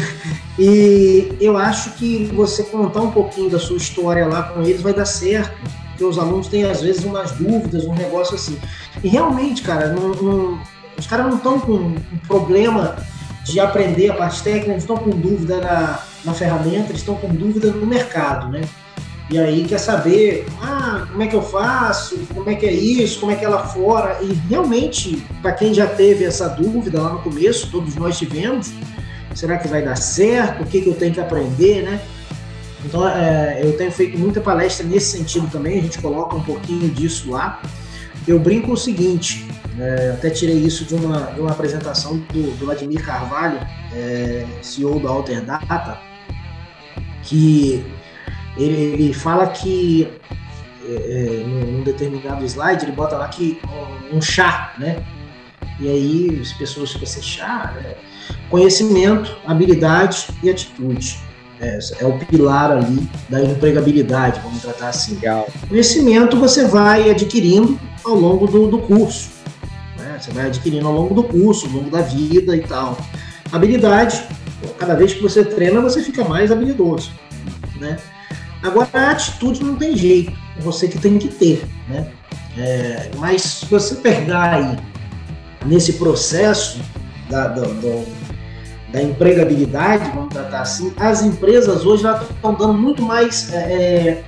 e 0.59 1.37
eu 1.39 1.57
acho 1.57 1.91
que 1.91 2.25
você 2.33 2.63
contar 2.63 2.99
um 2.99 3.11
pouquinho 3.11 3.49
da 3.49 3.57
sua 3.57 3.77
história 3.77 4.27
lá 4.27 4.43
com 4.43 4.61
eles 4.61 4.81
vai 4.81 4.93
dar 4.93 5.05
certo. 5.05 5.57
Porque 5.89 6.03
os 6.03 6.19
alunos 6.19 6.47
têm, 6.47 6.65
às 6.65 6.81
vezes, 6.81 7.05
umas 7.05 7.31
dúvidas, 7.31 7.85
um 7.85 7.95
negócio 7.95 8.35
assim. 8.35 8.59
E 9.01 9.07
realmente, 9.07 9.61
cara, 9.61 9.93
não, 9.93 10.09
não, 10.09 10.59
os 10.97 11.07
caras 11.07 11.27
não 11.27 11.37
estão 11.37 11.59
com 11.61 11.73
um 11.73 11.95
problema 12.27 12.97
de 13.45 13.59
aprender 13.59 14.11
a 14.11 14.15
parte 14.15 14.43
técnica, 14.43 14.71
eles 14.71 14.83
estão 14.83 14.97
com 14.97 15.11
dúvida 15.11 15.61
na, 15.61 15.99
na 16.25 16.33
ferramenta, 16.33 16.89
eles 16.89 16.99
estão 16.99 17.15
com 17.15 17.29
dúvida 17.29 17.71
no 17.71 17.85
mercado, 17.85 18.49
né? 18.49 18.61
E 19.29 19.37
aí 19.37 19.63
quer 19.63 19.77
saber, 19.77 20.45
ah, 20.61 21.05
como 21.09 21.21
é 21.21 21.27
que 21.27 21.35
eu 21.35 21.41
faço, 21.41 22.17
como 22.33 22.49
é 22.49 22.55
que 22.55 22.65
é 22.65 22.73
isso, 22.73 23.19
como 23.19 23.31
é 23.31 23.35
que 23.35 23.45
é 23.45 23.47
lá 23.47 23.63
fora. 23.65 24.17
E 24.21 24.33
realmente, 24.49 25.23
para 25.41 25.53
quem 25.53 25.73
já 25.73 25.85
teve 25.85 26.25
essa 26.25 26.49
dúvida 26.49 27.01
lá 27.01 27.13
no 27.13 27.19
começo, 27.19 27.69
todos 27.69 27.95
nós 27.95 28.17
tivemos, 28.17 28.71
será 29.33 29.57
que 29.57 29.67
vai 29.67 29.81
dar 29.81 29.95
certo? 29.95 30.63
O 30.63 30.65
que, 30.65 30.81
que 30.81 30.89
eu 30.89 30.95
tenho 30.95 31.13
que 31.13 31.19
aprender, 31.19 31.83
né? 31.83 32.01
Então, 32.83 33.07
é, 33.07 33.59
eu 33.61 33.75
tenho 33.77 33.91
feito 33.91 34.17
muita 34.17 34.39
palestra 34.39 34.85
nesse 34.85 35.17
sentido 35.17 35.49
também, 35.51 35.79
a 35.79 35.81
gente 35.81 35.99
coloca 35.99 36.35
um 36.35 36.43
pouquinho 36.43 36.89
disso 36.89 37.29
lá. 37.31 37.61
Eu 38.27 38.39
brinco 38.39 38.71
o 38.71 38.77
seguinte, 38.77 39.45
é, 39.79 40.11
até 40.11 40.29
tirei 40.29 40.57
isso 40.57 40.85
de 40.85 40.95
uma, 40.95 41.31
de 41.31 41.39
uma 41.41 41.51
apresentação 41.51 42.17
do, 42.17 42.57
do 42.57 42.65
Vladimir 42.65 43.03
Carvalho, 43.03 43.59
é, 43.93 44.45
CEO 44.61 44.99
da 44.99 45.09
Alter 45.09 45.43
Data, 45.43 45.99
que 47.23 47.85
ele, 48.57 48.81
ele 48.81 49.13
fala 49.13 49.47
que 49.47 50.07
é, 50.85 50.91
é 50.91 51.43
num 51.45 51.83
determinado 51.83 52.43
slide 52.45 52.85
ele 52.85 52.91
bota 52.91 53.17
lá 53.17 53.27
que 53.27 53.59
um 54.11 54.21
chá, 54.21 54.73
né? 54.77 55.03
E 55.79 55.87
aí 55.87 56.39
as 56.41 56.51
pessoas 56.53 56.91
ficam 56.91 57.07
assim, 57.07 57.21
chá, 57.21 57.73
né? 57.75 57.95
Conhecimento, 58.49 59.35
habilidade 59.45 60.27
e 60.43 60.49
atitude. 60.49 61.17
É, 61.61 61.77
é, 61.99 62.05
o 62.05 62.17
pilar 62.17 62.71
ali 62.71 63.09
da 63.27 63.43
empregabilidade, 63.43 64.39
vamos 64.41 64.61
tratar 64.61 64.89
assim. 64.89 65.15
Legal. 65.15 65.47
Conhecimento 65.67 66.37
você 66.37 66.65
vai 66.65 67.09
adquirindo 67.09 67.77
ao 68.05 68.15
longo 68.15 68.47
do, 68.47 68.67
do 68.67 68.79
curso. 68.79 69.29
Né? 69.97 70.17
Você 70.19 70.31
vai 70.31 70.45
adquirindo 70.45 70.87
ao 70.87 70.93
longo 70.93 71.13
do 71.13 71.23
curso, 71.23 71.65
ao 71.67 71.73
longo 71.73 71.89
da 71.89 72.01
vida 72.01 72.55
e 72.55 72.61
tal. 72.61 72.97
Habilidade, 73.51 74.23
cada 74.77 74.95
vez 74.95 75.13
que 75.13 75.21
você 75.21 75.43
treina, 75.43 75.81
você 75.81 76.01
fica 76.01 76.23
mais 76.23 76.49
habilidoso. 76.49 77.11
Né? 77.79 77.97
Agora, 78.63 78.89
a 78.93 79.11
atitude 79.11 79.63
não 79.63 79.75
tem 79.75 79.97
jeito, 79.97 80.31
é 80.57 80.61
você 80.61 80.87
que 80.87 80.97
tem 80.97 81.17
que 81.17 81.27
ter. 81.27 81.65
Né? 81.89 82.07
É, 82.57 83.09
mas 83.17 83.41
se 83.41 83.65
você 83.65 83.95
pegar 83.95 84.53
aí 84.53 84.77
nesse 85.65 85.93
processo 85.93 86.79
da, 87.29 87.47
do, 87.47 87.61
do, 87.75 88.05
da 88.91 89.01
empregabilidade, 89.01 90.09
vamos 90.13 90.33
tratar 90.33 90.61
assim, 90.61 90.93
as 90.97 91.21
empresas 91.21 91.85
hoje 91.85 92.03
estão 92.07 92.53
dando 92.53 92.73
muito 92.73 93.01
mais, 93.03 93.53
é, 93.53 93.57
é, 93.57 94.23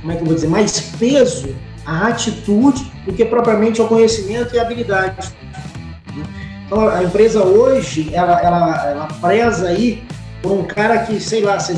como 0.00 0.12
é 0.12 0.16
que 0.16 0.24
vou 0.24 0.34
dizer, 0.34 0.48
mais 0.48 0.80
peso 0.98 1.54
à 1.86 2.08
atitude 2.08 2.90
do 3.06 3.12
que 3.12 3.24
propriamente 3.24 3.80
ao 3.80 3.86
conhecimento 3.86 4.54
e 4.54 4.58
habilidade. 4.58 5.32
Então, 6.66 6.88
a 6.88 7.02
empresa 7.02 7.44
hoje, 7.44 8.10
ela, 8.12 8.40
ela, 8.40 8.90
ela 8.90 9.08
preza 9.20 9.68
aí 9.68 10.02
por 10.40 10.52
um 10.52 10.64
cara 10.64 10.98
que, 11.00 11.20
sei 11.20 11.42
lá, 11.42 11.60
você 11.60 11.76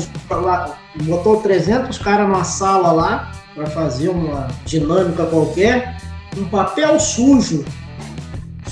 botou 1.03 1.41
300 1.41 1.97
caras 1.99 2.27
numa 2.27 2.43
sala 2.43 2.91
lá 2.91 3.31
para 3.53 3.67
fazer 3.67 4.09
uma 4.09 4.47
dinâmica 4.65 5.25
qualquer, 5.25 5.97
um 6.37 6.45
papel 6.45 6.99
sujo 6.99 7.63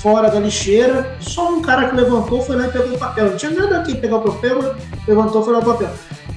fora 0.03 0.29
da 0.29 0.37
lixeira, 0.37 1.15
só 1.21 1.53
um 1.53 1.61
cara 1.61 1.89
que 1.89 1.95
levantou, 1.95 2.41
foi 2.41 2.57
lá 2.57 2.67
e 2.67 2.71
pegou 2.71 2.93
o 2.93 2.99
papel. 2.99 3.31
Não 3.31 3.37
tinha 3.37 3.51
nada 3.51 3.77
aqui, 3.77 3.95
pegar 3.95 4.17
o 4.17 4.21
papel, 4.21 4.75
levantou, 5.07 5.41
foi 5.41 5.53
lá 5.53 5.59
o 5.59 5.65
papel. 5.65 5.89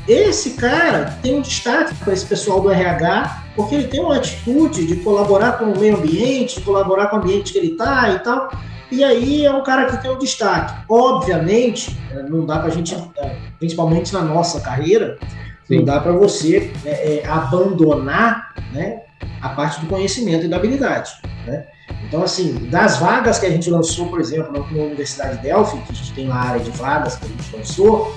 Esse 0.07 0.51
cara 0.51 1.19
tem 1.21 1.35
um 1.35 1.41
destaque 1.41 1.93
para 1.97 2.13
esse 2.13 2.25
pessoal 2.25 2.61
do 2.61 2.71
RH, 2.71 3.43
porque 3.57 3.75
ele 3.75 3.89
tem 3.89 4.01
uma 4.01 4.17
atitude 4.17 4.87
de 4.87 4.95
colaborar 4.97 5.59
com 5.59 5.65
o 5.65 5.77
meio 5.77 5.97
ambiente, 5.97 6.61
colaborar 6.61 7.09
com 7.09 7.17
o 7.17 7.19
ambiente 7.19 7.53
que 7.53 7.59
ele 7.59 7.73
está 7.73 8.09
e 8.11 8.21
tal. 8.21 8.53
E 8.89 9.03
aí 9.03 9.45
é 9.45 9.53
um 9.53 9.65
cara 9.65 9.87
que 9.87 10.01
tem 10.01 10.13
um 10.13 10.19
destaque. 10.19 10.73
Obviamente, 10.89 11.99
é, 12.13 12.23
não 12.23 12.47
dá 12.47 12.61
para 12.61 12.69
a 12.69 12.71
gente, 12.71 12.95
é, 12.95 13.37
principalmente 13.59 14.13
na 14.13 14.23
nossa 14.23 14.61
carreira, 14.61 15.19
Sim. 15.67 15.79
não 15.79 15.85
dá 15.85 15.99
para 15.99 16.13
você 16.13 16.71
é, 16.85 17.17
é, 17.17 17.27
abandonar 17.27 18.55
né, 18.73 19.01
a 19.43 19.49
parte 19.49 19.81
do 19.81 19.89
conhecimento 19.89 20.45
e 20.45 20.49
da 20.49 20.57
habilidade. 20.57 21.11
Né? 21.45 21.67
Então, 22.05 22.23
assim, 22.23 22.55
das 22.71 22.99
vagas 22.99 23.39
que 23.39 23.47
a 23.47 23.51
gente 23.51 23.69
lançou, 23.69 24.09
por 24.09 24.21
exemplo, 24.21 24.53
na 24.53 24.83
Universidade 24.83 25.43
Delphi, 25.43 25.79
que 25.79 25.93
a 25.93 25.95
gente 25.95 26.13
tem 26.13 26.27
uma 26.27 26.37
área 26.37 26.61
de 26.61 26.71
vagas 26.71 27.17
que 27.17 27.25
a 27.25 27.29
gente 27.29 27.57
lançou, 27.57 28.15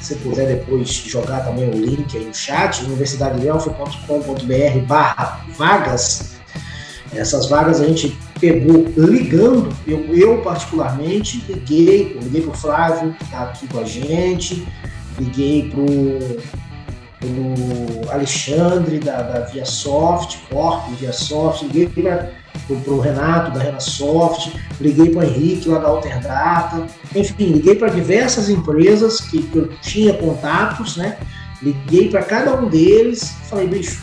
se 0.00 0.14
puder 0.16 0.46
depois 0.46 0.88
jogar 0.88 1.40
também 1.40 1.68
o 1.68 1.72
link 1.72 2.16
aí 2.16 2.24
no 2.24 2.34
chat, 2.34 2.82
universidadedelphi.com.br 2.84 4.78
barra 4.86 5.44
vagas. 5.56 6.36
Essas 7.14 7.48
vagas 7.48 7.80
a 7.80 7.86
gente 7.86 8.18
pegou 8.40 8.84
ligando, 8.96 9.68
eu, 9.86 10.04
eu 10.14 10.42
particularmente 10.42 11.44
liguei, 11.48 12.18
liguei 12.20 12.42
para 12.42 12.50
o 12.50 12.56
Flávio, 12.56 13.14
que 13.14 13.24
está 13.24 13.44
aqui 13.44 13.66
com 13.68 13.80
a 13.80 13.84
gente, 13.84 14.68
liguei 15.18 15.70
para 15.70 15.80
o 15.80 16.38
Alexandre 18.10 18.98
da, 18.98 19.22
da 19.22 19.40
ViaSoft, 19.40 20.38
Corp, 20.50 20.90
ViaSoft, 20.98 21.64
liguei 21.64 21.88
para 21.88 22.30
o 22.68 23.00
Renato 23.00 23.52
da 23.52 23.60
RenaSoft, 23.60 24.52
liguei 24.80 25.10
para 25.10 25.20
o 25.20 25.24
Henrique 25.24 25.68
lá 25.68 25.78
da 25.78 25.88
Alterdata, 25.88 26.86
enfim, 27.14 27.52
liguei 27.52 27.74
para 27.74 27.88
diversas 27.88 28.48
empresas 28.48 29.20
que, 29.20 29.42
que, 29.42 29.56
eu 29.56 29.68
tinha 29.80 30.14
contatos, 30.14 30.96
né? 30.96 31.18
Liguei 31.62 32.10
para 32.10 32.22
cada 32.22 32.54
um 32.56 32.68
deles, 32.68 33.36
falei, 33.48 33.66
bicho, 33.66 34.02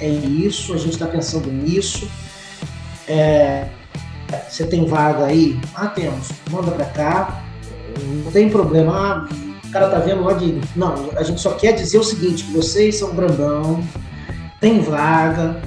é 0.00 0.08
isso, 0.08 0.72
a 0.74 0.78
gente 0.78 0.92
está 0.92 1.06
pensando 1.06 1.50
nisso. 1.50 2.08
É, 3.06 3.68
você 4.48 4.66
tem 4.66 4.86
vaga 4.86 5.26
aí? 5.26 5.58
Ah, 5.74 5.86
temos. 5.88 6.28
Manda 6.50 6.70
para 6.70 6.84
cá. 6.86 7.42
Não 8.24 8.30
tem 8.30 8.48
problema. 8.48 8.92
Ah, 8.92 9.28
o 9.64 9.70
cara 9.70 9.88
tá 9.88 9.98
vendo 9.98 10.22
lá 10.22 10.34
de. 10.34 10.60
Não, 10.76 11.10
a 11.16 11.22
gente 11.22 11.40
só 11.40 11.52
quer 11.52 11.72
dizer 11.72 11.98
o 11.98 12.04
seguinte: 12.04 12.44
que 12.44 12.52
vocês 12.52 12.96
são 12.96 13.14
grandão, 13.14 13.82
tem 14.60 14.80
vaga, 14.80 15.60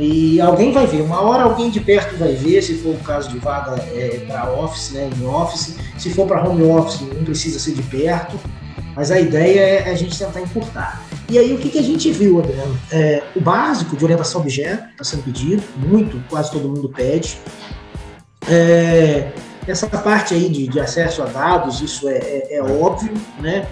e 0.00 0.40
alguém 0.40 0.72
vai 0.72 0.86
ver, 0.86 1.02
uma 1.02 1.20
hora 1.20 1.42
alguém 1.42 1.68
de 1.68 1.78
perto 1.78 2.16
vai 2.16 2.32
ver, 2.32 2.62
se 2.62 2.78
for 2.78 2.94
o 2.94 2.98
caso 3.00 3.28
de 3.28 3.38
vaga 3.38 3.76
é, 3.92 4.24
para 4.26 4.50
office, 4.50 4.92
né, 4.92 5.10
em 5.14 5.26
office. 5.26 5.76
Se 5.98 6.08
for 6.14 6.26
para 6.26 6.42
home 6.42 6.62
office, 6.62 7.02
não 7.02 7.22
precisa 7.22 7.58
ser 7.58 7.72
de 7.72 7.82
perto. 7.82 8.40
Mas 8.96 9.10
a 9.10 9.20
ideia 9.20 9.60
é 9.60 9.90
a 9.90 9.94
gente 9.94 10.18
tentar 10.18 10.40
encurtar. 10.40 11.02
E 11.28 11.38
aí, 11.38 11.52
o 11.52 11.58
que, 11.58 11.68
que 11.68 11.78
a 11.78 11.82
gente 11.82 12.10
viu, 12.10 12.40
Adriano? 12.40 12.76
É, 12.90 13.22
o 13.36 13.40
básico 13.40 13.94
de 13.94 14.02
orientação 14.02 14.40
objeto 14.40 14.88
está 14.90 15.04
sendo 15.04 15.22
pedido, 15.22 15.62
muito, 15.76 16.18
quase 16.30 16.50
todo 16.50 16.66
mundo 16.66 16.88
pede. 16.88 17.38
É, 18.48 19.30
essa 19.66 19.86
parte 19.86 20.32
aí 20.32 20.48
de, 20.48 20.66
de, 20.66 20.80
acesso 20.80 21.22
a 21.22 21.26
dados, 21.26 21.82
isso 21.82 22.08
é, 22.08 22.16
é, 22.16 22.56
é, 22.56 22.62
óbvio, 22.62 23.12
né? 23.38 23.68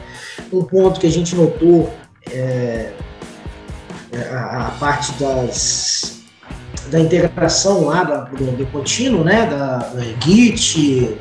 Um 0.53 0.62
ponto 0.62 1.01
que 1.01 1.07
a 1.07 1.11
gente 1.11 1.35
notou 1.35 1.93
é, 2.31 2.93
é 4.12 4.29
a, 4.31 4.68
a 4.68 4.70
parte 4.72 5.12
das 5.12 6.18
da 6.91 7.01
integração 7.01 7.85
lá 7.85 8.05
da, 8.05 8.20
do, 8.20 8.57
do 8.57 8.66
contínuo, 8.66 9.24
né? 9.24 9.47
Da, 9.47 9.79
da 9.79 10.03
Git, 10.24 11.16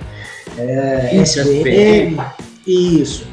é, 0.58 1.22
SVN, 1.22 2.18
isso. 2.66 3.28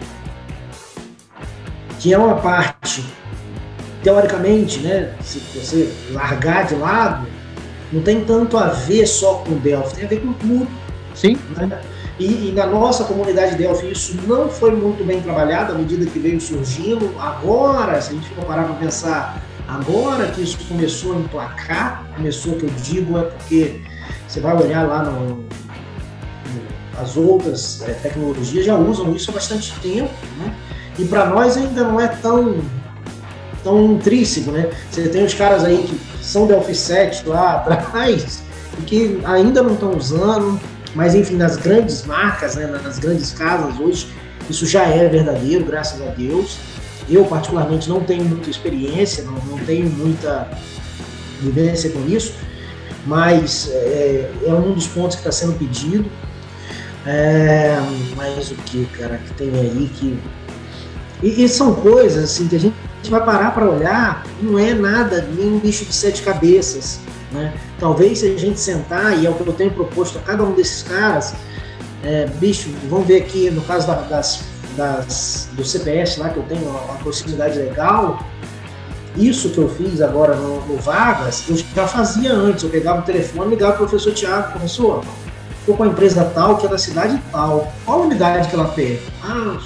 Que 1.99 2.13
é 2.13 2.19
uma 2.19 2.37
parte, 2.37 3.05
teoricamente, 4.03 4.81
né? 4.81 5.15
Se 5.23 5.39
você 5.55 5.93
largar 6.11 6.67
de 6.67 6.75
lado, 6.75 7.27
não 7.93 8.03
tem 8.03 8.25
tanto 8.25 8.59
a 8.59 8.69
ver 8.69 9.07
só 9.07 9.35
com 9.35 9.55
Delphi, 9.55 9.97
tem 9.97 10.05
a 10.05 10.09
ver 10.09 10.21
com 10.21 10.33
tudo. 10.35 10.69
Sim. 11.15 11.39
Né? 11.57 11.81
E, 12.19 12.49
e, 12.49 12.53
na 12.53 12.67
nossa 12.67 13.05
comunidade 13.05 13.57
Delphi 13.57 13.91
isso 13.91 14.17
não 14.27 14.49
foi 14.49 14.71
muito 14.71 15.05
bem 15.05 15.21
trabalhado 15.21 15.73
à 15.73 15.75
medida 15.75 16.07
que 16.07 16.19
veio 16.19 16.41
surgindo. 16.41 17.13
Agora, 17.19 18.01
se 18.01 18.11
a 18.11 18.15
gente 18.15 18.29
for 18.31 18.45
parar 18.45 18.65
para 18.65 18.75
pensar 18.75 19.43
Agora 19.67 20.27
que 20.29 20.43
isso 20.43 20.59
começou 20.69 21.15
a 21.15 21.21
emplacar, 21.21 22.05
começou 22.17 22.55
que 22.57 22.65
eu 22.65 22.71
digo 22.83 23.19
é 23.19 23.23
porque 23.23 23.81
você 24.29 24.41
vai 24.41 24.55
olhar 24.57 24.87
lá 24.87 25.05
no, 25.05 25.37
no 25.37 25.45
as 26.99 27.17
outras 27.17 27.83
é, 27.83 27.93
tecnologias 27.93 28.65
já 28.65 28.77
usam 28.77 29.15
isso 29.15 29.31
há 29.31 29.35
bastante 29.35 29.73
tempo, 29.81 30.13
né? 30.39 30.55
E 30.99 31.05
para 31.07 31.27
nós 31.27 31.57
ainda 31.57 31.83
não 31.85 32.01
é 32.01 32.09
tão 32.09 32.63
tão 33.65 33.93
intrínseco, 33.93 34.51
né? 34.51 34.71
Você 34.91 35.09
tem 35.09 35.25
os 35.25 35.35
caras 35.35 35.65
aí 35.65 35.79
que 35.79 35.99
são 36.23 36.47
Delphi 36.47 36.75
7 36.75 37.27
lá 37.27 37.65
atrás 37.67 38.43
e 38.79 38.83
que 38.83 39.21
ainda 39.25 39.63
não 39.63 39.73
estão 39.73 39.97
usando, 39.97 40.61
mas 40.95 41.15
enfim, 41.15 41.37
nas 41.37 41.57
grandes 41.57 42.05
marcas, 42.05 42.55
né, 42.57 42.67
nas 42.67 42.99
grandes 42.99 43.33
casas 43.33 43.81
hoje, 43.81 44.07
isso 44.49 44.67
já 44.67 44.85
é 44.85 45.09
verdadeiro, 45.09 45.65
graças 45.65 46.01
a 46.03 46.11
Deus. 46.11 46.59
Eu, 47.09 47.25
particularmente, 47.25 47.89
não 47.89 48.01
tenho 48.01 48.25
muita 48.25 48.49
experiência, 48.49 49.25
não 49.25 49.54
tenho 49.65 49.91
muita 49.91 50.49
vivência 51.41 51.91
com 51.91 52.07
isso, 52.07 52.35
mas 53.07 53.71
é, 53.73 54.31
é 54.47 54.53
um 54.53 54.73
dos 54.73 54.87
pontos 54.87 55.17
que 55.17 55.21
está 55.21 55.33
sendo 55.33 55.59
pedido. 55.59 56.11
É, 57.07 57.77
mas 58.17 58.51
o 58.51 58.55
que, 58.55 58.87
cara, 58.99 59.19
que 59.19 59.35
tem 59.35 59.49
aí 59.49 59.91
que. 59.95 60.19
E, 61.23 61.45
e, 61.45 61.49
são 61.49 61.75
coisas 61.75 62.25
assim 62.25 62.49
que 62.49 62.57
a 62.57 62.59
gente 62.59 62.75
vai 63.11 63.23
parar 63.25 63.53
para 63.53 63.69
olhar, 63.69 64.27
não 64.41 64.59
é 64.59 64.73
nada, 64.75 65.27
nem 65.37 65.53
um 65.53 65.59
bicho 65.59 65.85
de 65.85 65.95
sete 65.95 66.23
cabeças. 66.23 67.01
Né? 67.31 67.53
Talvez 67.79 68.21
se 68.21 68.27
a 68.27 68.39
gente 68.39 68.59
sentar, 68.59 69.19
e 69.19 69.27
é 69.27 69.31
o 69.31 69.35
que 69.35 69.47
eu 69.47 69.53
tenho 69.53 69.71
proposto 69.71 70.19
a 70.19 70.23
cada 70.23 70.43
um 70.43 70.55
desses 70.55 70.83
caras, 70.83 71.35
é, 72.03 72.27
bicho, 72.39 72.71
vamos 72.89 73.07
ver 73.07 73.23
aqui 73.23 73.51
no 73.51 73.61
caso 73.63 73.87
da, 73.87 74.01
das 74.03 74.55
das, 74.77 75.49
do 75.53 75.65
CPS 75.65 76.19
lá, 76.19 76.29
que 76.31 76.37
eu 76.37 76.43
tenho 76.45 76.69
uma, 76.69 76.95
proximidade 76.97 77.59
legal, 77.59 78.25
isso 79.17 79.51
que 79.51 79.59
eu 79.59 79.69
fiz 79.69 80.01
agora 80.01 80.35
no, 80.35 80.61
no, 80.67 80.77
Vagas, 80.79 81.45
eu 81.49 81.57
já 81.57 81.87
fazia 81.87 82.33
antes. 82.33 82.65
Eu 82.65 82.71
pegava 82.71 83.01
o 83.01 83.03
telefone 83.03 83.51
ligava 83.51 83.75
para 83.75 83.85
o 83.85 83.89
professor 83.89 84.13
Tiago, 84.13 84.51
professor, 84.53 85.05
estou 85.61 85.77
com 85.77 85.85
a 85.85 85.87
empresa 85.87 86.25
tal, 86.35 86.57
que 86.57 86.67
é 86.67 86.69
da 86.69 86.79
cidade 86.79 87.21
tal. 87.31 87.73
Qual 87.85 88.03
a 88.03 88.07
unidade 88.07 88.49
que 88.49 88.55
ela 88.55 88.69
pede? 88.69 89.01
Ah, 89.23 89.57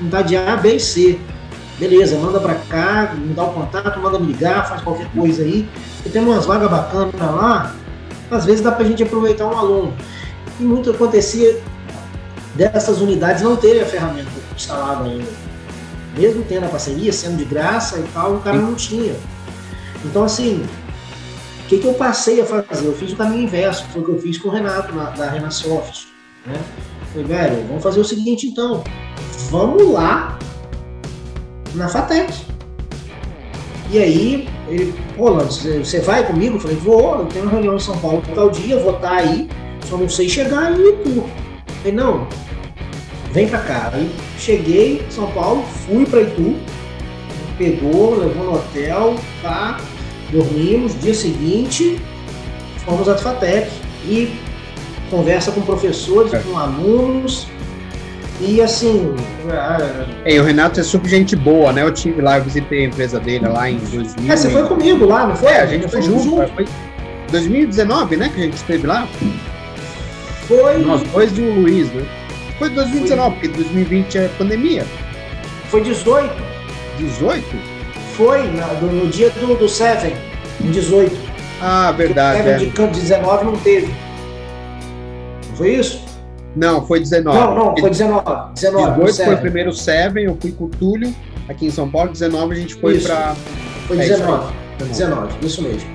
unidade 0.00 0.36
A, 0.36 0.56
B 0.56 0.76
e 0.76 0.80
C. 0.80 1.18
Beleza, 1.78 2.18
manda 2.18 2.38
para 2.38 2.56
cá, 2.56 3.14
me 3.16 3.32
dá 3.32 3.44
o 3.44 3.54
contato, 3.54 3.98
manda 4.00 4.18
me 4.18 4.26
ligar, 4.26 4.68
faz 4.68 4.82
qualquer 4.82 5.10
coisa 5.12 5.42
aí. 5.42 5.66
E 6.04 6.08
tem 6.10 6.22
umas 6.22 6.44
vagas 6.44 6.70
bacanas 6.70 7.14
lá, 7.14 7.74
às 8.30 8.44
vezes 8.44 8.60
dá 8.60 8.70
para 8.70 8.84
a 8.84 8.88
gente 8.88 9.02
aproveitar 9.02 9.46
um 9.46 9.58
aluno. 9.58 9.94
E 10.58 10.62
muito 10.62 10.90
acontecia 10.90 11.58
dessas 12.54 13.00
unidades 13.00 13.42
não 13.42 13.56
terem 13.56 13.80
a 13.80 13.86
ferramenta 13.86 14.28
instalada 14.54 15.04
ainda. 15.04 15.49
Mesmo 16.16 16.44
tendo 16.48 16.66
a 16.66 16.68
parceria, 16.68 17.12
sendo 17.12 17.36
de 17.36 17.44
graça 17.44 17.98
e 17.98 18.04
tal, 18.12 18.34
o 18.34 18.40
cara 18.40 18.58
não 18.58 18.74
tinha. 18.74 19.14
Então, 20.04 20.24
assim, 20.24 20.64
o 21.64 21.68
que, 21.68 21.78
que 21.78 21.86
eu 21.86 21.94
passei 21.94 22.40
a 22.40 22.46
fazer? 22.46 22.86
Eu 22.86 22.94
fiz 22.94 23.12
o 23.12 23.16
caminho 23.16 23.44
inverso, 23.44 23.84
foi 23.92 24.02
o 24.02 24.04
que 24.04 24.10
eu 24.10 24.18
fiz 24.18 24.38
com 24.38 24.48
o 24.48 24.52
Renato, 24.52 24.94
na, 24.94 25.10
da 25.10 25.30
Renasoft. 25.30 26.08
Né? 26.46 26.60
Falei, 27.12 27.26
velho, 27.26 27.66
vamos 27.68 27.82
fazer 27.82 28.00
o 28.00 28.04
seguinte 28.04 28.46
então, 28.46 28.82
vamos 29.50 29.92
lá 29.92 30.38
na 31.74 31.88
FATEC. 31.88 32.32
E 33.90 33.98
aí, 33.98 34.48
ele, 34.68 34.94
pô, 35.16 35.32
você 35.34 36.00
vai 36.00 36.24
comigo? 36.24 36.56
Eu 36.56 36.60
falei, 36.60 36.76
vou, 36.76 37.18
eu 37.18 37.26
tenho 37.26 37.44
uma 37.44 37.50
reunião 37.50 37.76
em 37.76 37.80
São 37.80 37.98
Paulo 37.98 38.22
tal 38.34 38.50
dia, 38.50 38.78
vou 38.78 38.94
estar 38.94 39.16
aí, 39.16 39.48
só 39.88 39.96
não 39.96 40.08
sei 40.08 40.28
chegar 40.28 40.66
aí, 40.68 40.80
Itu. 40.80 41.24
Falei, 41.78 41.92
não, 41.92 42.28
vem 43.32 43.48
pra 43.48 43.58
cá. 43.60 43.90
Aí 43.92 44.10
cheguei 44.38 45.04
em 45.06 45.10
São 45.10 45.30
Paulo, 45.32 45.64
fui 45.86 46.04
pra 46.06 46.20
Itu, 46.20 46.56
pegou, 47.56 48.16
levou 48.16 48.44
no 48.44 48.54
hotel, 48.54 49.16
tá, 49.42 49.78
dormimos, 50.30 50.98
dia 51.00 51.14
seguinte 51.14 52.00
fomos 52.84 53.08
à 53.08 53.16
Fatec 53.16 53.70
e 54.04 54.32
conversa 55.10 55.52
com 55.52 55.60
professores, 55.60 56.32
é. 56.32 56.38
com 56.38 56.58
alunos, 56.58 57.46
e 58.40 58.60
assim. 58.62 59.14
É, 60.24 60.40
o 60.40 60.44
Renato 60.44 60.80
é 60.80 60.82
super 60.82 61.08
gente 61.08 61.36
boa, 61.36 61.72
né? 61.72 61.82
Eu 61.82 61.92
tive 61.92 62.22
lá, 62.22 62.38
eu 62.38 62.44
visitei 62.44 62.84
a 62.84 62.86
empresa 62.86 63.20
dele 63.20 63.46
lá 63.46 63.70
em 63.70 63.76
2000. 63.76 64.32
É, 64.32 64.36
você 64.36 64.48
foi 64.48 64.66
comigo 64.66 65.04
lá, 65.04 65.26
não 65.26 65.36
foi? 65.36 65.50
É, 65.50 65.60
a 65.60 65.66
gente 65.66 65.88
foi 65.88 66.00
junto. 66.02 66.22
junto. 66.22 66.52
Foi 66.54 66.66
2019, 67.30 68.16
né? 68.16 68.30
Que 68.34 68.40
a 68.40 68.44
gente 68.44 68.56
esteve 68.56 68.86
lá. 68.86 69.06
Foi. 70.48 70.78
Nós 70.78 71.02
dois 71.02 71.36
e 71.36 71.42
o 71.42 71.60
Luiz, 71.60 71.92
né? 71.92 72.02
Foi 72.60 72.68
2019, 72.68 73.16
foi... 73.16 73.48
porque 73.48 73.48
2020 73.48 74.18
é 74.18 74.28
pandemia. 74.36 74.84
Foi 75.70 75.80
18. 75.82 76.30
18? 76.98 77.46
Foi, 78.14 78.42
no, 78.82 78.92
no 78.92 79.06
dia 79.08 79.30
do, 79.30 79.54
do 79.54 79.66
Seven, 79.66 80.12
em 80.60 80.70
18. 80.70 81.16
Ah, 81.62 81.90
verdade. 81.92 82.40
O 82.40 82.42
Seven 82.42 82.54
é. 82.54 82.90
de 82.90 83.00
19 83.00 83.44
não 83.46 83.56
teve. 83.56 83.86
Não 85.48 85.56
foi 85.56 85.74
isso? 85.74 86.04
Não, 86.54 86.86
foi 86.86 87.00
19. 87.00 87.38
Não, 87.38 87.54
não, 87.54 87.76
foi 87.78 87.88
19. 87.88 88.24
19 88.54 89.04
18 89.04 89.24
foi 89.24 89.34
o 89.34 89.38
primeiro 89.38 89.72
Seven, 89.72 90.24
eu 90.24 90.36
fui 90.38 90.52
com 90.52 90.64
o 90.64 90.68
Túlio, 90.68 91.14
aqui 91.48 91.64
em 91.64 91.70
São 91.70 91.90
Paulo. 91.90 92.12
19 92.12 92.54
a 92.54 92.58
gente 92.58 92.74
foi 92.74 92.98
para. 93.00 93.34
Foi 93.88 93.96
19. 93.96 94.52
É 94.80 94.84
19, 94.84 95.46
isso 95.46 95.62
mesmo. 95.62 95.88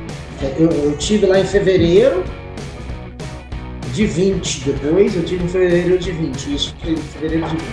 Eu, 0.58 0.72
eu 0.72 0.98
tive 0.98 1.28
lá 1.28 1.40
em 1.40 1.46
fevereiro, 1.46 2.24
de 3.96 4.06
20 4.06 4.72
depois, 4.72 5.16
eu 5.16 5.24
tive 5.24 5.46
em 5.46 5.48
fevereiro 5.48 5.98
de 5.98 6.12
20, 6.12 6.54
isso 6.54 6.76
em 6.86 6.98
fevereiro 6.98 7.48
de 7.48 7.56
20. 7.56 7.64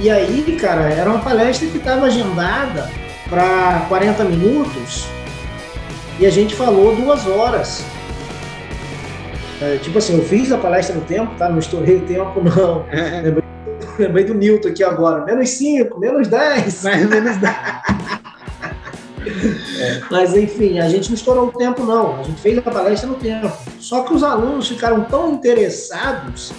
E 0.00 0.10
aí, 0.10 0.58
cara, 0.60 0.82
era 0.82 1.08
uma 1.08 1.20
palestra 1.20 1.66
que 1.66 1.78
estava 1.78 2.06
agendada 2.06 2.90
para 3.28 3.86
40 3.88 4.24
minutos 4.24 5.06
e 6.18 6.26
a 6.26 6.30
gente 6.30 6.54
falou 6.54 6.94
duas 6.94 7.26
horas. 7.26 7.82
É, 9.62 9.78
tipo 9.78 9.96
assim, 9.96 10.18
eu 10.18 10.24
fiz 10.24 10.52
a 10.52 10.58
palestra 10.58 10.94
no 10.94 11.02
tempo, 11.02 11.34
tá? 11.36 11.48
Não 11.48 11.58
estourei 11.58 11.96
o 11.96 12.02
tempo, 12.02 12.42
não. 12.44 12.84
lembrei, 13.22 13.44
lembrei, 13.98 14.24
do 14.24 14.34
Newton 14.34 14.68
aqui 14.68 14.84
agora. 14.84 15.24
Menos 15.24 15.48
5, 15.50 15.98
menos 15.98 16.28
10. 16.28 16.84
Mais 16.84 17.08
menos 17.08 17.36
10. 17.38 17.54
é. 19.26 20.00
Mas 20.10 20.36
enfim, 20.36 20.78
a 20.78 20.88
gente 20.88 21.08
não 21.08 21.14
estourou 21.14 21.48
o 21.48 21.52
tempo, 21.52 21.84
não. 21.84 22.20
A 22.20 22.22
gente 22.22 22.40
fez 22.40 22.58
a 22.58 22.62
palestra 22.62 23.08
no 23.08 23.16
tempo. 23.16 23.50
Só 23.78 24.02
que 24.02 24.14
os 24.14 24.22
alunos 24.22 24.68
ficaram 24.68 25.04
tão 25.04 25.32
interessados 25.32 26.52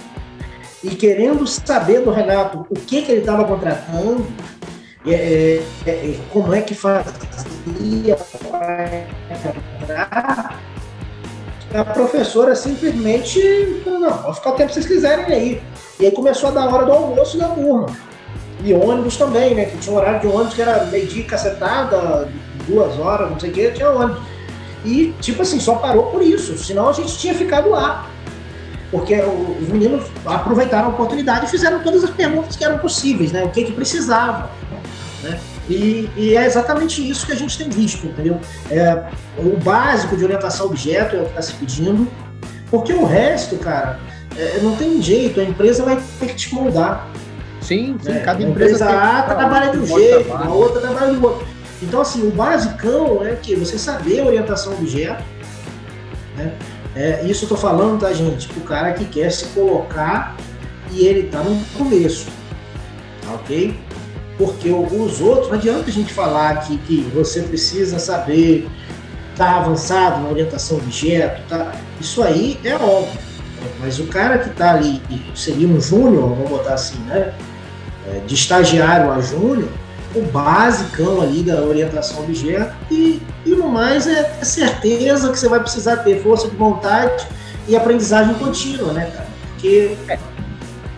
e 0.82 0.90
querendo 0.90 1.46
saber 1.46 2.00
do 2.00 2.10
Renato 2.10 2.66
o 2.68 2.74
que, 2.74 3.02
que 3.02 3.12
ele 3.12 3.20
estava 3.20 3.44
contratando, 3.44 4.26
é, 5.06 5.62
é, 5.86 5.90
é, 5.90 6.18
como 6.32 6.52
é 6.52 6.60
que 6.60 6.74
fazia 6.74 8.16
para 8.16 9.00
a 11.80 11.84
professora 11.84 12.54
simplesmente 12.54 13.80
falou, 13.82 14.00
não, 14.00 14.18
pode 14.18 14.36
ficar 14.36 14.50
o 14.50 14.52
tempo 14.52 14.68
que 14.68 14.74
vocês 14.74 14.86
quiserem 14.86 15.24
aí. 15.26 15.62
E 15.98 16.06
aí 16.06 16.12
começou 16.12 16.50
a 16.50 16.52
dar 16.52 16.72
hora 16.72 16.84
do 16.84 16.92
almoço 16.92 17.38
da 17.38 17.48
turma. 17.48 17.86
E 18.64 18.74
ônibus 18.74 19.16
também, 19.16 19.54
né? 19.54 19.64
Que 19.64 19.78
tinha 19.78 19.94
um 19.94 19.98
horário 19.98 20.20
de 20.20 20.26
ônibus 20.26 20.54
que 20.54 20.62
era 20.62 20.84
meio-dia 20.84 21.24
cacetada, 21.24 22.28
duas 22.62 22.98
horas, 22.98 23.30
não 23.30 23.40
sei 23.40 23.50
o 23.50 23.52
que, 23.52 23.70
tinha 23.70 23.90
ônibus. 23.90 24.22
E, 24.84 25.14
tipo 25.20 25.42
assim, 25.42 25.60
só 25.60 25.76
parou 25.76 26.06
por 26.06 26.22
isso, 26.22 26.58
senão 26.58 26.88
a 26.88 26.92
gente 26.92 27.16
tinha 27.18 27.34
ficado 27.34 27.70
lá. 27.70 28.10
Porque 28.90 29.14
os 29.14 29.68
meninos 29.68 30.04
aproveitaram 30.26 30.88
a 30.88 30.90
oportunidade 30.90 31.46
e 31.46 31.48
fizeram 31.48 31.80
todas 31.82 32.04
as 32.04 32.10
perguntas 32.10 32.56
que 32.56 32.64
eram 32.64 32.78
possíveis, 32.78 33.32
né? 33.32 33.42
O 33.42 33.50
que 33.50 33.64
que 33.64 33.72
precisava, 33.72 34.50
né? 35.22 35.40
E, 35.68 36.10
e, 36.16 36.36
é 36.36 36.44
exatamente 36.44 37.08
isso 37.08 37.24
que 37.24 37.32
a 37.32 37.36
gente 37.36 37.56
tem 37.56 37.70
visto, 37.70 38.06
entendeu? 38.06 38.38
É, 38.70 39.04
o 39.38 39.56
básico 39.58 40.16
de 40.16 40.24
orientação 40.24 40.66
a 40.66 40.68
objeto 40.68 41.16
é 41.16 41.20
o 41.20 41.22
que 41.22 41.30
está 41.30 41.42
se 41.42 41.54
pedindo, 41.54 42.08
porque 42.68 42.92
o 42.92 43.04
resto, 43.04 43.56
cara, 43.56 44.00
é, 44.36 44.58
não 44.60 44.76
tem 44.76 45.00
jeito, 45.00 45.40
a 45.40 45.44
empresa 45.44 45.84
vai 45.84 46.02
ter 46.18 46.26
que 46.26 46.34
te 46.34 46.54
moldar. 46.54 47.08
Sim, 47.60 47.96
sim, 48.02 48.12
é, 48.12 48.18
cada 48.18 48.42
empresa. 48.42 48.86
A 48.86 48.88
empresa 48.88 49.08
A 49.08 49.22
trabalha 49.22 49.70
de 49.70 49.78
um 49.78 49.86
jeito, 49.86 50.32
a 50.32 50.48
outra 50.48 50.80
trabalha 50.80 51.12
do 51.14 51.24
outro. 51.24 51.46
Então, 51.82 52.00
assim, 52.00 52.26
o 52.26 52.30
basicão 52.30 53.24
é 53.24 53.34
que 53.34 53.54
você 53.54 53.78
saber 53.78 54.20
a 54.20 54.24
orientação 54.24 54.72
a 54.72 54.76
objeto, 54.76 55.22
né? 56.36 56.54
É, 56.94 57.24
isso 57.24 57.44
eu 57.44 57.48
tô 57.48 57.56
falando, 57.56 58.00
tá, 58.00 58.12
gente? 58.12 58.48
Pro 58.48 58.60
cara 58.62 58.92
que 58.92 59.04
quer 59.04 59.30
se 59.32 59.46
colocar 59.46 60.36
e 60.90 61.06
ele 61.06 61.28
tá 61.28 61.42
no 61.42 61.58
começo, 61.76 62.26
tá 63.22 63.32
ok? 63.32 63.78
porque 64.42 64.70
os 64.70 65.20
outros, 65.20 65.48
não 65.48 65.54
adianta 65.54 65.88
a 65.88 65.92
gente 65.92 66.12
falar 66.12 66.56
que, 66.60 66.76
que 66.78 67.00
você 67.14 67.42
precisa 67.42 67.98
saber, 67.98 68.68
tá 69.36 69.56
avançado 69.56 70.22
na 70.22 70.28
orientação 70.28 70.78
objeto, 70.78 71.40
tá? 71.48 71.72
isso 72.00 72.22
aí 72.22 72.58
é 72.64 72.74
óbvio. 72.74 73.20
Mas 73.80 74.00
o 74.00 74.06
cara 74.06 74.38
que 74.38 74.48
está 74.48 74.72
ali, 74.72 75.00
seria 75.34 75.68
um 75.68 75.80
júnior, 75.80 76.30
vamos 76.30 76.48
botar 76.48 76.74
assim, 76.74 76.98
né? 77.04 77.32
É, 78.08 78.20
de 78.26 78.34
estagiário 78.34 79.12
a 79.12 79.20
júnior, 79.20 79.68
o 80.14 80.22
basicão 80.22 81.20
ali 81.20 81.42
da 81.42 81.62
orientação 81.62 82.20
objeto 82.20 82.74
e, 82.90 83.20
e 83.44 83.50
no 83.50 83.68
mais 83.68 84.06
é, 84.06 84.38
é 84.40 84.44
certeza 84.44 85.30
que 85.30 85.38
você 85.38 85.48
vai 85.48 85.60
precisar 85.60 85.98
ter 85.98 86.22
força 86.22 86.48
de 86.48 86.56
vontade 86.56 87.26
e 87.68 87.76
aprendizagem 87.76 88.34
contínua, 88.34 88.92
né, 88.92 89.10
cara? 89.14 89.26
Porque 89.54 89.96
é. 90.08 90.18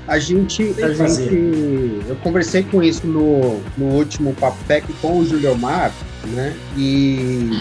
A 0.06 0.18
gente, 0.18 0.74
a 0.82 0.92
gente, 0.92 2.02
eu 2.06 2.14
conversei 2.22 2.62
com 2.62 2.82
isso 2.82 3.06
no, 3.06 3.62
no 3.76 3.86
último 3.86 4.34
Papo 4.34 4.58
Tech 4.68 4.86
com 5.00 5.18
o 5.18 5.24
Juliomar, 5.24 5.90
né? 6.26 6.54
E 6.76 7.58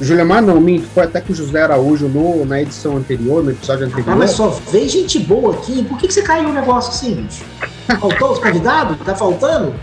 o 0.00 0.04
Juliomar 0.04 0.40
não, 0.40 0.60
minto, 0.60 0.86
foi 0.94 1.02
até 1.02 1.20
com 1.20 1.32
o 1.32 1.36
José 1.36 1.62
Araújo 1.62 2.08
no, 2.08 2.44
na 2.44 2.62
edição 2.62 2.96
anterior, 2.96 3.42
no 3.42 3.50
episódio 3.50 3.86
anterior. 3.86 4.12
Ah, 4.12 4.16
mas 4.16 4.30
só 4.30 4.50
vem 4.70 4.88
gente 4.88 5.18
boa 5.18 5.54
aqui. 5.54 5.82
Por 5.82 5.98
que, 5.98 6.06
que 6.06 6.14
você 6.14 6.22
caiu 6.22 6.48
um 6.48 6.52
negócio 6.52 6.90
assim, 6.90 7.22
bicho? 7.22 7.44
Faltou 8.00 8.32
os 8.32 8.38
convidados? 8.38 8.96
Tá 9.04 9.16
faltando? 9.16 9.74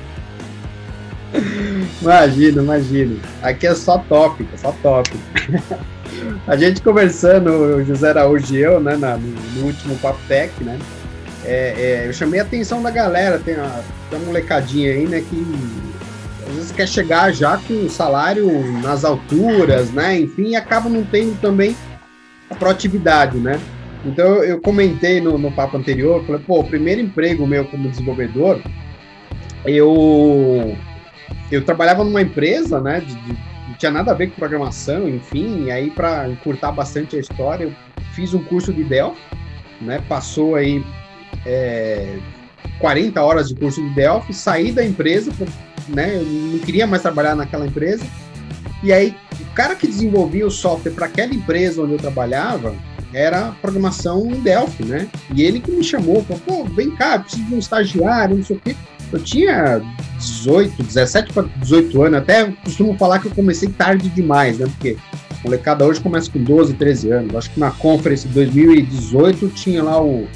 Imagina, 2.01 2.61
imagina. 2.61 3.15
Aqui 3.41 3.67
é 3.67 3.75
só 3.75 3.97
tópico, 3.97 4.49
só 4.57 4.71
tópico. 4.81 5.17
a 6.47 6.55
gente 6.57 6.81
conversando, 6.81 7.49
o 7.49 7.85
José 7.85 8.09
Araújo 8.09 8.55
e 8.55 8.61
eu, 8.61 8.79
né, 8.79 8.95
no, 8.95 9.65
último 9.65 9.95
Papo 9.97 10.19
Tech, 10.27 10.51
né? 10.63 10.77
é, 11.45 12.03
é, 12.03 12.07
eu 12.07 12.13
chamei 12.13 12.39
a 12.39 12.43
atenção 12.43 12.81
da 12.81 12.91
galera, 12.91 13.39
tem 13.39 13.55
a, 13.55 13.83
tem 14.09 14.19
uma 14.19 14.27
molecadinha 14.27 14.91
aí, 14.91 15.07
né, 15.07 15.23
que 15.27 15.45
às 16.47 16.55
vezes 16.55 16.71
quer 16.71 16.87
chegar 16.87 17.31
já 17.31 17.57
com 17.57 17.73
o 17.85 17.89
salário 17.89 18.49
nas 18.81 19.03
alturas, 19.03 19.91
né, 19.91 20.19
enfim, 20.19 20.49
e 20.49 20.55
acaba 20.55 20.89
não 20.89 21.03
tendo 21.03 21.39
também 21.39 21.75
a 22.49 22.55
proatividade, 22.55 23.37
né. 23.37 23.59
Então 24.05 24.43
eu 24.43 24.59
comentei 24.59 25.21
no, 25.21 25.37
no 25.37 25.51
papo 25.51 25.77
anterior, 25.77 26.23
falei, 26.25 26.41
pô, 26.45 26.59
o 26.59 26.63
primeiro 26.63 27.01
emprego 27.01 27.45
meu 27.45 27.65
como 27.65 27.89
desenvolvedor, 27.89 28.61
eu 29.65 30.75
eu 31.51 31.63
trabalhava 31.63 32.03
numa 32.03 32.21
empresa, 32.21 32.79
né, 32.79 33.01
de, 33.01 33.15
de, 33.15 33.33
não 33.67 33.73
tinha 33.77 33.91
nada 33.91 34.11
a 34.11 34.15
ver 34.15 34.27
com 34.27 34.35
programação, 34.35 35.07
enfim, 35.07 35.65
e 35.65 35.71
aí 35.71 35.89
para 35.89 36.29
encurtar 36.29 36.71
bastante 36.71 37.15
a 37.15 37.19
história, 37.19 37.65
eu 37.65 37.73
fiz 38.13 38.33
um 38.33 38.43
curso 38.43 38.73
de 38.73 38.83
Delphi, 38.83 39.19
né, 39.81 40.01
passou 40.07 40.55
aí 40.55 40.83
é, 41.45 42.17
40 42.79 43.21
horas 43.21 43.49
de 43.49 43.55
curso 43.55 43.81
de 43.81 43.89
Delphi, 43.89 44.33
saí 44.33 44.71
da 44.71 44.83
empresa, 44.85 45.31
né? 45.87 46.17
Eu 46.17 46.25
não 46.25 46.59
queria 46.59 46.87
mais 46.87 47.01
trabalhar 47.01 47.35
naquela 47.35 47.65
empresa. 47.65 48.05
E 48.83 48.91
aí, 48.91 49.15
o 49.39 49.53
cara 49.53 49.75
que 49.75 49.87
desenvolvia 49.87 50.45
o 50.45 50.51
software 50.51 50.91
para 50.91 51.05
aquela 51.05 51.33
empresa 51.33 51.81
onde 51.83 51.93
eu 51.93 51.99
trabalhava 51.99 52.75
era 53.13 53.51
programação 53.61 54.25
em 54.31 54.39
Delphi, 54.39 54.83
né? 54.83 55.07
E 55.35 55.43
ele 55.43 55.59
que 55.59 55.71
me 55.71 55.83
chamou, 55.83 56.23
falou, 56.23 56.41
pô, 56.45 56.63
vem 56.65 56.91
cá, 56.91 57.19
preciso 57.19 57.43
de 57.45 57.55
um 57.55 57.59
estagiário, 57.59 58.37
não 58.37 58.43
sei 58.43 58.57
o 58.57 58.59
quê. 58.59 58.75
Eu 59.11 59.19
tinha 59.19 59.81
18, 60.17 60.83
17 60.83 61.33
para 61.33 61.43
18 61.57 62.03
anos, 62.03 62.19
até 62.19 62.45
costumo 62.63 62.97
falar 62.97 63.19
que 63.19 63.27
eu 63.27 63.31
comecei 63.31 63.69
tarde 63.69 64.09
demais, 64.09 64.59
né? 64.59 64.67
Porque 64.67 64.97
a 65.13 65.43
molecada 65.43 65.85
hoje 65.85 65.99
começa 65.99 66.31
com 66.31 66.41
12, 66.41 66.73
13 66.75 67.11
anos. 67.11 67.35
Acho 67.35 67.49
que 67.51 67.59
na 67.59 67.71
Conference 67.71 68.27
2018 68.27 69.49
tinha 69.49 69.83
lá 69.83 70.01
o 70.01 70.27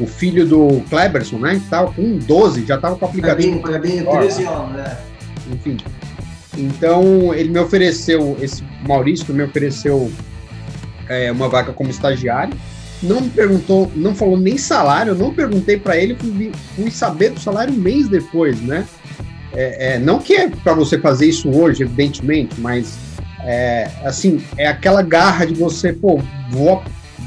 o 0.00 0.06
filho 0.06 0.46
do 0.46 0.82
Kleberson, 0.88 1.38
né? 1.38 1.54
Que 1.54 1.68
tava 1.68 1.92
com 1.92 2.18
12, 2.18 2.66
já 2.66 2.78
tava 2.78 2.96
com 2.96 3.04
o 3.04 3.08
aplicativo. 3.08 3.60
Clebinho, 3.60 4.10
13 4.10 4.44
anos, 4.44 4.72
né? 4.72 4.98
Enfim. 5.50 5.76
Então, 6.56 7.32
ele 7.34 7.48
me 7.48 7.58
ofereceu, 7.58 8.36
esse 8.40 8.62
Maurício 8.86 9.32
me 9.34 9.42
ofereceu 9.42 10.10
é, 11.08 11.30
uma 11.32 11.48
vaga 11.48 11.72
como 11.72 11.90
estagiário. 11.90 12.54
Não 13.02 13.20
me 13.20 13.30
perguntou, 13.30 13.90
não 13.96 14.14
falou 14.14 14.38
nem 14.38 14.56
salário, 14.56 15.10
eu 15.10 15.16
não 15.16 15.34
perguntei 15.34 15.76
para 15.76 15.96
ele, 15.96 16.14
fui, 16.14 16.52
fui, 16.76 16.90
saber 16.90 17.30
do 17.30 17.40
salário 17.40 17.74
um 17.74 17.76
mês 17.76 18.08
depois, 18.08 18.60
né? 18.60 18.86
É, 19.52 19.94
é, 19.94 19.98
não 19.98 20.18
que 20.18 20.34
é 20.34 20.48
para 20.48 20.72
você 20.72 20.98
fazer 20.98 21.26
isso 21.26 21.50
hoje, 21.50 21.82
evidentemente, 21.82 22.60
mas 22.60 22.96
é, 23.40 23.90
assim, 24.04 24.42
é 24.56 24.66
aquela 24.66 25.02
garra 25.02 25.44
de 25.44 25.54
você, 25.54 25.92
pô, 25.92 26.22
vou 26.50 26.82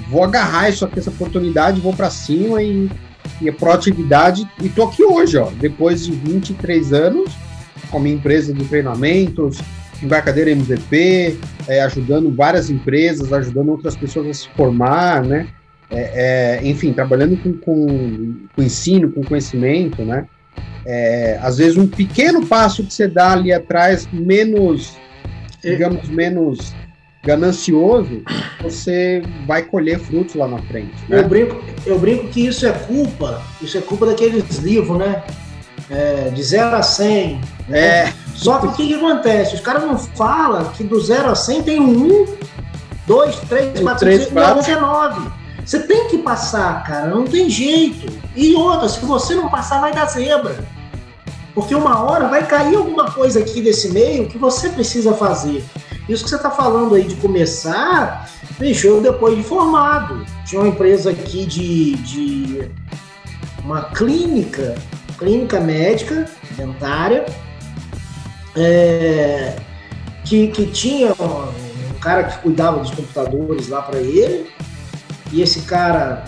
vou 0.10 0.24
agarrar 0.24 0.70
isso 0.70 0.86
aqui, 0.86 1.00
essa 1.00 1.10
oportunidade, 1.10 1.82
vou 1.82 1.94
para 1.94 2.10
cima 2.10 2.62
e, 2.62 2.90
e 3.42 3.50
a 3.50 3.54
proatividade. 3.54 4.48
E 4.62 4.70
tô 4.70 4.84
aqui 4.84 5.04
hoje, 5.04 5.38
ó, 5.38 5.50
depois 5.60 6.06
de 6.06 6.12
23 6.12 6.94
anos, 6.94 7.32
com 7.90 7.98
a 7.98 8.00
minha 8.00 8.16
empresa 8.16 8.54
de 8.54 8.64
treinamentos, 8.66 9.58
embarcadeira 10.02 10.52
MVP, 10.52 11.38
é, 11.68 11.82
ajudando 11.82 12.34
várias 12.34 12.70
empresas, 12.70 13.32
ajudando 13.32 13.70
outras 13.70 13.96
pessoas 13.96 14.28
a 14.28 14.34
se 14.34 14.50
formar, 14.50 15.24
né? 15.24 15.48
É, 15.90 16.60
é, 16.64 16.68
enfim, 16.68 16.92
trabalhando 16.94 17.38
com, 17.38 17.54
com, 17.54 18.36
com, 18.56 18.64
ensino, 18.64 19.12
com 19.12 19.24
conhecimento, 19.24 20.04
né? 20.04 20.26
É, 20.86 21.40
às 21.42 21.58
vezes 21.58 21.78
um 21.78 21.88
pequeno 21.88 22.46
passo 22.46 22.84
que 22.84 22.94
você 22.94 23.08
dá 23.08 23.34
ali 23.34 23.52
atrás, 23.52 24.08
menos, 24.12 24.96
é. 25.64 25.72
digamos, 25.72 26.08
menos 26.10 26.74
ganancioso, 27.26 28.22
você 28.62 29.24
vai 29.48 29.64
colher 29.64 30.00
frutos 30.00 30.36
lá 30.36 30.48
na 30.48 30.60
frente. 30.60 30.94
Né? 31.10 31.20
Eu, 31.20 31.28
brinco, 31.28 31.64
eu 31.86 32.00
brinco 32.00 32.28
que 32.28 32.46
isso 32.46 32.68
é 32.68 32.72
culpa, 32.72 33.42
isso 33.62 33.78
é 33.78 33.82
culpa 33.82 34.06
daqueles 34.06 34.58
livros, 34.60 34.98
né? 34.98 35.24
É, 35.90 36.30
de 36.30 36.42
0 36.42 36.76
a 36.76 36.84
100. 36.84 37.42
Né? 37.68 37.80
É. 37.80 38.14
Só 38.34 38.60
que 38.60 38.68
o 38.68 38.72
que, 38.74 38.88
que, 38.88 38.94
acontece? 38.94 39.56
Os 39.56 39.62
caras 39.62 39.84
não 39.84 39.98
falam 39.98 40.66
que 40.72 40.84
do 40.84 41.00
0 41.00 41.30
a 41.30 41.36
100 41.36 41.64
tem 41.64 41.80
um, 41.80 42.26
2, 43.08 43.36
3, 43.42 43.80
4, 43.82 44.24
5, 44.24 44.34
99. 44.34 45.45
Você 45.66 45.80
tem 45.80 46.08
que 46.10 46.20
passar, 46.20 46.84
cara, 46.84 47.08
não 47.08 47.26
tem 47.26 47.50
jeito. 47.50 48.12
E 48.36 48.54
outra, 48.54 48.88
se 48.88 49.04
você 49.04 49.34
não 49.34 49.50
passar, 49.50 49.82
vai 49.82 49.92
dar 49.92 50.06
zebra. 50.06 50.64
Porque 51.56 51.74
uma 51.74 52.04
hora 52.04 52.28
vai 52.28 52.46
cair 52.46 52.76
alguma 52.76 53.12
coisa 53.12 53.40
aqui 53.40 53.62
desse 53.62 53.90
meio 53.90 54.28
que 54.28 54.38
você 54.38 54.70
precisa 54.70 55.14
fazer. 55.14 55.64
Isso 56.08 56.24
que 56.24 56.30
você 56.30 56.36
está 56.36 56.52
falando 56.52 56.94
aí 56.94 57.04
de 57.04 57.16
começar, 57.16 58.30
bicho, 58.60 58.86
eu 58.86 59.02
depois 59.02 59.36
de 59.36 59.42
formado. 59.42 60.24
Tinha 60.46 60.62
uma 60.62 60.68
empresa 60.68 61.10
aqui 61.10 61.46
de, 61.48 61.96
de 61.96 62.72
uma 63.64 63.86
clínica, 63.86 64.76
clínica 65.18 65.60
médica, 65.60 66.30
dentária, 66.52 67.26
é, 68.56 69.56
que, 70.24 70.48
que 70.50 70.68
tinha 70.68 71.12
um 71.14 72.00
cara 72.00 72.26
que 72.26 72.38
cuidava 72.40 72.80
dos 72.80 72.92
computadores 72.92 73.68
lá 73.68 73.82
para 73.82 74.00
ele. 74.00 74.48
E 75.32 75.42
esse 75.42 75.62
cara 75.62 76.24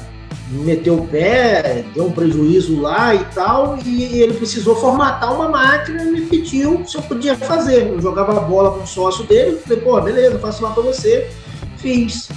meteu 0.49 0.95
o 0.95 1.07
pé, 1.07 1.83
deu 1.93 2.05
um 2.05 2.11
prejuízo 2.11 2.79
lá 2.79 3.13
e 3.13 3.23
tal, 3.25 3.77
e 3.85 4.21
ele 4.21 4.33
precisou 4.33 4.75
formatar 4.75 5.33
uma 5.33 5.49
máquina 5.49 6.03
e 6.03 6.11
me 6.11 6.21
pediu 6.21 6.85
se 6.85 6.95
eu 6.95 7.01
podia 7.01 7.35
fazer. 7.35 7.87
Eu 7.87 8.01
jogava 8.01 8.39
bola 8.39 8.71
com 8.71 8.83
o 8.83 8.87
sócio 8.87 9.25
dele, 9.25 9.57
falei, 9.57 9.81
pô, 9.81 9.99
beleza, 10.01 10.39
faço 10.39 10.63
lá 10.63 10.71
para 10.71 10.83
você. 10.83 11.29
Fiz. 11.77 12.29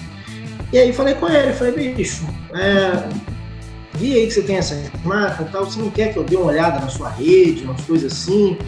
E 0.72 0.78
aí 0.78 0.92
falei 0.92 1.14
com 1.14 1.28
ele, 1.28 1.52
falei, 1.52 1.94
bicho, 1.94 2.26
é, 2.52 3.08
vi 3.94 4.14
aí 4.14 4.26
que 4.26 4.32
você 4.32 4.42
tem 4.42 4.56
essa 4.56 4.76
máquina 5.04 5.48
e 5.48 5.52
tal, 5.52 5.64
você 5.64 5.80
não 5.80 5.90
quer 5.90 6.12
que 6.12 6.18
eu 6.18 6.24
dê 6.24 6.36
uma 6.36 6.46
olhada 6.46 6.80
na 6.80 6.88
sua 6.88 7.08
rede, 7.08 7.64
umas 7.64 7.80
coisas 7.82 8.12
assim? 8.12 8.58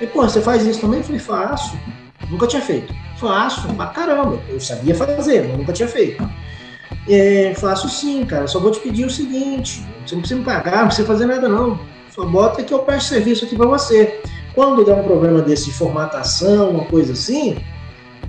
E, 0.00 0.06
pô, 0.06 0.22
você 0.22 0.40
faz 0.40 0.64
isso 0.64 0.80
também? 0.80 1.00
Eu 1.00 1.04
falei, 1.04 1.20
faço. 1.20 1.78
Nunca 2.30 2.46
tinha 2.46 2.62
feito. 2.62 2.94
Faço, 3.18 3.68
pra 3.74 3.86
caramba. 3.86 4.40
Eu 4.48 4.58
sabia 4.58 4.94
fazer, 4.94 5.46
mas 5.46 5.58
nunca 5.58 5.72
tinha 5.72 5.88
feito. 5.88 6.26
É, 7.12 7.52
faço 7.56 7.88
sim, 7.88 8.24
cara. 8.24 8.46
Só 8.46 8.60
vou 8.60 8.70
te 8.70 8.78
pedir 8.78 9.04
o 9.04 9.10
seguinte: 9.10 9.84
você 10.06 10.14
não 10.14 10.22
precisa 10.22 10.38
me 10.38 10.44
pagar, 10.44 10.78
não 10.78 10.86
precisa 10.86 11.06
fazer 11.06 11.26
nada, 11.26 11.48
não. 11.48 11.78
Só 12.14 12.24
bota 12.24 12.62
que 12.62 12.72
eu 12.72 12.78
presto 12.80 13.08
serviço 13.08 13.44
aqui 13.44 13.56
para 13.56 13.66
você. 13.66 14.20
Quando 14.54 14.84
der 14.84 14.94
um 14.94 15.02
problema 15.02 15.40
desse 15.42 15.66
de 15.66 15.72
formatação, 15.72 16.70
uma 16.70 16.84
coisa 16.84 17.12
assim, 17.12 17.58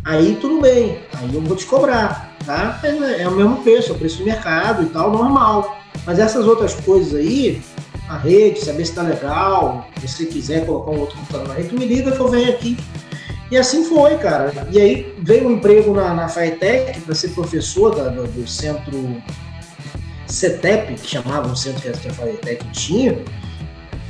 aí 0.03 0.37
tudo 0.41 0.61
bem. 0.61 0.99
Aí 1.13 1.33
eu 1.33 1.41
vou 1.41 1.55
te 1.55 1.65
cobrar, 1.65 2.35
tá? 2.45 2.79
É, 2.83 3.21
é 3.21 3.27
o 3.27 3.31
mesmo 3.31 3.57
preço, 3.57 3.91
é 3.91 3.95
o 3.95 3.97
preço 3.97 4.17
do 4.19 4.25
mercado 4.25 4.83
e 4.83 4.85
tal, 4.87 5.11
normal. 5.11 5.77
Mas 6.05 6.17
essas 6.17 6.47
outras 6.47 6.73
coisas 6.73 7.13
aí, 7.13 7.61
a 8.09 8.17
rede, 8.17 8.59
saber 8.59 8.85
se 8.85 8.93
tá 8.93 9.03
legal, 9.03 9.87
se 9.99 10.07
você 10.07 10.25
quiser 10.25 10.65
colocar 10.65 10.91
um 10.91 10.99
outro 10.99 11.17
computador 11.17 11.47
na 11.47 11.53
rede, 11.55 11.75
me 11.75 11.85
liga 11.85 12.11
que 12.11 12.19
eu 12.19 12.27
venho 12.27 12.49
aqui 12.49 12.77
e 13.51 13.57
assim 13.57 13.83
foi, 13.83 14.15
cara. 14.17 14.53
E 14.71 14.79
aí 14.79 15.13
veio 15.19 15.49
um 15.49 15.51
emprego 15.51 15.93
na, 15.93 16.13
na 16.13 16.29
FAETEC 16.29 17.01
para 17.01 17.13
ser 17.13 17.29
professor 17.29 17.93
da, 17.93 18.07
do, 18.07 18.25
do, 18.25 18.47
centro 18.47 19.21
CETEP, 20.25 20.93
que 20.93 21.07
chamava 21.09 21.51
o 21.51 21.55
centro 21.55 21.81
que 21.81 22.07
a 22.07 22.13
FAETEC 22.13 22.65
tinha, 22.71 23.19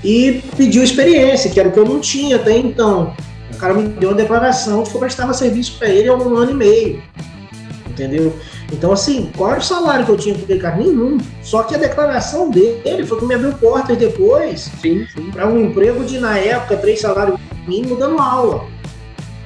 e 0.03 0.43
pediu 0.55 0.83
experiência, 0.83 1.49
que 1.49 1.59
era 1.59 1.69
o 1.69 1.71
que 1.71 1.79
eu 1.79 1.85
não 1.85 1.99
tinha 1.99 2.35
até 2.35 2.55
então. 2.55 3.15
O 3.51 3.57
cara 3.57 3.73
me 3.73 3.89
deu 3.89 4.09
uma 4.09 4.15
declaração 4.15 4.83
de 4.83 4.91
que 4.91 4.95
eu 4.95 4.99
prestava 4.99 5.33
serviço 5.33 5.75
para 5.79 5.89
ele 5.89 6.07
há 6.07 6.15
um 6.15 6.37
ano 6.37 6.51
e 6.51 6.53
meio. 6.53 7.03
Entendeu? 7.89 8.37
Então, 8.71 8.91
assim, 8.91 9.31
qual 9.35 9.51
era 9.51 9.59
o 9.59 9.63
salário 9.63 10.05
que 10.05 10.11
eu 10.11 10.17
tinha 10.17 10.35
que 10.35 10.43
aplicar? 10.43 10.77
Nenhum. 10.77 11.17
Só 11.41 11.63
que 11.63 11.73
a 11.73 11.77
declaração 11.79 12.51
dele 12.51 13.05
foi 13.05 13.19
que 13.19 13.25
me 13.25 13.33
abriu 13.33 13.53
portas 13.53 13.97
depois 13.97 14.71
para 15.33 15.47
um 15.47 15.65
emprego 15.65 16.03
de, 16.03 16.19
na 16.19 16.37
época, 16.37 16.77
três 16.77 17.01
salários 17.01 17.39
mínimos 17.67 17.97
dando 17.97 18.19
aula 18.19 18.70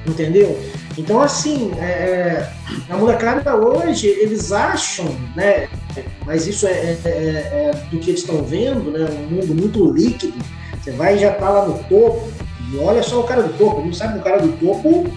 entendeu? 0.06 0.58
Então, 0.96 1.20
assim, 1.20 1.72
é, 1.78 1.84
é, 1.84 2.50
a 2.88 2.96
molecada 2.96 3.54
hoje, 3.56 4.06
eles 4.06 4.52
acham, 4.52 5.06
né? 5.34 5.68
Mas 6.24 6.46
isso 6.46 6.66
é, 6.66 6.70
é, 6.70 7.00
é, 7.04 7.10
é 7.10 7.70
do 7.90 7.98
que 7.98 8.10
eles 8.10 8.20
estão 8.20 8.42
vendo, 8.42 8.90
né? 8.90 9.06
Um 9.10 9.34
mundo 9.34 9.54
muito 9.54 9.92
líquido. 9.92 10.38
Você 10.80 10.92
vai 10.92 11.16
e 11.16 11.18
já 11.18 11.32
tá 11.32 11.48
lá 11.48 11.66
no 11.66 11.78
topo. 11.84 12.28
E 12.72 12.76
olha 12.78 13.02
só 13.02 13.20
o 13.20 13.24
cara 13.24 13.42
do 13.42 13.52
topo. 13.58 13.82
Não 13.82 13.92
sabe 13.92 14.18
o 14.18 14.22
cara 14.22 14.40
do 14.40 14.52
topo 14.52 15.10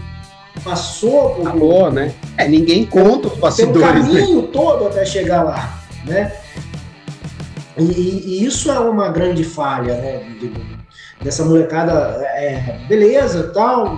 passou 0.63 1.35
por. 1.35 1.43
Falou, 1.43 1.91
né? 1.91 2.13
É, 2.37 2.47
ninguém 2.47 2.85
conta 2.85 3.27
os 3.27 3.37
bastidores. 3.37 3.81
Tem 3.81 4.01
um 4.01 4.13
né? 4.13 4.19
caminho 4.19 4.41
né? 4.41 4.49
todo 4.51 4.87
até 4.87 5.05
chegar 5.05 5.43
lá, 5.43 5.79
né? 6.05 6.33
E, 7.77 7.83
e, 7.83 8.45
isso 8.45 8.69
é 8.69 8.77
uma 8.77 9.09
grande 9.09 9.43
falha, 9.43 9.95
né? 9.95 10.21
dessa 11.21 11.43
molecada, 11.43 12.21
é, 12.35 12.79
beleza, 12.87 13.51
tal, 13.53 13.97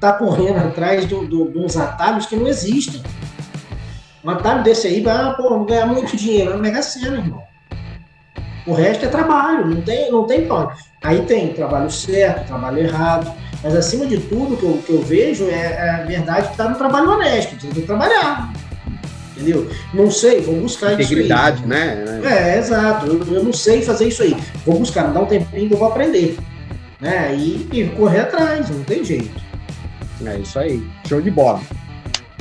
tá 0.00 0.12
correndo 0.12 0.58
atrás 0.58 1.06
de 1.06 1.14
uns 1.14 1.76
atalhos 1.76 2.26
que 2.26 2.36
não 2.36 2.46
existem. 2.46 3.02
Um 4.24 4.30
atalho 4.30 4.62
desse 4.62 4.86
aí 4.86 5.00
vai, 5.00 5.14
ah, 5.14 5.34
pô, 5.36 5.64
ganhar 5.64 5.86
muito 5.86 6.16
dinheiro. 6.16 6.54
É 6.54 6.56
Mega 6.56 6.82
Sena, 6.82 7.18
irmão. 7.18 7.42
O 8.66 8.72
resto 8.72 9.04
é 9.04 9.08
trabalho, 9.08 9.66
não 9.66 9.82
tem, 9.82 10.10
não 10.10 10.26
tem 10.26 10.46
plano. 10.46 10.72
Aí 11.02 11.20
tem 11.22 11.52
trabalho 11.52 11.90
certo, 11.90 12.46
trabalho 12.46 12.78
errado. 12.78 13.30
Mas 13.62 13.76
acima 13.76 14.06
de 14.06 14.18
tudo, 14.18 14.56
que 14.56 14.64
eu, 14.64 14.78
que 14.78 14.90
eu 14.90 15.02
vejo 15.02 15.44
é, 15.44 15.72
é 15.72 15.90
a 15.90 16.04
verdade 16.04 16.46
que 16.46 16.52
está 16.52 16.68
no 16.68 16.76
trabalho 16.76 17.10
honesto. 17.10 17.60
Você 17.60 17.66
tem 17.66 17.82
que 17.82 17.82
trabalhar. 17.82 18.50
Entendeu? 19.36 19.68
Não 19.92 20.10
sei, 20.10 20.40
vou 20.40 20.54
buscar 20.56 20.94
Integridade, 20.94 21.56
isso 21.56 21.64
aí. 21.64 21.68
né? 21.68 22.20
É, 22.24 22.58
exato. 22.58 23.06
Eu, 23.06 23.34
eu, 23.34 23.44
não 23.44 23.52
sei 23.52 23.82
fazer 23.82 24.08
isso 24.08 24.22
aí. 24.22 24.34
Vou 24.64 24.78
buscar, 24.78 25.08
me 25.08 25.14
dá 25.14 25.20
um 25.20 25.26
tempinho 25.26 25.68
que 25.68 25.74
eu 25.74 25.78
vou 25.78 25.88
aprender. 25.88 26.38
Né? 27.00 27.34
E, 27.34 27.68
e 27.70 27.88
correr 27.96 28.20
atrás, 28.20 28.70
não 28.70 28.82
tem 28.84 29.04
jeito. 29.04 29.43
É 30.26 30.38
isso 30.38 30.58
aí. 30.58 30.86
Show 31.06 31.20
de 31.20 31.30
bola. 31.30 31.60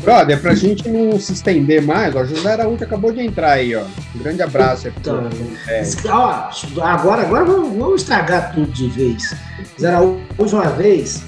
Brother, 0.04 0.42
pra 0.42 0.54
gente 0.54 0.90
não 0.90 1.18
se 1.18 1.32
estender 1.32 1.82
mais, 1.82 2.14
ó, 2.14 2.26
José 2.26 2.52
Araújo 2.52 2.84
acabou 2.84 3.14
de 3.14 3.22
entrar 3.22 3.54
aí, 3.54 3.74
ó. 3.74 3.84
Um 4.14 4.20
grande 4.20 4.42
abraço 4.42 4.88
aí 4.88 4.94
então, 4.98 5.30
é. 5.68 5.84
ó, 6.10 6.50
agora, 6.82 7.22
agora 7.22 7.46
vamos, 7.46 7.78
vamos 7.78 8.02
estragar 8.02 8.54
tudo 8.54 8.70
de 8.72 8.90
vez. 8.90 9.34
José 9.76 9.88
Araújo, 9.88 10.58
uma 10.58 10.70
vez, 10.70 11.24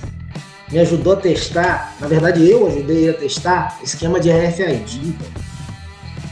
me 0.70 0.80
ajudou 0.80 1.14
a 1.14 1.16
testar, 1.16 1.96
na 2.02 2.08
verdade 2.08 2.50
eu 2.50 2.68
ajudei 2.68 2.98
ele 3.04 3.10
a 3.12 3.14
testar, 3.14 3.80
esquema 3.82 4.20
de 4.20 4.30
RFID. 4.30 5.16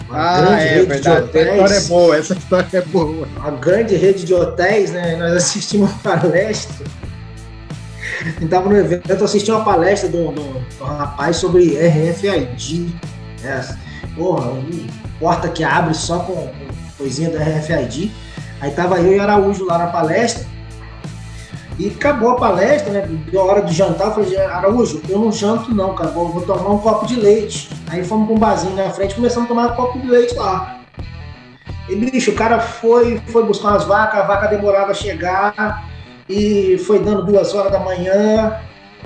Uma 0.09 0.49
ah, 0.49 0.59
é 0.59 0.83
verdade. 0.83 1.23
Hotéis, 1.23 1.47
essa 1.47 1.55
história 1.55 1.75
é 1.75 1.81
boa, 1.87 2.17
essa 2.17 2.33
história 2.33 2.77
é 2.77 2.81
boa. 2.81 3.27
Uma 3.37 3.51
grande 3.51 3.95
rede 3.95 4.25
de 4.25 4.33
hotéis, 4.33 4.91
né? 4.91 5.15
Nós 5.15 5.33
assistimos 5.33 5.89
uma 5.89 5.99
palestra 6.19 6.85
gente 8.23 8.47
tava 8.47 8.69
no 8.69 8.77
evento, 8.77 9.09
eu 9.09 9.25
assisti 9.25 9.51
uma 9.51 9.63
palestra 9.63 10.09
de 10.09 10.17
um, 10.17 10.33
rapaz 10.81 11.37
sobre 11.37 11.75
RFID. 11.75 12.93
Né? 13.41 13.77
Porra, 14.15 14.51
um 14.51 14.87
porta 15.19 15.47
que 15.47 15.63
abre 15.63 15.93
só 15.93 16.19
com, 16.19 16.33
com 16.33 16.51
coisinha 16.97 17.29
da 17.29 17.39
RFID. 17.39 18.11
Aí 18.61 18.71
tava 18.71 18.99
eu 18.99 19.13
e 19.13 19.19
Araújo 19.19 19.65
lá 19.65 19.77
na 19.77 19.87
palestra. 19.87 20.45
E 21.79 21.87
acabou 21.87 22.31
a 22.31 22.35
palestra, 22.35 22.93
né? 22.93 23.09
Deu 23.31 23.41
a 23.41 23.45
hora 23.45 23.61
de 23.61 23.73
jantar. 23.73 24.07
Eu 24.07 24.13
falei, 24.13 24.37
Araújo, 24.37 25.01
eu 25.09 25.17
não 25.17 25.31
janto 25.31 25.73
não, 25.73 25.95
cara. 25.95 26.11
Vou, 26.11 26.29
vou 26.29 26.43
tomar 26.43 26.69
um 26.69 26.77
copo 26.77 27.07
de 27.07 27.15
leite. 27.15 27.69
Aí 27.89 28.03
fomos 28.03 28.27
pra 28.27 28.35
um 28.35 28.39
barzinho 28.39 28.75
na 28.75 28.89
frente 28.91 29.15
começamos 29.15 29.45
a 29.45 29.53
tomar 29.53 29.73
um 29.73 29.75
copo 29.75 29.99
de 29.99 30.07
leite 30.07 30.35
lá. 30.35 30.81
E 31.89 31.95
bicho, 31.95 32.31
o 32.31 32.35
cara 32.35 32.59
foi, 32.59 33.21
foi 33.27 33.43
buscar 33.43 33.69
umas 33.69 33.83
vacas, 33.83 34.21
a 34.21 34.23
vaca 34.23 34.47
demorava 34.47 34.91
a 34.91 34.93
chegar 34.93 35.83
e 36.33 36.77
foi 36.79 36.99
dando 36.99 37.25
duas 37.25 37.53
horas 37.53 37.71
da 37.71 37.79
manhã, 37.79 38.59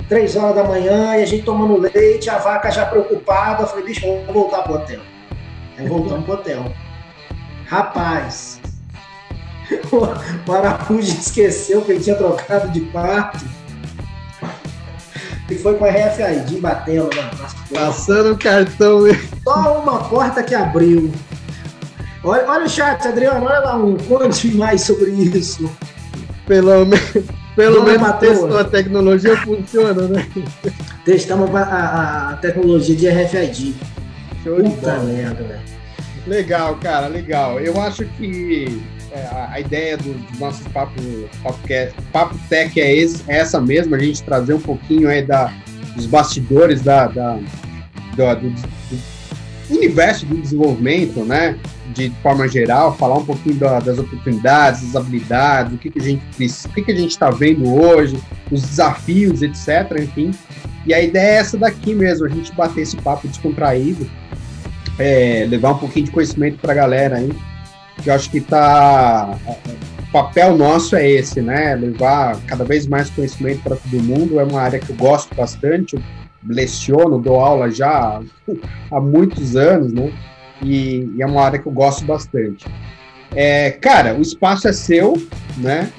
três 0.08 0.34
horas 0.34 0.56
da 0.56 0.64
manhã, 0.64 1.16
e 1.16 1.22
a 1.22 1.26
gente 1.26 1.44
tomando 1.44 1.76
leite, 1.76 2.30
a 2.30 2.38
vaca 2.38 2.70
já 2.70 2.86
preocupada. 2.86 3.62
Eu 3.62 3.66
falei, 3.66 3.84
bicho, 3.84 4.06
vamos 4.06 4.32
voltar 4.32 4.62
pro 4.62 4.74
hotel. 4.74 5.00
Aí 5.76 5.86
voltamos 5.86 6.24
pro 6.24 6.34
hotel. 6.34 6.72
Rapaz, 7.66 8.60
o 9.92 10.52
Araújo 10.52 11.18
esqueceu 11.18 11.82
que 11.82 11.92
ele 11.92 12.00
tinha 12.00 12.16
trocado 12.16 12.68
de 12.70 12.80
parte. 12.80 13.44
E 15.50 15.54
foi 15.54 15.76
com 15.76 15.84
a 15.84 15.90
RFID 15.90 16.60
batendo 16.60 17.08
nas 17.16 17.54
Passando 17.72 18.32
o 18.32 18.38
cartão. 18.38 19.00
Só 19.44 19.80
uma 19.80 20.04
porta 20.08 20.42
que 20.42 20.54
abriu. 20.54 21.10
Olha, 22.22 22.44
olha 22.48 22.64
o 22.64 22.68
chat, 22.68 23.06
Adriano, 23.06 23.46
olha 23.46 23.60
lá 23.60 23.76
um. 23.76 23.96
Conte 23.96 24.54
mais 24.56 24.82
sobre 24.82 25.10
isso. 25.10 25.70
Pelo, 26.48 26.86
me... 26.86 26.96
Pelo 27.54 27.84
menos 27.84 28.12
testou 28.18 28.58
a 28.58 28.64
tecnologia 28.64 29.36
funciona, 29.36 30.08
né? 30.08 30.26
Testamos 31.04 31.54
a, 31.54 32.30
a 32.30 32.36
tecnologia 32.36 32.96
de 32.96 33.08
RFID. 33.08 33.74
Show 34.42 34.62
de 34.62 34.70
bola. 34.70 35.04
merda, 35.04 35.44
velho. 35.44 35.60
Legal, 36.26 36.76
cara, 36.76 37.06
legal. 37.06 37.60
Eu 37.60 37.78
acho 37.80 38.06
que 38.16 38.80
é, 39.12 39.20
a, 39.26 39.50
a, 39.52 39.60
ideia 39.60 39.96
do, 39.98 40.14
do 40.14 40.38
nosso 40.38 40.62
papo, 40.70 40.94
papo, 41.42 41.58
papo 42.12 42.38
tech 42.48 42.80
é, 42.80 42.94
esse, 42.94 43.22
é 43.28 43.38
essa 43.38 43.60
mesma, 43.60 43.96
a 43.96 44.00
gente 44.00 44.22
trazer 44.22 44.54
um 44.54 44.60
pouquinho 44.60 45.08
aí 45.08 45.22
da, 45.22 45.52
dos 45.96 46.06
bastidores 46.06 46.80
da, 46.82 47.08
da 47.08 47.38
do, 48.14 48.40
do 48.40 49.76
universo 49.76 50.24
do 50.26 50.36
desenvolvimento, 50.36 51.24
né? 51.24 51.58
De 51.88 52.10
forma 52.22 52.46
geral, 52.48 52.96
falar 52.96 53.16
um 53.16 53.24
pouquinho 53.24 53.56
da, 53.56 53.80
das 53.80 53.98
oportunidades, 53.98 54.82
das 54.82 54.96
habilidades, 54.96 55.74
o 55.74 55.78
que, 55.78 55.90
que 55.90 55.98
a 55.98 56.02
gente 56.02 56.22
o 56.66 56.68
que, 56.70 56.82
que 56.82 56.92
a 56.92 56.96
gente 56.96 57.10
está 57.10 57.30
vendo 57.30 57.72
hoje, 57.72 58.18
os 58.50 58.62
desafios, 58.62 59.42
etc. 59.42 59.98
Enfim. 60.00 60.30
E 60.86 60.94
a 60.94 61.02
ideia 61.02 61.36
é 61.36 61.36
essa 61.36 61.56
daqui 61.56 61.94
mesmo, 61.94 62.26
a 62.26 62.28
gente 62.28 62.52
bater 62.52 62.82
esse 62.82 62.96
papo 62.96 63.26
descontraído, 63.26 64.08
é, 64.98 65.46
levar 65.48 65.72
um 65.72 65.78
pouquinho 65.78 66.06
de 66.06 66.10
conhecimento 66.10 66.58
para 66.58 66.72
a 66.72 66.76
galera 66.76 67.16
aí. 67.16 67.32
Que 68.02 68.10
eu 68.10 68.14
acho 68.14 68.30
que 68.30 68.40
tá. 68.40 69.36
O 69.98 70.12
papel 70.12 70.56
nosso 70.56 70.94
é 70.94 71.08
esse, 71.08 71.42
né? 71.42 71.74
Levar 71.74 72.38
cada 72.46 72.64
vez 72.64 72.86
mais 72.86 73.10
conhecimento 73.10 73.62
para 73.62 73.76
todo 73.76 74.02
mundo. 74.02 74.38
É 74.38 74.44
uma 74.44 74.60
área 74.60 74.78
que 74.78 74.90
eu 74.90 74.96
gosto 74.96 75.34
bastante, 75.34 75.96
eu 75.96 76.02
leciono, 76.46 77.18
dou 77.18 77.40
aula 77.40 77.70
já 77.70 78.20
há 78.90 79.00
muitos 79.00 79.56
anos, 79.56 79.92
né? 79.92 80.12
E, 80.62 81.10
e 81.16 81.22
é 81.22 81.26
uma 81.26 81.42
área 81.42 81.58
que 81.58 81.66
eu 81.66 81.72
gosto 81.72 82.04
bastante. 82.04 82.66
É, 83.34 83.70
cara, 83.70 84.14
o 84.14 84.22
espaço 84.22 84.68
é 84.68 84.72
seu, 84.72 85.14
né? 85.56 85.90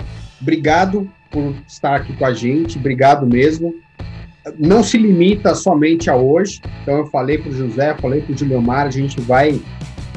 Obrigado 0.42 1.10
por 1.30 1.54
estar 1.68 1.96
aqui 1.96 2.14
com 2.14 2.26
a 2.26 2.34
gente, 2.34 2.78
obrigado 2.78 3.26
mesmo. 3.26 3.76
não 4.58 4.84
se 4.84 4.98
limita 4.98 5.54
somente 5.54 6.10
a 6.10 6.16
hoje. 6.16 6.62
Então 6.82 6.98
eu 6.98 7.08
falei 7.08 7.38
para 7.38 7.52
o 7.52 7.54
José, 7.54 7.96
falei 7.96 8.22
para 8.22 8.34
o 8.34 8.38
Juliomar, 8.38 8.88
a 8.88 8.92
gente 8.92 9.20
vai 9.22 9.62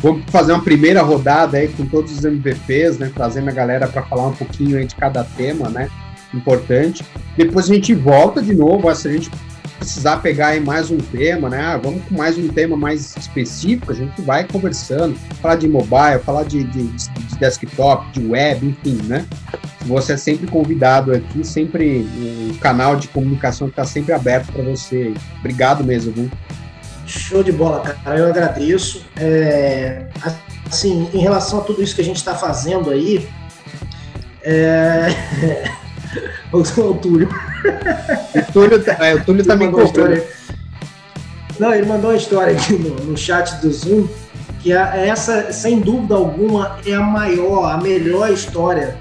vamos 0.03 0.25
fazer 0.31 0.53
uma 0.53 0.65
primeira 0.65 1.01
rodada 1.01 1.57
aí 1.57 1.69
com 1.69 1.87
todos 1.87 2.19
os 2.19 2.25
MVPs, 2.25 2.99
né, 2.99 3.13
trazendo 3.15 3.49
a 3.49 3.53
galera 3.53 3.87
para 3.87 4.03
falar 4.03 4.27
um 4.27 4.35
pouquinho 4.35 4.77
aí 4.77 4.85
de 4.85 4.97
cada 4.97 5.23
tema, 5.23 5.69
né, 5.69 5.89
importante. 6.35 7.05
Depois 7.37 7.71
a 7.71 7.75
gente 7.75 7.95
volta 7.95 8.43
de 8.43 8.53
novo, 8.53 8.93
se 8.95 9.09
a 9.09 9.13
gente 9.13 9.31
precisar 9.83 10.19
pegar 10.19 10.49
aí 10.49 10.61
mais 10.61 10.93
um 10.93 10.97
tema, 10.97 11.51
né, 11.51 11.61
ah, 11.61 11.77
vamos 11.77 12.05
com 12.05 12.15
mais 12.15 12.39
um 12.39 12.47
tema 12.47 12.77
mais 12.77 13.17
específico, 13.17 13.91
a 13.91 13.95
gente 13.95 14.23
vai 14.23 14.47
conversando, 14.47 15.19
falar 15.41 15.57
de 15.57 15.67
mobile, 15.67 16.21
falar 16.25 16.45
de, 16.45 16.63
de, 16.63 16.85
de 16.85 17.37
desktop, 17.41 18.07
de 18.13 18.25
web, 18.25 18.65
enfim, 18.65 19.01
né. 19.09 19.27
Você 19.81 20.13
é 20.13 20.17
sempre 20.17 20.47
convidado 20.47 21.13
aqui, 21.13 21.45
sempre 21.45 22.07
o 22.49 22.57
canal 22.59 22.95
de 22.95 23.09
comunicação 23.09 23.67
está 23.67 23.85
sempre 23.85 24.13
aberto 24.13 24.53
para 24.53 24.63
você. 24.63 25.13
Obrigado 25.41 25.83
mesmo, 25.83 26.13
viu? 26.13 26.31
Show 27.05 27.43
de 27.43 27.51
bola, 27.51 27.81
cara. 27.81 28.17
Eu 28.17 28.29
agradeço. 28.29 29.05
É, 29.17 30.07
assim, 30.71 31.11
em 31.13 31.19
relação 31.19 31.59
a 31.59 31.63
tudo 31.63 31.83
isso 31.83 31.97
que 31.97 32.01
a 32.01 32.05
gente 32.05 32.19
está 32.19 32.37
fazendo 32.37 32.91
aí, 32.91 33.29
é... 34.45 35.09
o, 36.53 36.95
Túlio. 36.95 37.29
O 38.35 38.53
Túlio, 38.53 38.83
tá, 38.83 38.97
é, 39.01 39.15
o 39.15 39.25
Túlio 39.25 39.45
tá 39.45 39.57
me 39.57 39.69
contando. 39.71 40.23
Não, 41.59 41.75
ele 41.75 41.87
mandou 41.87 42.11
uma 42.11 42.17
história 42.17 42.57
aqui 42.57 42.75
no, 42.75 42.95
no 42.95 43.17
chat 43.17 43.61
do 43.61 43.71
Zoom, 43.73 44.09
que 44.61 44.73
é, 44.73 45.09
essa, 45.09 45.53
sem 45.53 45.81
dúvida 45.81 46.15
alguma, 46.15 46.79
é 46.87 46.95
a 46.95 47.01
maior, 47.01 47.67
a 47.73 47.77
melhor 47.79 48.31
história 48.31 48.99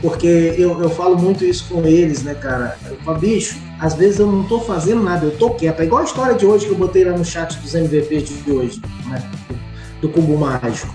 porque 0.00 0.54
eu, 0.58 0.80
eu 0.80 0.90
falo 0.90 1.16
muito 1.16 1.44
isso 1.44 1.66
com 1.68 1.86
eles, 1.86 2.22
né, 2.22 2.34
cara? 2.34 2.76
Eu 2.86 2.96
falo, 2.98 3.18
bicho, 3.18 3.58
às 3.80 3.94
vezes 3.94 4.20
eu 4.20 4.26
não 4.26 4.44
tô 4.44 4.60
fazendo 4.60 5.02
nada, 5.02 5.24
eu 5.24 5.36
tô 5.36 5.50
quieto. 5.50 5.80
É 5.80 5.84
igual 5.84 6.02
a 6.02 6.04
história 6.04 6.34
de 6.34 6.44
hoje 6.44 6.66
que 6.66 6.72
eu 6.72 6.78
botei 6.78 7.04
lá 7.04 7.16
no 7.16 7.24
chat 7.24 7.58
dos 7.58 7.74
MVPs 7.74 8.44
de 8.44 8.52
hoje, 8.52 8.80
né? 9.06 9.22
Do, 9.48 9.56
do 10.02 10.08
Cubo 10.10 10.36
Mágico. 10.36 10.94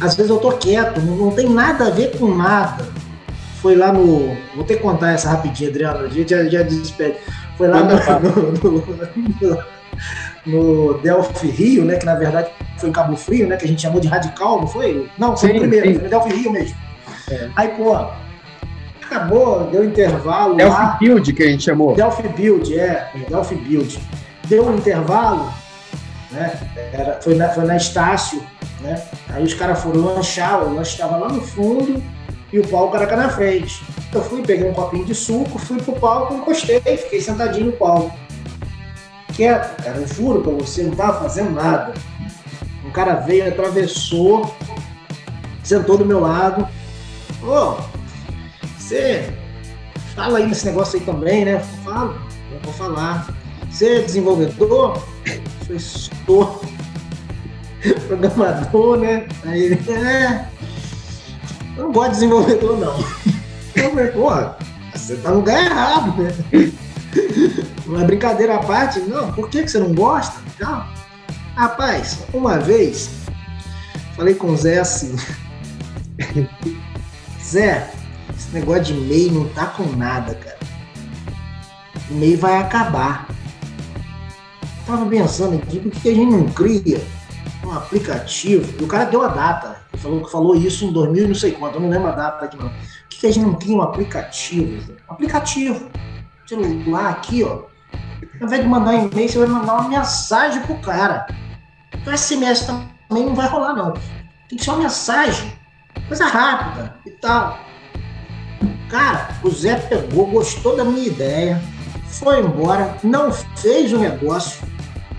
Às 0.00 0.16
vezes 0.16 0.30
eu 0.30 0.38
tô 0.38 0.52
quieto, 0.52 1.00
não, 1.00 1.16
não, 1.16 1.30
tem 1.30 1.48
nada 1.48 1.86
a 1.86 1.90
ver 1.90 2.16
com 2.18 2.34
nada. 2.34 2.86
Foi 3.62 3.76
lá 3.76 3.92
no. 3.92 4.36
Vou 4.56 4.64
ter 4.64 4.76
que 4.76 4.82
contar 4.82 5.12
essa 5.12 5.30
rapidinho, 5.30 5.70
Adriano, 5.70 6.04
a 6.04 6.08
gente 6.08 6.30
já, 6.30 6.44
já 6.44 6.62
despede. 6.62 7.16
Foi 7.56 7.68
lá 7.68 7.84
no, 7.84 7.94
no, 8.60 8.82
no, 9.40 9.64
no 10.44 10.94
Delphi 10.98 11.46
Rio, 11.46 11.84
né? 11.84 11.96
Que 11.96 12.04
na 12.04 12.16
verdade 12.16 12.50
foi 12.76 12.88
em 12.88 12.92
Cabo 12.92 13.16
Frio, 13.16 13.46
né? 13.46 13.56
Que 13.56 13.64
a 13.64 13.68
gente 13.68 13.80
chamou 13.80 14.00
de 14.00 14.08
Radical, 14.08 14.60
não 14.60 14.66
foi? 14.66 15.08
Não, 15.16 15.36
foi 15.36 15.50
sim, 15.50 15.56
o 15.56 15.60
primeiro, 15.60 15.86
sim. 15.86 15.94
foi 15.94 16.02
no 16.02 16.10
Delphi 16.10 16.34
Rio 16.34 16.50
mesmo. 16.50 16.76
É. 17.30 17.50
Aí, 17.54 17.68
pô, 17.68 17.96
acabou, 19.00 19.68
deu 19.70 19.84
intervalo. 19.84 20.56
Delphi 20.56 20.76
lá. 20.76 20.96
Build 20.98 21.32
que 21.32 21.42
a 21.44 21.46
gente 21.46 21.62
chamou. 21.62 21.94
Delphi 21.94 22.28
Build, 22.30 22.80
é, 22.80 23.10
Delphi 23.28 23.54
Build. 23.54 24.00
Deu 24.48 24.66
um 24.66 24.74
intervalo, 24.74 25.52
né? 26.32 26.52
Era, 26.92 27.20
foi, 27.22 27.36
na, 27.36 27.48
foi 27.50 27.64
na 27.64 27.76
Estácio, 27.76 28.42
né? 28.80 29.00
Aí 29.30 29.44
os 29.44 29.54
caras 29.54 29.80
foram 29.80 30.00
lanchar, 30.00 30.64
o 30.64 30.74
lanche 30.74 30.90
estava 30.90 31.16
lá 31.16 31.28
no 31.28 31.40
fundo 31.40 32.02
e 32.52 32.58
o 32.58 32.68
palco 32.68 32.94
era 32.96 33.06
cá 33.06 33.16
na 33.16 33.30
frente. 33.30 33.82
Eu 34.12 34.22
fui, 34.22 34.42
peguei 34.42 34.68
um 34.68 34.74
copinho 34.74 35.04
de 35.04 35.14
suco, 35.14 35.58
fui 35.58 35.80
pro 35.80 35.94
palco, 35.94 36.34
encostei, 36.34 36.80
fiquei 36.80 37.20
sentadinho 37.20 37.66
no 37.66 37.72
palco. 37.72 38.14
Quieto, 39.32 39.82
cara, 39.82 39.96
eu 39.96 40.06
juro 40.06 40.42
pra 40.42 40.52
você, 40.52 40.82
não 40.82 40.94
tava 40.94 41.20
fazendo 41.20 41.52
nada. 41.52 41.94
Um 42.84 42.90
cara 42.90 43.14
veio, 43.14 43.48
atravessou, 43.48 44.54
sentou 45.62 45.96
do 45.96 46.04
meu 46.04 46.20
lado. 46.20 46.68
Ô, 47.42 47.80
você 48.78 49.32
fala 50.14 50.38
aí 50.38 50.46
nesse 50.46 50.66
negócio 50.66 50.98
aí 50.98 51.04
também, 51.06 51.46
né? 51.46 51.58
Falo, 51.82 52.20
eu 52.52 52.60
vou 52.60 52.72
falar. 52.74 53.34
Você 53.70 53.96
é 53.96 54.02
desenvolvedor? 54.02 55.02
Sou 55.78 56.60
programador, 58.06 58.98
né? 58.98 59.26
Aí 59.46 59.72
é. 59.88 60.51
Eu 61.76 61.84
não 61.84 61.92
gosto 61.92 62.08
de 62.08 62.14
desenvolvedor, 62.14 62.78
não. 62.78 62.96
Eu 63.74 63.90
falei, 63.90 64.08
porra, 64.08 64.56
você 64.94 65.16
tá 65.16 65.30
no 65.30 65.36
lugar 65.36 65.64
errado, 65.64 66.22
né? 66.22 66.72
Uma 67.86 68.04
brincadeira 68.04 68.56
à 68.56 68.58
parte, 68.58 69.00
não, 69.00 69.32
por 69.32 69.48
que, 69.48 69.62
que 69.62 69.70
você 69.70 69.78
não 69.78 69.94
gosta? 69.94 70.40
Não. 70.60 70.86
Rapaz, 71.54 72.18
uma 72.32 72.58
vez, 72.58 73.10
falei 74.16 74.34
com 74.34 74.48
o 74.48 74.56
Zé 74.56 74.80
assim. 74.80 75.16
Zé, 77.42 77.90
esse 78.36 78.50
negócio 78.52 78.84
de 78.84 78.92
e-mail 78.94 79.32
não 79.32 79.48
tá 79.48 79.66
com 79.66 79.84
nada, 79.84 80.34
cara. 80.34 80.58
O 82.10 82.14
e-mail 82.14 82.38
vai 82.38 82.58
acabar. 82.58 83.28
tava 84.86 85.06
pensando 85.06 85.56
aqui, 85.56 85.80
por 85.80 85.90
que 85.90 86.08
a 86.10 86.14
gente 86.14 86.30
não 86.30 86.48
cria 86.48 87.02
um 87.64 87.72
aplicativo? 87.72 88.72
E 88.78 88.84
o 88.84 88.86
cara 88.86 89.04
deu 89.04 89.22
a 89.22 89.28
data. 89.28 89.81
Falou 89.98 90.24
que 90.24 90.30
falou 90.30 90.54
isso 90.54 90.84
em 90.84 90.92
2000 90.92 91.28
não 91.28 91.34
sei 91.34 91.52
quanto, 91.52 91.76
eu 91.76 91.80
não 91.80 91.90
lembro 91.90 92.08
a 92.08 92.12
data 92.12 92.44
aqui 92.44 92.56
não. 92.56 92.68
Por 92.68 93.08
que 93.08 93.26
a 93.26 93.30
gente 93.30 93.44
não 93.44 93.54
cria 93.54 93.76
um 93.76 93.82
aplicativo? 93.82 94.92
Um 95.08 95.12
aplicativo. 95.12 95.90
Celular 96.46 97.10
aqui, 97.10 97.44
ó. 97.44 97.62
Ao 98.40 98.46
invés 98.46 98.62
de 98.62 98.68
mandar 98.68 98.92
um 98.92 99.08
e-mail, 99.08 99.28
você 99.28 99.38
vai 99.38 99.46
mandar 99.46 99.74
uma 99.74 99.88
mensagem 99.88 100.62
pro 100.62 100.76
cara. 100.78 101.26
O 102.06 102.16
SMS 102.16 102.66
também 102.66 103.26
não 103.26 103.34
vai 103.34 103.46
rolar, 103.46 103.74
não. 103.74 103.92
Tem 104.48 104.58
que 104.58 104.64
ser 104.64 104.70
uma 104.70 104.80
mensagem. 104.80 105.52
Coisa 106.08 106.26
rápida 106.26 106.94
e 107.06 107.10
tal. 107.10 107.58
Cara, 108.90 109.28
o 109.42 109.50
Zé 109.50 109.76
pegou, 109.76 110.26
gostou 110.26 110.76
da 110.76 110.84
minha 110.84 111.06
ideia, 111.06 111.62
foi 112.06 112.40
embora, 112.40 112.96
não 113.02 113.32
fez 113.32 113.92
o 113.92 113.98
negócio, 113.98 114.66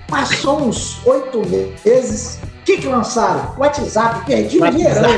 passou 0.07 0.61
uns 0.61 1.05
oito 1.05 1.41
meses. 1.47 2.39
O 2.61 2.63
que, 2.65 2.77
que 2.77 2.87
lançaram? 2.87 3.53
WhatsApp, 3.57 4.25
perdi 4.25 4.61
o 4.61 4.71
dinheirão. 4.71 5.09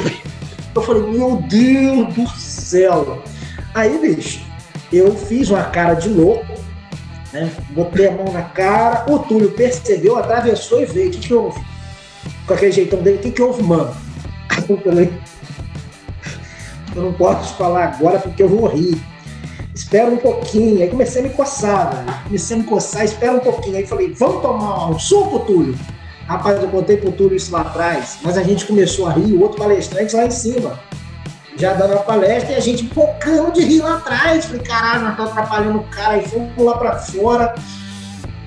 Eu 0.75 0.81
falei, 0.81 1.03
meu 1.03 1.38
Deus 1.47 2.13
do 2.13 2.27
céu. 2.29 3.21
Aí, 3.73 3.97
bicho, 3.97 4.41
eu 4.91 5.15
fiz 5.15 5.49
uma 5.49 5.63
cara 5.65 5.93
de 5.93 6.09
louco, 6.09 6.53
né? 7.31 7.51
Botei 7.69 8.07
a 8.07 8.11
mão 8.11 8.31
na 8.31 8.43
cara, 8.43 9.05
o 9.11 9.19
Túlio 9.19 9.51
percebeu, 9.51 10.17
atravessou 10.17 10.81
e 10.81 10.86
veio. 10.86 11.09
O 11.09 11.11
que, 11.11 11.19
que 11.19 11.33
houve? 11.33 11.61
Com 12.47 12.53
aquele 12.53 12.71
jeitão 12.71 13.01
dele, 13.01 13.17
o 13.17 13.21
que, 13.21 13.31
que 13.31 13.41
houve, 13.41 13.61
mano? 13.63 13.95
Eu 14.67 14.77
falei, 14.77 15.13
eu 16.95 17.03
não 17.03 17.13
posso 17.13 17.53
falar 17.55 17.86
agora 17.86 18.19
porque 18.19 18.41
eu 18.41 18.49
vou 18.49 18.67
rir. 18.67 19.01
Espera 19.76 20.09
um 20.09 20.17
pouquinho. 20.17 20.82
Aí 20.82 20.89
comecei 20.89 21.21
a 21.21 21.28
me 21.28 21.32
coçar, 21.32 21.93
velho. 21.93 22.19
Comecei 22.23 22.55
a 22.55 22.59
me 22.59 22.65
coçar, 22.65 23.03
espera 23.03 23.34
um 23.34 23.39
pouquinho. 23.39 23.76
Aí 23.76 23.86
falei, 23.86 24.13
vamos 24.13 24.41
tomar 24.41 24.89
um 24.89 24.97
suco, 24.97 25.39
Túlio? 25.39 25.78
Rapaz, 26.28 26.63
eu 26.63 26.69
contei 26.69 26.95
pro 26.95 27.11
Túlio 27.11 27.36
isso 27.36 27.51
lá 27.51 27.61
atrás, 27.61 28.17
mas 28.23 28.38
a 28.38 28.41
gente 28.41 28.65
começou 28.65 29.05
a 29.05 29.11
rir, 29.11 29.34
o 29.34 29.41
outro 29.41 29.59
palestrante 29.59 30.15
lá 30.15 30.26
em 30.26 30.32
cima. 30.32 30.80
Já 31.57 31.73
dando 31.73 31.93
a 31.93 31.97
palestra 31.97 32.53
e 32.53 32.55
a 32.55 32.59
gente 32.59 32.88
focando 32.88 33.51
de 33.51 33.65
rir 33.65 33.82
lá 33.82 33.97
atrás. 33.97 34.45
Falei, 34.45 34.61
caralho, 34.61 35.01
nós 35.03 35.11
estamos 35.11 35.32
atrapalhando 35.32 35.80
o 35.80 35.84
cara. 35.84 36.13
Aí 36.13 36.26
fomos 36.26 36.51
lá 36.57 36.78
pra 36.78 36.97
fora. 36.97 37.55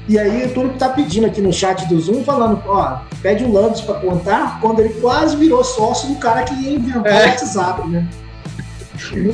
E 0.08 0.18
aí 0.18 0.46
o 0.46 0.54
Túlio 0.54 0.72
tá 0.78 0.88
pedindo 0.88 1.26
aqui 1.26 1.42
no 1.42 1.52
chat 1.52 1.86
do 1.86 2.00
Zoom, 2.00 2.24
falando, 2.24 2.62
ó, 2.66 3.00
pede 3.20 3.44
o 3.44 3.52
Landos 3.52 3.82
para 3.82 4.00
contar, 4.00 4.58
quando 4.58 4.80
ele 4.80 4.94
quase 4.94 5.36
virou 5.36 5.62
sócio 5.62 6.08
do 6.08 6.16
cara 6.16 6.44
que 6.44 6.54
ia 6.54 6.76
inventar 6.76 7.12
é. 7.12 7.26
o 7.26 7.28
WhatsApp, 7.28 7.88
né? 7.88 8.08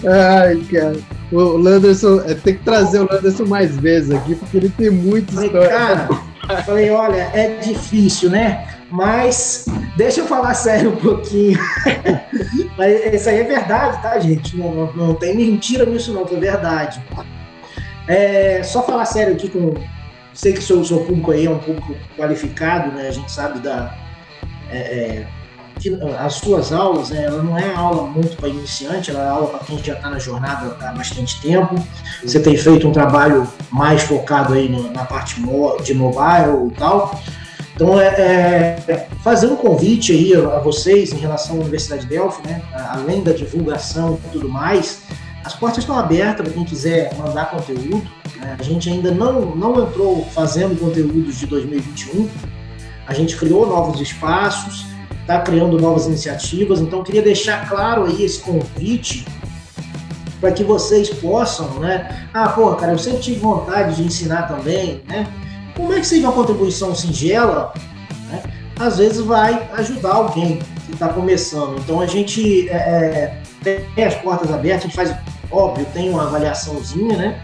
Ai, 0.04 0.56
cara. 0.72 0.96
O 1.34 1.56
Landerson, 1.56 2.22
é, 2.26 2.34
tem 2.34 2.54
que 2.54 2.62
trazer 2.62 3.00
o 3.00 3.12
Landerson 3.12 3.44
mais 3.44 3.76
vezes 3.76 4.12
aqui, 4.12 4.36
porque 4.36 4.56
ele 4.56 4.68
tem 4.68 4.88
muita 4.88 5.32
falei, 5.32 5.48
história. 5.48 5.68
Cara, 5.68 6.62
falei, 6.62 6.90
olha, 6.90 7.28
é 7.34 7.56
difícil, 7.60 8.30
né? 8.30 8.68
Mas 8.88 9.66
deixa 9.96 10.20
eu 10.20 10.26
falar 10.26 10.54
sério 10.54 10.92
um 10.92 10.96
pouquinho. 10.96 11.58
Mas 12.78 13.12
isso 13.12 13.28
aí 13.28 13.40
é 13.40 13.44
verdade, 13.44 14.00
tá, 14.00 14.16
gente? 14.20 14.56
Não, 14.56 14.72
não, 14.72 14.92
não 14.92 15.14
tem 15.14 15.36
mentira 15.36 15.84
nisso, 15.84 16.12
não, 16.12 16.24
que 16.24 16.36
é 16.36 16.38
verdade. 16.38 17.02
É, 18.06 18.62
só 18.62 18.84
falar 18.84 19.04
sério 19.04 19.34
aqui 19.34 19.48
com. 19.48 19.74
Sei 20.32 20.52
que 20.52 20.60
o 20.60 20.62
seu, 20.62 20.84
seu 20.84 21.00
público 21.00 21.32
aí 21.32 21.46
é 21.46 21.50
um 21.50 21.58
público 21.58 21.96
qualificado, 22.16 22.92
né? 22.92 23.08
A 23.08 23.12
gente 23.12 23.32
sabe 23.32 23.58
da. 23.58 23.96
É, 24.70 24.78
é, 24.78 25.26
que 25.84 25.98
as 26.18 26.34
suas 26.36 26.72
aulas, 26.72 27.10
né, 27.10 27.24
ela 27.24 27.42
não 27.42 27.58
é 27.58 27.74
aula 27.74 28.04
muito 28.04 28.34
para 28.38 28.48
iniciante, 28.48 29.10
ela 29.10 29.22
é 29.22 29.28
aula 29.28 29.48
para 29.48 29.58
quem 29.60 29.84
já 29.84 29.92
está 29.92 30.08
na 30.08 30.18
jornada 30.18 30.74
há 30.80 30.92
bastante 30.92 31.38
tempo. 31.42 31.74
Você 32.24 32.40
tem 32.40 32.56
feito 32.56 32.88
um 32.88 32.92
trabalho 32.92 33.46
mais 33.70 34.02
focado 34.02 34.54
aí 34.54 34.66
no, 34.66 34.90
na 34.90 35.04
parte 35.04 35.34
de 35.34 35.94
mobile 35.94 36.68
e 36.68 36.74
tal. 36.78 37.20
Então, 37.74 38.00
é, 38.00 38.78
é, 38.88 39.08
fazendo 39.22 39.54
um 39.54 39.56
convite 39.56 40.12
aí 40.12 40.34
a 40.34 40.58
vocês 40.60 41.12
em 41.12 41.18
relação 41.18 41.56
à 41.56 41.60
Universidade 41.60 42.02
de 42.02 42.08
Delphi, 42.08 42.48
né, 42.48 42.62
além 42.88 43.22
da 43.22 43.32
divulgação 43.32 44.18
e 44.24 44.28
tudo 44.30 44.48
mais, 44.48 45.02
as 45.44 45.54
portas 45.54 45.80
estão 45.80 45.98
abertas 45.98 46.46
para 46.46 46.54
quem 46.54 46.64
quiser 46.64 47.14
mandar 47.18 47.50
conteúdo. 47.50 48.10
Né? 48.36 48.56
A 48.58 48.62
gente 48.62 48.88
ainda 48.88 49.10
não, 49.10 49.54
não 49.54 49.82
entrou 49.82 50.24
fazendo 50.32 50.80
conteúdos 50.80 51.38
de 51.38 51.46
2021, 51.46 52.26
a 53.06 53.12
gente 53.12 53.36
criou 53.36 53.66
novos 53.66 54.00
espaços, 54.00 54.93
está 55.24 55.40
criando 55.40 55.80
novas 55.80 56.06
iniciativas. 56.06 56.80
Então, 56.80 57.02
queria 57.02 57.22
deixar 57.22 57.68
claro 57.68 58.04
aí 58.04 58.22
esse 58.22 58.40
convite 58.40 59.24
para 60.40 60.52
que 60.52 60.62
vocês 60.62 61.08
possam, 61.08 61.80
né? 61.80 62.28
Ah, 62.34 62.50
pô, 62.50 62.74
cara, 62.74 62.92
eu 62.92 62.98
sempre 62.98 63.20
tive 63.20 63.40
vontade 63.40 63.96
de 63.96 64.02
ensinar 64.02 64.42
também, 64.42 65.02
né? 65.08 65.26
Como 65.74 65.92
é 65.94 66.00
que 66.00 66.06
seja 66.06 66.26
uma 66.26 66.32
contribuição 66.32 66.94
singela, 66.94 67.72
né? 68.28 68.42
Às 68.78 68.98
vezes 68.98 69.20
vai 69.20 69.68
ajudar 69.72 70.12
alguém 70.12 70.58
que 70.86 70.92
está 70.92 71.08
começando. 71.08 71.78
Então 71.78 71.98
a 71.98 72.06
gente 72.06 72.68
é, 72.68 73.40
é, 73.64 73.80
tem 73.94 74.04
as 74.04 74.14
portas 74.16 74.52
abertas, 74.52 74.82
a 74.82 74.86
gente 74.86 74.96
faz, 74.96 75.16
óbvio, 75.50 75.86
tem 75.94 76.10
uma 76.10 76.24
avaliaçãozinha, 76.24 77.16
né? 77.16 77.42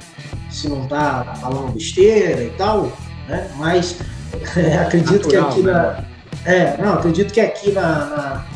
Se 0.51 0.69
não 0.69 0.83
está 0.83 1.37
falando 1.41 1.73
besteira 1.73 2.43
e 2.43 2.51
tal, 2.51 2.93
né? 3.27 3.51
Mas 3.57 3.97
é, 4.57 4.77
acredito 4.85 5.25
Natural, 5.25 5.49
que 5.49 5.61
aqui 5.61 5.63
né? 5.63 6.05
É, 6.45 6.77
não, 6.79 6.95
acredito 6.95 7.33
que 7.33 7.41
aqui 7.41 7.73
na, 7.73 8.07
na 8.07 8.47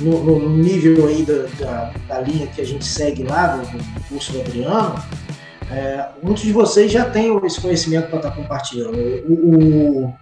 no, 0.00 0.38
no, 0.38 0.48
nível 0.50 1.06
aí 1.06 1.24
da, 1.24 1.46
da, 1.58 1.92
da, 2.08 2.20
linha 2.20 2.46
que 2.46 2.60
a 2.60 2.66
gente 2.66 2.84
segue 2.84 3.24
lá, 3.24 3.56
do, 3.56 3.62
do 3.66 4.08
curso 4.08 4.32
do 4.32 4.40
Adriano, 4.40 4.94
é, 5.70 6.06
muitos 6.22 6.42
de 6.42 6.52
vocês 6.52 6.92
já 6.92 7.04
têm 7.04 7.34
esse 7.44 7.60
conhecimento 7.60 8.08
para 8.08 8.18
estar 8.18 8.30
tá 8.30 8.36
compartilhando. 8.36 8.96
O, 9.26 10.04
o, 10.04 10.14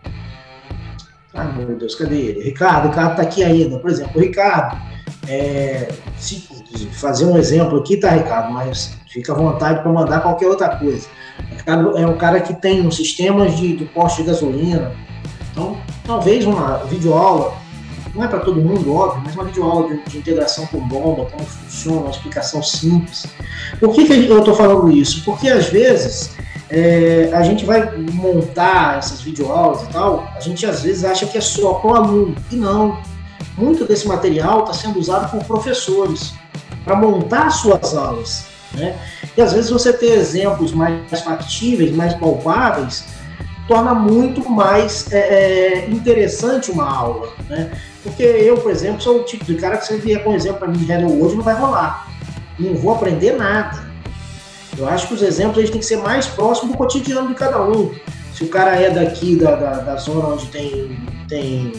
Ah, 1.34 1.44
meu 1.44 1.76
Deus, 1.76 1.94
cadê 1.94 2.16
ele? 2.16 2.42
Ricardo, 2.42 2.86
o 2.86 2.88
Ricardo 2.90 3.10
está 3.12 3.22
aqui 3.22 3.42
ainda. 3.42 3.78
Por 3.78 3.90
exemplo, 3.90 4.12
o 4.16 4.20
Ricardo, 4.20 4.80
é, 5.28 5.88
se, 6.16 6.48
fazer 6.92 7.24
um 7.24 7.36
exemplo 7.36 7.78
aqui, 7.78 7.96
tá, 7.96 8.10
Ricardo? 8.10 8.52
Mas 8.52 8.96
fica 9.08 9.32
à 9.32 9.36
vontade 9.36 9.82
para 9.82 9.90
mandar 9.90 10.20
qualquer 10.20 10.46
outra 10.46 10.76
coisa. 10.76 11.08
O 11.50 11.56
Ricardo 11.56 11.98
é 11.98 12.06
um 12.06 12.16
cara 12.16 12.40
que 12.40 12.54
tem 12.54 12.86
um 12.86 12.90
sistemas 12.90 13.56
de, 13.56 13.76
de 13.76 13.84
de 13.84 14.22
gasolina. 14.22 14.92
Então, 15.50 15.76
talvez 16.10 16.44
uma 16.44 16.78
videoaula 16.86 17.54
não 18.12 18.24
é 18.24 18.26
para 18.26 18.40
todo 18.40 18.60
mundo, 18.60 18.92
óbvio, 18.92 19.22
mas 19.24 19.36
uma 19.36 19.44
videoaula 19.44 19.94
de, 19.94 20.02
de 20.10 20.18
integração 20.18 20.66
com 20.66 20.80
bomba, 20.80 21.26
como 21.26 21.44
funciona, 21.44 22.00
uma 22.00 22.10
explicação 22.10 22.60
simples. 22.60 23.26
Por 23.78 23.94
que, 23.94 24.04
que 24.04 24.26
eu 24.26 24.40
estou 24.40 24.52
falando 24.52 24.90
isso? 24.90 25.24
Porque 25.24 25.48
às 25.48 25.66
vezes 25.66 26.32
é, 26.68 27.30
a 27.32 27.42
gente 27.42 27.64
vai 27.64 27.96
montar 27.96 28.98
essas 28.98 29.20
videoaulas 29.20 29.82
e 29.82 29.86
tal, 29.92 30.28
a 30.34 30.40
gente 30.40 30.66
às 30.66 30.82
vezes 30.82 31.04
acha 31.04 31.24
que 31.26 31.38
é 31.38 31.40
só 31.40 31.74
para 31.74 31.90
o 31.90 31.94
aluno, 31.94 32.34
e 32.50 32.56
não. 32.56 32.98
Muito 33.56 33.84
desse 33.84 34.08
material 34.08 34.60
está 34.60 34.72
sendo 34.72 34.98
usado 34.98 35.30
por 35.30 35.44
professores 35.44 36.34
para 36.84 36.96
montar 36.96 37.50
suas 37.50 37.94
aulas. 37.94 38.46
Né? 38.74 38.98
E 39.36 39.40
às 39.40 39.52
vezes 39.52 39.70
você 39.70 39.92
ter 39.92 40.18
exemplos 40.18 40.72
mais 40.72 41.20
factíveis, 41.22 41.94
mais 41.94 42.14
palpáveis, 42.14 43.19
torna 43.70 43.94
muito 43.94 44.50
mais 44.50 45.10
é, 45.12 45.18
é 45.84 45.90
interessante 45.90 46.72
uma 46.72 46.92
aula. 46.92 47.28
Né? 47.48 47.70
Porque 48.02 48.24
eu, 48.24 48.56
por 48.56 48.72
exemplo, 48.72 49.00
sou 49.00 49.20
o 49.20 49.22
tipo 49.22 49.44
de 49.44 49.54
cara 49.54 49.76
que 49.76 49.86
se 49.86 49.96
vier 49.98 50.24
com 50.24 50.30
um 50.30 50.34
exemplo 50.34 50.58
para 50.58 50.68
mim 50.68 50.78
de 50.78 50.90
Hello 50.90 51.24
hoje, 51.24 51.36
não 51.36 51.44
vai 51.44 51.54
rolar. 51.54 52.08
Não 52.58 52.74
vou 52.74 52.92
aprender 52.92 53.36
nada. 53.36 53.88
Eu 54.76 54.88
acho 54.88 55.06
que 55.06 55.14
os 55.14 55.22
exemplos 55.22 55.58
eles 55.58 55.70
têm 55.70 55.78
que 55.78 55.86
ser 55.86 55.98
mais 55.98 56.26
próximos 56.26 56.72
do 56.72 56.76
cotidiano 56.76 57.28
de 57.28 57.34
cada 57.34 57.62
um. 57.62 57.94
Se 58.34 58.42
o 58.42 58.48
cara 58.48 58.74
é 58.74 58.90
daqui 58.90 59.36
da, 59.36 59.54
da, 59.54 59.72
da 59.74 59.96
zona 59.96 60.30
onde 60.30 60.46
tem, 60.46 60.98
tem 61.28 61.72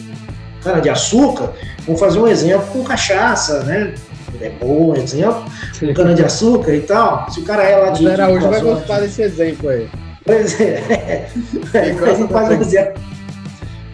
cana 0.62 0.80
de 0.80 0.88
açúcar, 0.88 1.52
vamos 1.84 2.00
fazer 2.00 2.18
um 2.18 2.26
exemplo 2.26 2.68
com 2.68 2.82
cachaça, 2.84 3.64
né? 3.64 3.94
É 4.40 4.48
bom 4.48 4.94
exemplo, 4.94 5.44
com 5.78 5.92
cana 5.92 6.14
de 6.14 6.24
açúcar 6.24 6.74
e 6.74 6.80
tal. 6.80 7.30
Se 7.30 7.40
o 7.40 7.44
cara 7.44 7.64
é 7.64 7.76
lá 7.76 7.90
de. 7.90 8.08
Era 8.08 8.30
hoje 8.30 8.48
vai 8.48 8.62
gostar 8.62 9.00
desse 9.00 9.20
exemplo 9.20 9.68
aí. 9.68 9.90
Pois 10.24 10.60
é. 10.60 11.28
faz, 11.72 12.30
faz, 12.30 12.48
um 12.50 12.60
exemplo, 12.60 13.02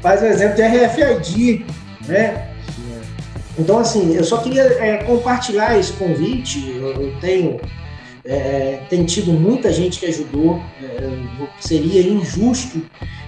faz 0.03 0.23
um 0.23 0.27
exemplo 0.27 0.57
de 0.57 0.63
RFID 0.63 1.67
né? 2.09 2.49
Então, 3.59 3.79
assim, 3.79 4.15
eu 4.15 4.25
só 4.25 4.39
queria 4.39 4.63
é, 4.63 4.99
compartilhar 4.99 5.79
esse 5.79 5.93
convite. 5.95 6.71
Eu, 6.71 7.03
eu 7.03 7.21
tenho, 7.21 7.61
é, 8.25 8.81
tem 8.89 9.05
tido 9.05 9.33
muita 9.33 9.73
gente 9.73 9.99
que 9.99 10.07
ajudou. 10.07 10.63
É, 10.83 11.11
seria 11.61 12.01
injusto 12.01 12.81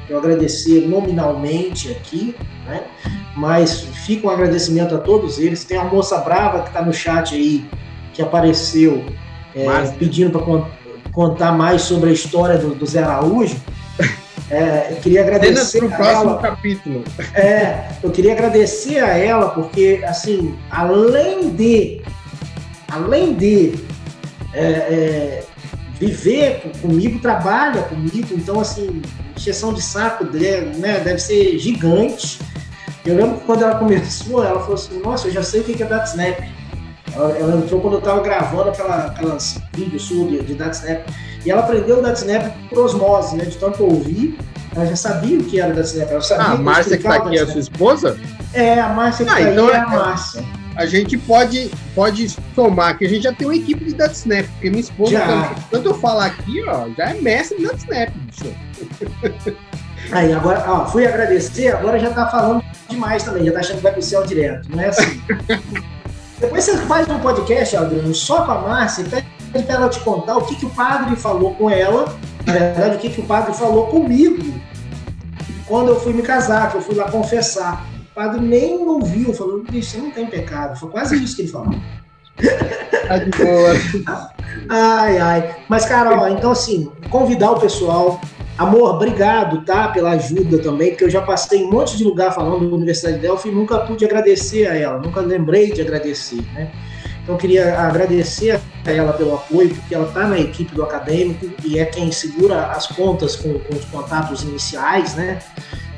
eu 0.08 0.18
agradecer 0.18 0.88
nominalmente 0.88 1.90
aqui, 1.90 2.34
né? 2.66 2.82
Mas 3.36 3.82
fica 4.04 4.26
um 4.26 4.30
agradecimento 4.30 4.94
a 4.94 4.98
todos 4.98 5.38
eles. 5.38 5.64
Tem 5.64 5.78
a 5.78 5.84
moça 5.84 6.18
brava 6.18 6.62
que 6.62 6.68
está 6.68 6.82
no 6.82 6.92
chat 6.92 7.34
aí, 7.34 7.64
que 8.12 8.20
apareceu 8.20 9.04
é, 9.54 9.66
pedindo 9.98 10.30
para 10.30 10.42
contar 11.12 11.52
mais 11.52 11.82
sobre 11.82 12.10
a 12.10 12.12
história 12.12 12.58
do, 12.58 12.74
do 12.74 12.86
Zé 12.86 13.02
Araújo. 13.02 13.56
É, 14.50 14.88
eu 14.90 14.96
queria 14.96 15.20
agradecer 15.20 15.84
o 15.84 15.88
próximo 15.88 16.30
ela. 16.30 16.38
capítulo. 16.42 17.04
É, 17.34 17.88
eu 18.02 18.10
queria 18.10 18.32
agradecer 18.32 18.98
a 18.98 19.16
ela 19.16 19.50
porque, 19.50 20.02
assim, 20.04 20.58
além 20.68 21.50
de, 21.50 22.02
além 22.88 23.34
de 23.34 23.74
é, 24.52 24.62
é, 24.62 25.44
viver 26.00 26.72
comigo, 26.82 27.20
trabalha 27.20 27.82
comigo, 27.82 28.26
então, 28.32 28.58
assim, 28.58 29.00
injeção 29.36 29.72
de 29.72 29.82
saco 29.82 30.24
dele, 30.24 30.76
né, 30.78 30.98
deve 30.98 31.20
ser 31.20 31.56
gigante. 31.58 32.40
Eu 33.06 33.16
lembro 33.16 33.38
que 33.38 33.44
quando 33.44 33.62
ela 33.62 33.76
começou, 33.76 34.44
ela 34.44 34.58
falou 34.60 34.74
assim, 34.74 34.98
nossa, 35.00 35.28
eu 35.28 35.32
já 35.32 35.44
sei 35.44 35.60
o 35.60 35.64
que 35.64 35.80
é 35.80 35.86
DataSnap. 35.86 36.59
Ela, 37.14 37.38
ela 37.38 37.56
entrou 37.56 37.80
quando 37.80 37.94
eu 37.94 37.98
estava 37.98 38.20
gravando 38.22 38.70
aquela, 38.70 39.06
aquelas 39.06 39.60
vídeos 39.72 40.08
de, 40.08 40.42
de 40.42 40.54
DataSnap. 40.54 41.04
E 41.44 41.50
ela 41.50 41.62
aprendeu 41.62 41.98
o 41.98 42.02
DataSnap 42.02 42.52
por 42.68 42.78
osmose, 42.78 43.36
né? 43.36 43.44
De 43.44 43.56
tanto 43.56 43.84
ouvir, 43.84 44.38
ela 44.74 44.86
já 44.86 44.96
sabia 44.96 45.38
o 45.38 45.44
que 45.44 45.60
era 45.60 45.72
o 45.72 45.76
DataSnap. 45.76 46.10
Ela 46.10 46.20
sabia 46.20 46.44
ah, 46.44 46.52
a 46.52 46.56
Márcia 46.56 46.96
que 46.96 47.06
está 47.06 47.16
aqui 47.16 47.38
é 47.38 47.42
a 47.42 47.46
sua 47.46 47.60
esposa? 47.60 48.18
É, 48.52 48.80
a 48.80 48.88
Márcia 48.90 49.24
que 49.24 49.32
ah, 49.32 49.34
tá 49.34 49.42
então 49.42 49.66
aí 49.68 49.72
é, 49.72 49.76
é 49.76 49.78
a 49.78 49.86
Márcia. 49.86 50.44
A 50.76 50.86
gente 50.86 51.18
pode, 51.18 51.70
pode 51.94 52.36
somar 52.54 52.96
que 52.96 53.04
a 53.04 53.08
gente 53.08 53.24
já 53.24 53.32
tem 53.32 53.46
uma 53.46 53.56
equipe 53.56 53.84
de 53.84 53.94
DataSnap, 53.94 54.46
porque 54.52 54.70
minha 54.70 54.80
esposa, 54.80 55.12
já. 55.12 55.54
tanto 55.70 55.88
eu 55.88 55.94
falar 55.94 56.26
aqui, 56.26 56.62
ó, 56.66 56.88
já 56.96 57.10
é 57.10 57.14
mestre 57.20 57.58
de 57.58 57.64
DataSnap, 57.64 58.12
bicho. 58.14 58.54
Aí, 60.12 60.32
agora, 60.32 60.64
ó, 60.66 60.86
fui 60.86 61.06
agradecer, 61.06 61.68
agora 61.68 61.98
já 61.98 62.10
tá 62.10 62.28
falando 62.28 62.64
demais 62.88 63.22
também, 63.22 63.44
já 63.44 63.52
tá 63.52 63.60
achando 63.60 63.76
que 63.76 63.82
vai 63.82 63.92
pro 63.92 64.02
céu 64.02 64.24
direto, 64.24 64.68
não 64.70 64.80
é 64.80 64.88
assim. 64.88 65.22
Depois 66.40 66.64
você 66.64 66.76
faz 66.78 67.06
um 67.08 67.18
podcast, 67.20 67.76
Adriano, 67.76 68.14
só 68.14 68.44
com 68.46 68.52
a 68.52 68.60
Márcia, 68.60 69.04
pede 69.04 69.64
para 69.66 69.74
ela 69.74 69.88
te 69.88 70.00
contar 70.00 70.38
o 70.38 70.42
que, 70.46 70.56
que 70.56 70.66
o 70.66 70.70
padre 70.70 71.14
falou 71.14 71.54
com 71.54 71.68
ela, 71.68 72.14
na 72.46 72.52
verdade, 72.54 72.96
o 72.96 72.98
que, 72.98 73.10
que 73.10 73.20
o 73.20 73.26
padre 73.26 73.52
falou 73.52 73.88
comigo 73.88 74.42
quando 75.66 75.88
eu 75.88 76.00
fui 76.00 76.12
me 76.12 76.22
casar, 76.22 76.70
que 76.70 76.78
eu 76.78 76.82
fui 76.82 76.94
lá 76.94 77.10
confessar. 77.10 77.86
O 78.10 78.14
padre 78.14 78.40
nem 78.40 78.78
ouviu, 78.78 79.32
falou, 79.32 79.62
você 79.70 79.98
não 79.98 80.10
tem 80.10 80.26
pecado. 80.26 80.78
Foi 80.78 80.90
quase 80.90 81.22
isso 81.22 81.36
que 81.36 81.42
ele 81.42 81.48
falou. 81.48 81.74
Tá 83.06 83.18
de 83.18 83.30
boa. 83.30 84.30
ai, 84.68 85.18
ai. 85.18 85.56
Mas, 85.68 85.84
cara, 85.84 86.20
ó, 86.20 86.28
então 86.28 86.50
assim, 86.50 86.90
convidar 87.08 87.52
o 87.52 87.60
pessoal. 87.60 88.20
Amor, 88.60 88.96
obrigado, 88.96 89.62
tá? 89.62 89.88
Pela 89.88 90.10
ajuda 90.10 90.58
também, 90.58 90.90
porque 90.90 91.04
eu 91.04 91.08
já 91.08 91.22
passei 91.22 91.64
um 91.64 91.70
monte 91.70 91.96
de 91.96 92.04
lugar 92.04 92.34
falando 92.34 92.68
da 92.68 92.76
Universidade 92.76 93.14
de 93.14 93.22
Delphi 93.22 93.48
e 93.48 93.52
nunca 93.52 93.78
pude 93.78 94.04
agradecer 94.04 94.66
a 94.66 94.74
ela, 94.74 94.98
nunca 94.98 95.22
lembrei 95.22 95.72
de 95.72 95.80
agradecer, 95.80 96.42
né? 96.52 96.70
Então, 97.22 97.38
queria 97.38 97.80
agradecer 97.80 98.60
a 98.84 98.92
ela 98.92 99.14
pelo 99.14 99.34
apoio, 99.34 99.74
porque 99.74 99.94
ela 99.94 100.06
está 100.06 100.26
na 100.26 100.38
equipe 100.38 100.74
do 100.74 100.82
acadêmico 100.82 101.46
e 101.64 101.78
é 101.78 101.86
quem 101.86 102.12
segura 102.12 102.66
as 102.66 102.86
contas 102.86 103.34
com, 103.34 103.58
com 103.60 103.76
os 103.76 103.84
contatos 103.86 104.42
iniciais, 104.42 105.14
né? 105.14 105.38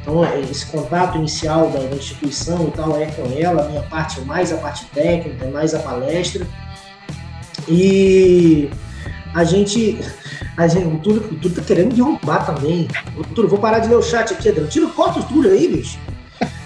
Então, 0.01 0.23
esse 0.49 0.65
contato 0.67 1.19
inicial 1.19 1.69
da, 1.69 1.81
da, 1.81 1.97
instituição 1.97 2.69
e 2.69 2.71
tal 2.71 2.97
é 2.97 3.07
com 3.07 3.25
ela, 3.37 3.65
a 3.65 3.69
minha 3.71 3.83
parte 3.83 4.21
é 4.21 4.25
mais 4.25 4.53
a 4.53 4.59
parte 4.59 4.87
técnica, 4.95 5.51
mais 5.51 5.75
a 5.75 5.81
palestra. 5.81 6.47
E 7.69 8.71
a 9.35 9.43
gente. 9.43 9.99
A 10.57 10.69
gente 10.69 10.87
o 10.87 10.99
Túlio, 10.99 11.23
o 11.23 11.35
Túlio 11.37 11.57
tá 11.57 11.63
querendo 11.63 11.95
derrubar 11.95 12.45
também. 12.45 12.89
O 13.17 13.25
Túlio, 13.25 13.49
vou 13.49 13.59
parar 13.59 13.79
de 13.79 13.89
ler 13.89 13.97
o 13.97 14.03
chat 14.03 14.33
aqui, 14.33 14.49
Adriano. 14.49 14.69
Tira, 14.69 14.87
corta 14.89 15.21
o 15.21 15.25
Túlio 15.25 15.51
aí, 15.51 15.69
bicho. 15.69 15.99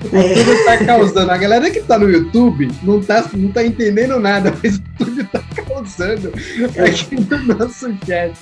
O 0.00 0.16
YouTube 0.16 0.64
tá 0.64 0.84
causando. 0.84 1.32
A 1.32 1.36
galera 1.36 1.68
que 1.72 1.80
tá 1.80 1.98
no 1.98 2.08
YouTube 2.08 2.70
não 2.84 3.02
tá, 3.02 3.28
não 3.34 3.50
tá 3.50 3.64
entendendo 3.64 4.20
nada, 4.20 4.54
mas 4.62 4.76
o 4.76 4.82
YouTube 5.00 5.24
tá 5.24 5.42
causando 5.56 6.28
aqui 6.28 7.16
no 7.16 7.54
nosso 7.56 7.92
chat. 8.06 8.32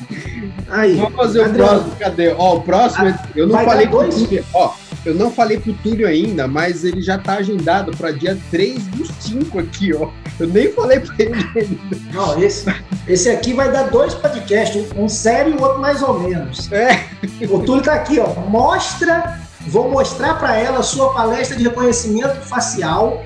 Aí, 0.68 0.96
Vamos 0.96 1.16
fazer 1.16 1.44
Adriano, 1.44 1.64
o 1.64 1.66
próximo. 1.66 1.96
Cadê? 1.98 2.28
Ó, 2.36 2.56
o 2.56 2.60
próximo, 2.60 3.06
a, 3.06 3.28
eu 3.34 3.46
não 3.46 3.64
falei 3.64 3.86
pro 3.86 4.06
Túlio. 4.06 4.44
Ó, 4.52 4.74
eu 5.06 5.14
não 5.14 5.30
falei 5.30 5.58
pro 5.58 5.72
Túlio 5.74 6.06
ainda, 6.06 6.46
mas 6.46 6.84
ele 6.84 7.00
já 7.00 7.16
tá 7.16 7.34
agendado 7.34 7.96
para 7.96 8.10
dia 8.10 8.38
3 8.50 8.86
do 8.88 9.06
5 9.06 9.58
aqui, 9.58 9.94
ó. 9.94 10.10
Eu 10.38 10.48
nem 10.48 10.70
falei 10.72 11.00
pra 11.00 11.14
ele 11.18 11.34
ainda. 11.34 11.96
Não, 12.12 12.42
esse, 12.42 12.74
esse 13.08 13.30
aqui 13.30 13.54
vai 13.54 13.72
dar 13.72 13.84
dois 13.84 14.14
podcasts, 14.14 14.84
um 14.96 15.08
sério 15.08 15.54
e 15.54 15.56
o 15.56 15.62
outro 15.62 15.80
mais 15.80 16.02
ou 16.02 16.20
menos. 16.20 16.70
É. 16.70 17.06
O 17.48 17.60
Túlio 17.60 17.82
tá 17.82 17.94
aqui, 17.94 18.18
ó. 18.18 18.28
Mostra 18.48 19.46
Vou 19.66 19.90
mostrar 19.90 20.34
para 20.34 20.56
ela 20.56 20.78
a 20.78 20.82
sua 20.82 21.12
palestra 21.12 21.56
de 21.56 21.64
reconhecimento 21.64 22.36
facial 22.42 23.22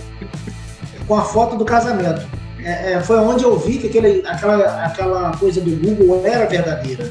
com 1.07 1.14
a 1.14 1.22
foto 1.22 1.57
do 1.57 1.64
casamento. 1.64 2.26
É, 2.62 2.93
é, 2.93 3.01
foi 3.01 3.18
onde 3.18 3.45
eu 3.45 3.59
vi 3.59 3.78
que 3.78 3.89
aquele, 3.89 4.26
aquela, 4.26 4.85
aquela 4.85 5.37
coisa 5.37 5.61
do 5.61 5.70
Google 5.76 6.22
era 6.24 6.47
verdadeira. 6.47 7.11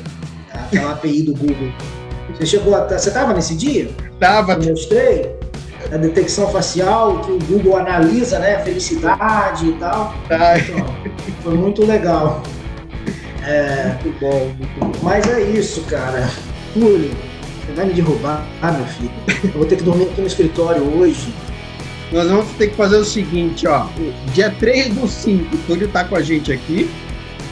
Aquela 0.51 0.93
API 0.93 1.23
do 1.23 1.33
Google. 1.33 1.71
Você 2.39 2.45
chegou 2.45 2.73
a, 2.73 2.87
Você 2.87 3.09
estava 3.09 3.33
nesse 3.33 3.53
dia? 3.53 3.89
Tava. 4.17 4.53
Eu 4.53 4.69
mostrei. 4.69 5.35
a 5.91 5.97
detecção 5.97 6.49
facial, 6.49 7.19
que 7.19 7.31
o 7.31 7.39
Google 7.39 7.77
analisa, 7.77 8.39
né? 8.39 8.59
Felicidade 8.59 9.67
e 9.67 9.73
tal. 9.73 10.13
Então, 10.25 10.85
foi 11.43 11.53
muito 11.55 11.85
legal. 11.85 12.41
É, 13.45 13.97
muito 14.03 14.19
bom, 14.19 14.53
muito 14.57 14.79
bom. 14.79 14.91
Mas 15.03 15.27
é 15.27 15.41
isso, 15.41 15.81
cara. 15.83 16.29
Túlio, 16.73 17.11
você 17.65 17.73
vai 17.73 17.85
me 17.87 17.93
derrubar, 17.93 18.45
ah, 18.61 18.71
meu 18.71 18.85
filho. 18.85 19.11
Eu 19.43 19.51
vou 19.51 19.65
ter 19.65 19.75
que 19.75 19.83
dormir 19.83 20.05
aqui 20.05 20.21
no 20.21 20.27
escritório 20.27 20.81
hoje. 20.97 21.33
Nós 22.11 22.27
vamos 22.27 22.47
ter 22.53 22.69
que 22.69 22.75
fazer 22.75 22.97
o 22.97 23.05
seguinte, 23.05 23.67
ó. 23.67 23.87
Dia 24.33 24.49
3 24.59 24.95
do 24.95 25.07
5, 25.07 25.55
o 25.55 25.57
Túlio 25.59 25.87
tá 25.89 26.03
com 26.05 26.15
a 26.15 26.21
gente 26.21 26.51
aqui. 26.53 26.89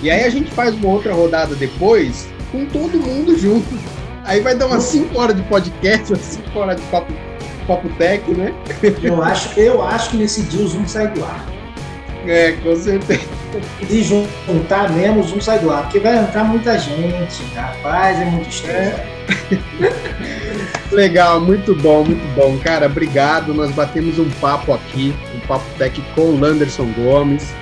E 0.02 0.10
aí 0.10 0.24
a 0.24 0.30
gente 0.30 0.50
faz 0.52 0.74
uma 0.76 0.90
outra 0.90 1.14
rodada 1.14 1.56
depois 1.56 2.28
com 2.52 2.66
todo 2.66 2.98
mundo 3.00 3.38
junto. 3.38 3.78
Aí 4.28 4.42
vai 4.42 4.56
dar 4.56 4.68
umas 4.68 4.84
5 4.84 5.18
horas 5.18 5.36
de 5.38 5.42
podcast, 5.44 6.12
umas 6.12 6.22
5 6.22 6.60
horas 6.60 6.76
de 6.76 6.82
papo, 6.88 7.14
papo 7.66 7.90
tech, 7.98 8.30
né? 8.32 8.54
Eu 9.02 9.24
acho, 9.24 9.58
eu 9.58 9.82
acho 9.82 10.10
que 10.12 10.18
nesse 10.18 10.42
dia 10.44 10.66
o 10.66 10.68
Zoom 10.68 10.86
sai 10.86 11.08
do 11.08 11.24
ar. 11.24 11.46
É, 12.26 12.52
com 12.62 12.76
certeza. 12.76 13.22
Se 13.88 14.04
juntar 14.04 14.92
mesmo, 14.92 15.22
o 15.22 15.24
Zoom 15.24 15.40
sai 15.40 15.60
do 15.60 15.72
ar. 15.72 15.84
Porque 15.84 16.00
vai 16.00 16.18
entrar 16.18 16.44
muita 16.44 16.78
gente, 16.78 17.42
rapaz, 17.56 18.20
é 18.20 18.26
muito 18.26 18.50
estranho. 18.50 18.92
É. 18.92 19.18
Legal, 20.92 21.40
muito 21.40 21.74
bom, 21.76 22.04
muito 22.04 22.36
bom. 22.36 22.58
Cara, 22.58 22.88
obrigado. 22.88 23.54
Nós 23.54 23.72
batemos 23.72 24.20
um 24.20 24.30
papo 24.42 24.74
aqui, 24.74 25.16
um 25.34 25.40
papo 25.48 25.66
tech 25.78 26.04
com 26.16 26.22
o 26.22 26.38
Landerson 26.38 26.92
Gomes, 26.98 27.54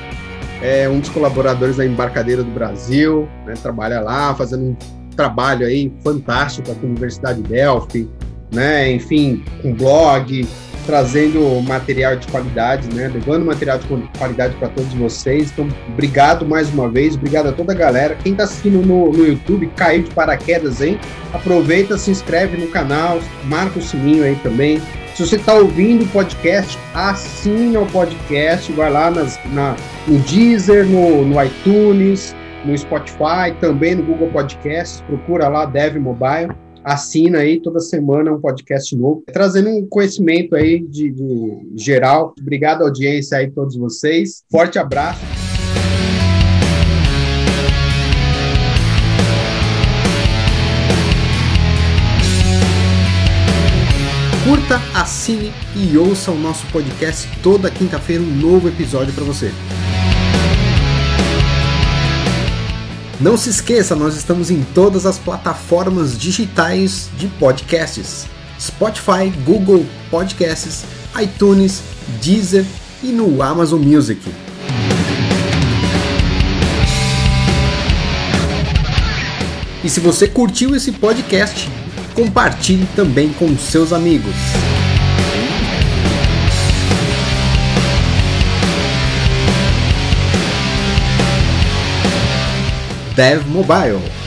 é 0.64 0.90
um 0.90 1.00
dos 1.00 1.10
colaboradores 1.10 1.78
da 1.78 1.86
Embarcadeira 1.86 2.44
do 2.44 2.50
Brasil, 2.50 3.30
né, 3.46 3.54
trabalha 3.62 4.00
lá, 4.00 4.34
fazendo 4.34 4.64
um 4.64 4.76
trabalho 5.16 5.66
aí 5.66 5.92
fantástico 6.04 6.74
com 6.76 6.86
a 6.86 6.90
Universidade 6.90 7.42
de 7.42 7.50
Delphi, 7.50 8.10
né, 8.52 8.92
enfim, 8.92 9.44
com 9.62 9.74
blog, 9.74 10.48
trazendo 10.86 11.62
material 11.64 12.16
de 12.16 12.28
qualidade, 12.28 12.94
né? 12.94 13.08
Levando 13.08 13.46
material 13.46 13.80
de 13.80 13.88
qualidade 14.18 14.56
para 14.56 14.70
todos 14.70 14.94
vocês. 14.94 15.52
Então, 15.52 15.68
obrigado 15.90 16.46
mais 16.46 16.72
uma 16.74 16.90
vez, 16.90 17.16
obrigado 17.16 17.48
a 17.48 17.52
toda 17.52 17.74
a 17.74 17.76
galera. 17.76 18.16
Quem 18.16 18.32
está 18.32 18.44
assistindo 18.44 18.86
no, 18.86 19.12
no 19.12 19.26
YouTube, 19.26 19.68
caiu 19.76 20.04
de 20.04 20.12
paraquedas, 20.12 20.82
hein? 20.82 21.00
Aproveita, 21.34 21.98
se 21.98 22.12
inscreve 22.12 22.58
no 22.58 22.68
canal, 22.68 23.20
marca 23.46 23.80
o 23.80 23.82
sininho 23.82 24.24
aí 24.24 24.36
também. 24.44 24.82
Se 25.16 25.26
você 25.26 25.38
está 25.38 25.54
ouvindo 25.54 26.04
o 26.04 26.08
podcast, 26.10 26.78
assina 26.94 27.80
o 27.80 27.86
podcast, 27.86 28.72
vai 28.74 28.92
lá 28.92 29.10
nas, 29.10 29.40
na, 29.54 29.76
no 30.08 30.20
Deezer, 30.20 30.86
no, 30.86 31.26
no 31.26 31.42
iTunes, 31.42 32.36
no 32.66 32.78
Spotify, 32.78 33.54
também 33.60 33.96
no 33.96 34.04
Google 34.04 34.30
Podcasts, 34.30 35.02
procura 35.02 35.48
lá 35.48 35.66
Dev 35.66 35.98
Mobile 35.98 36.54
assina 36.86 37.40
aí 37.40 37.60
toda 37.60 37.80
semana 37.80 38.32
um 38.32 38.40
podcast 38.40 38.96
novo, 38.96 39.24
trazendo 39.34 39.70
um 39.70 39.88
conhecimento 39.88 40.56
aí 40.56 40.80
de, 40.80 41.10
de 41.10 41.84
geral. 41.84 42.36
Obrigado, 42.40 42.84
audiência 42.84 43.40
aí, 43.40 43.50
todos 43.50 43.76
vocês. 43.76 44.44
Forte 44.52 44.78
abraço. 44.78 45.20
Curta, 54.48 54.80
assine 54.94 55.52
e 55.76 55.98
ouça 55.98 56.30
o 56.30 56.38
nosso 56.38 56.68
podcast 56.68 57.28
toda 57.42 57.72
quinta-feira, 57.72 58.22
um 58.22 58.36
novo 58.36 58.68
episódio 58.68 59.12
para 59.12 59.24
você. 59.24 59.52
Não 63.20 63.38
se 63.38 63.50
esqueça, 63.50 63.96
nós 63.96 64.18
estamos 64.18 64.52
em 64.52 64.62
todas 64.74 65.06
as 65.06 65.18
plataformas 65.18 66.18
digitais 66.18 67.10
de 67.18 67.28
podcasts: 67.28 68.26
Spotify, 68.60 69.30
Google 69.46 69.86
Podcasts, 70.12 70.84
iTunes, 71.22 71.82
Deezer 72.22 72.66
e 73.02 73.08
no 73.08 73.42
Amazon 73.42 73.82
Music. 73.82 74.20
E 79.82 79.90
se 79.90 80.00
você 80.02 80.28
curtiu 80.28 80.76
esse 80.76 80.92
podcast, 80.92 81.70
compartilhe 82.14 82.88
também 82.98 83.32
com 83.32 83.58
seus 83.58 83.94
amigos. 83.94 84.36
Dev 93.16 93.48
Mobile. 93.48 94.25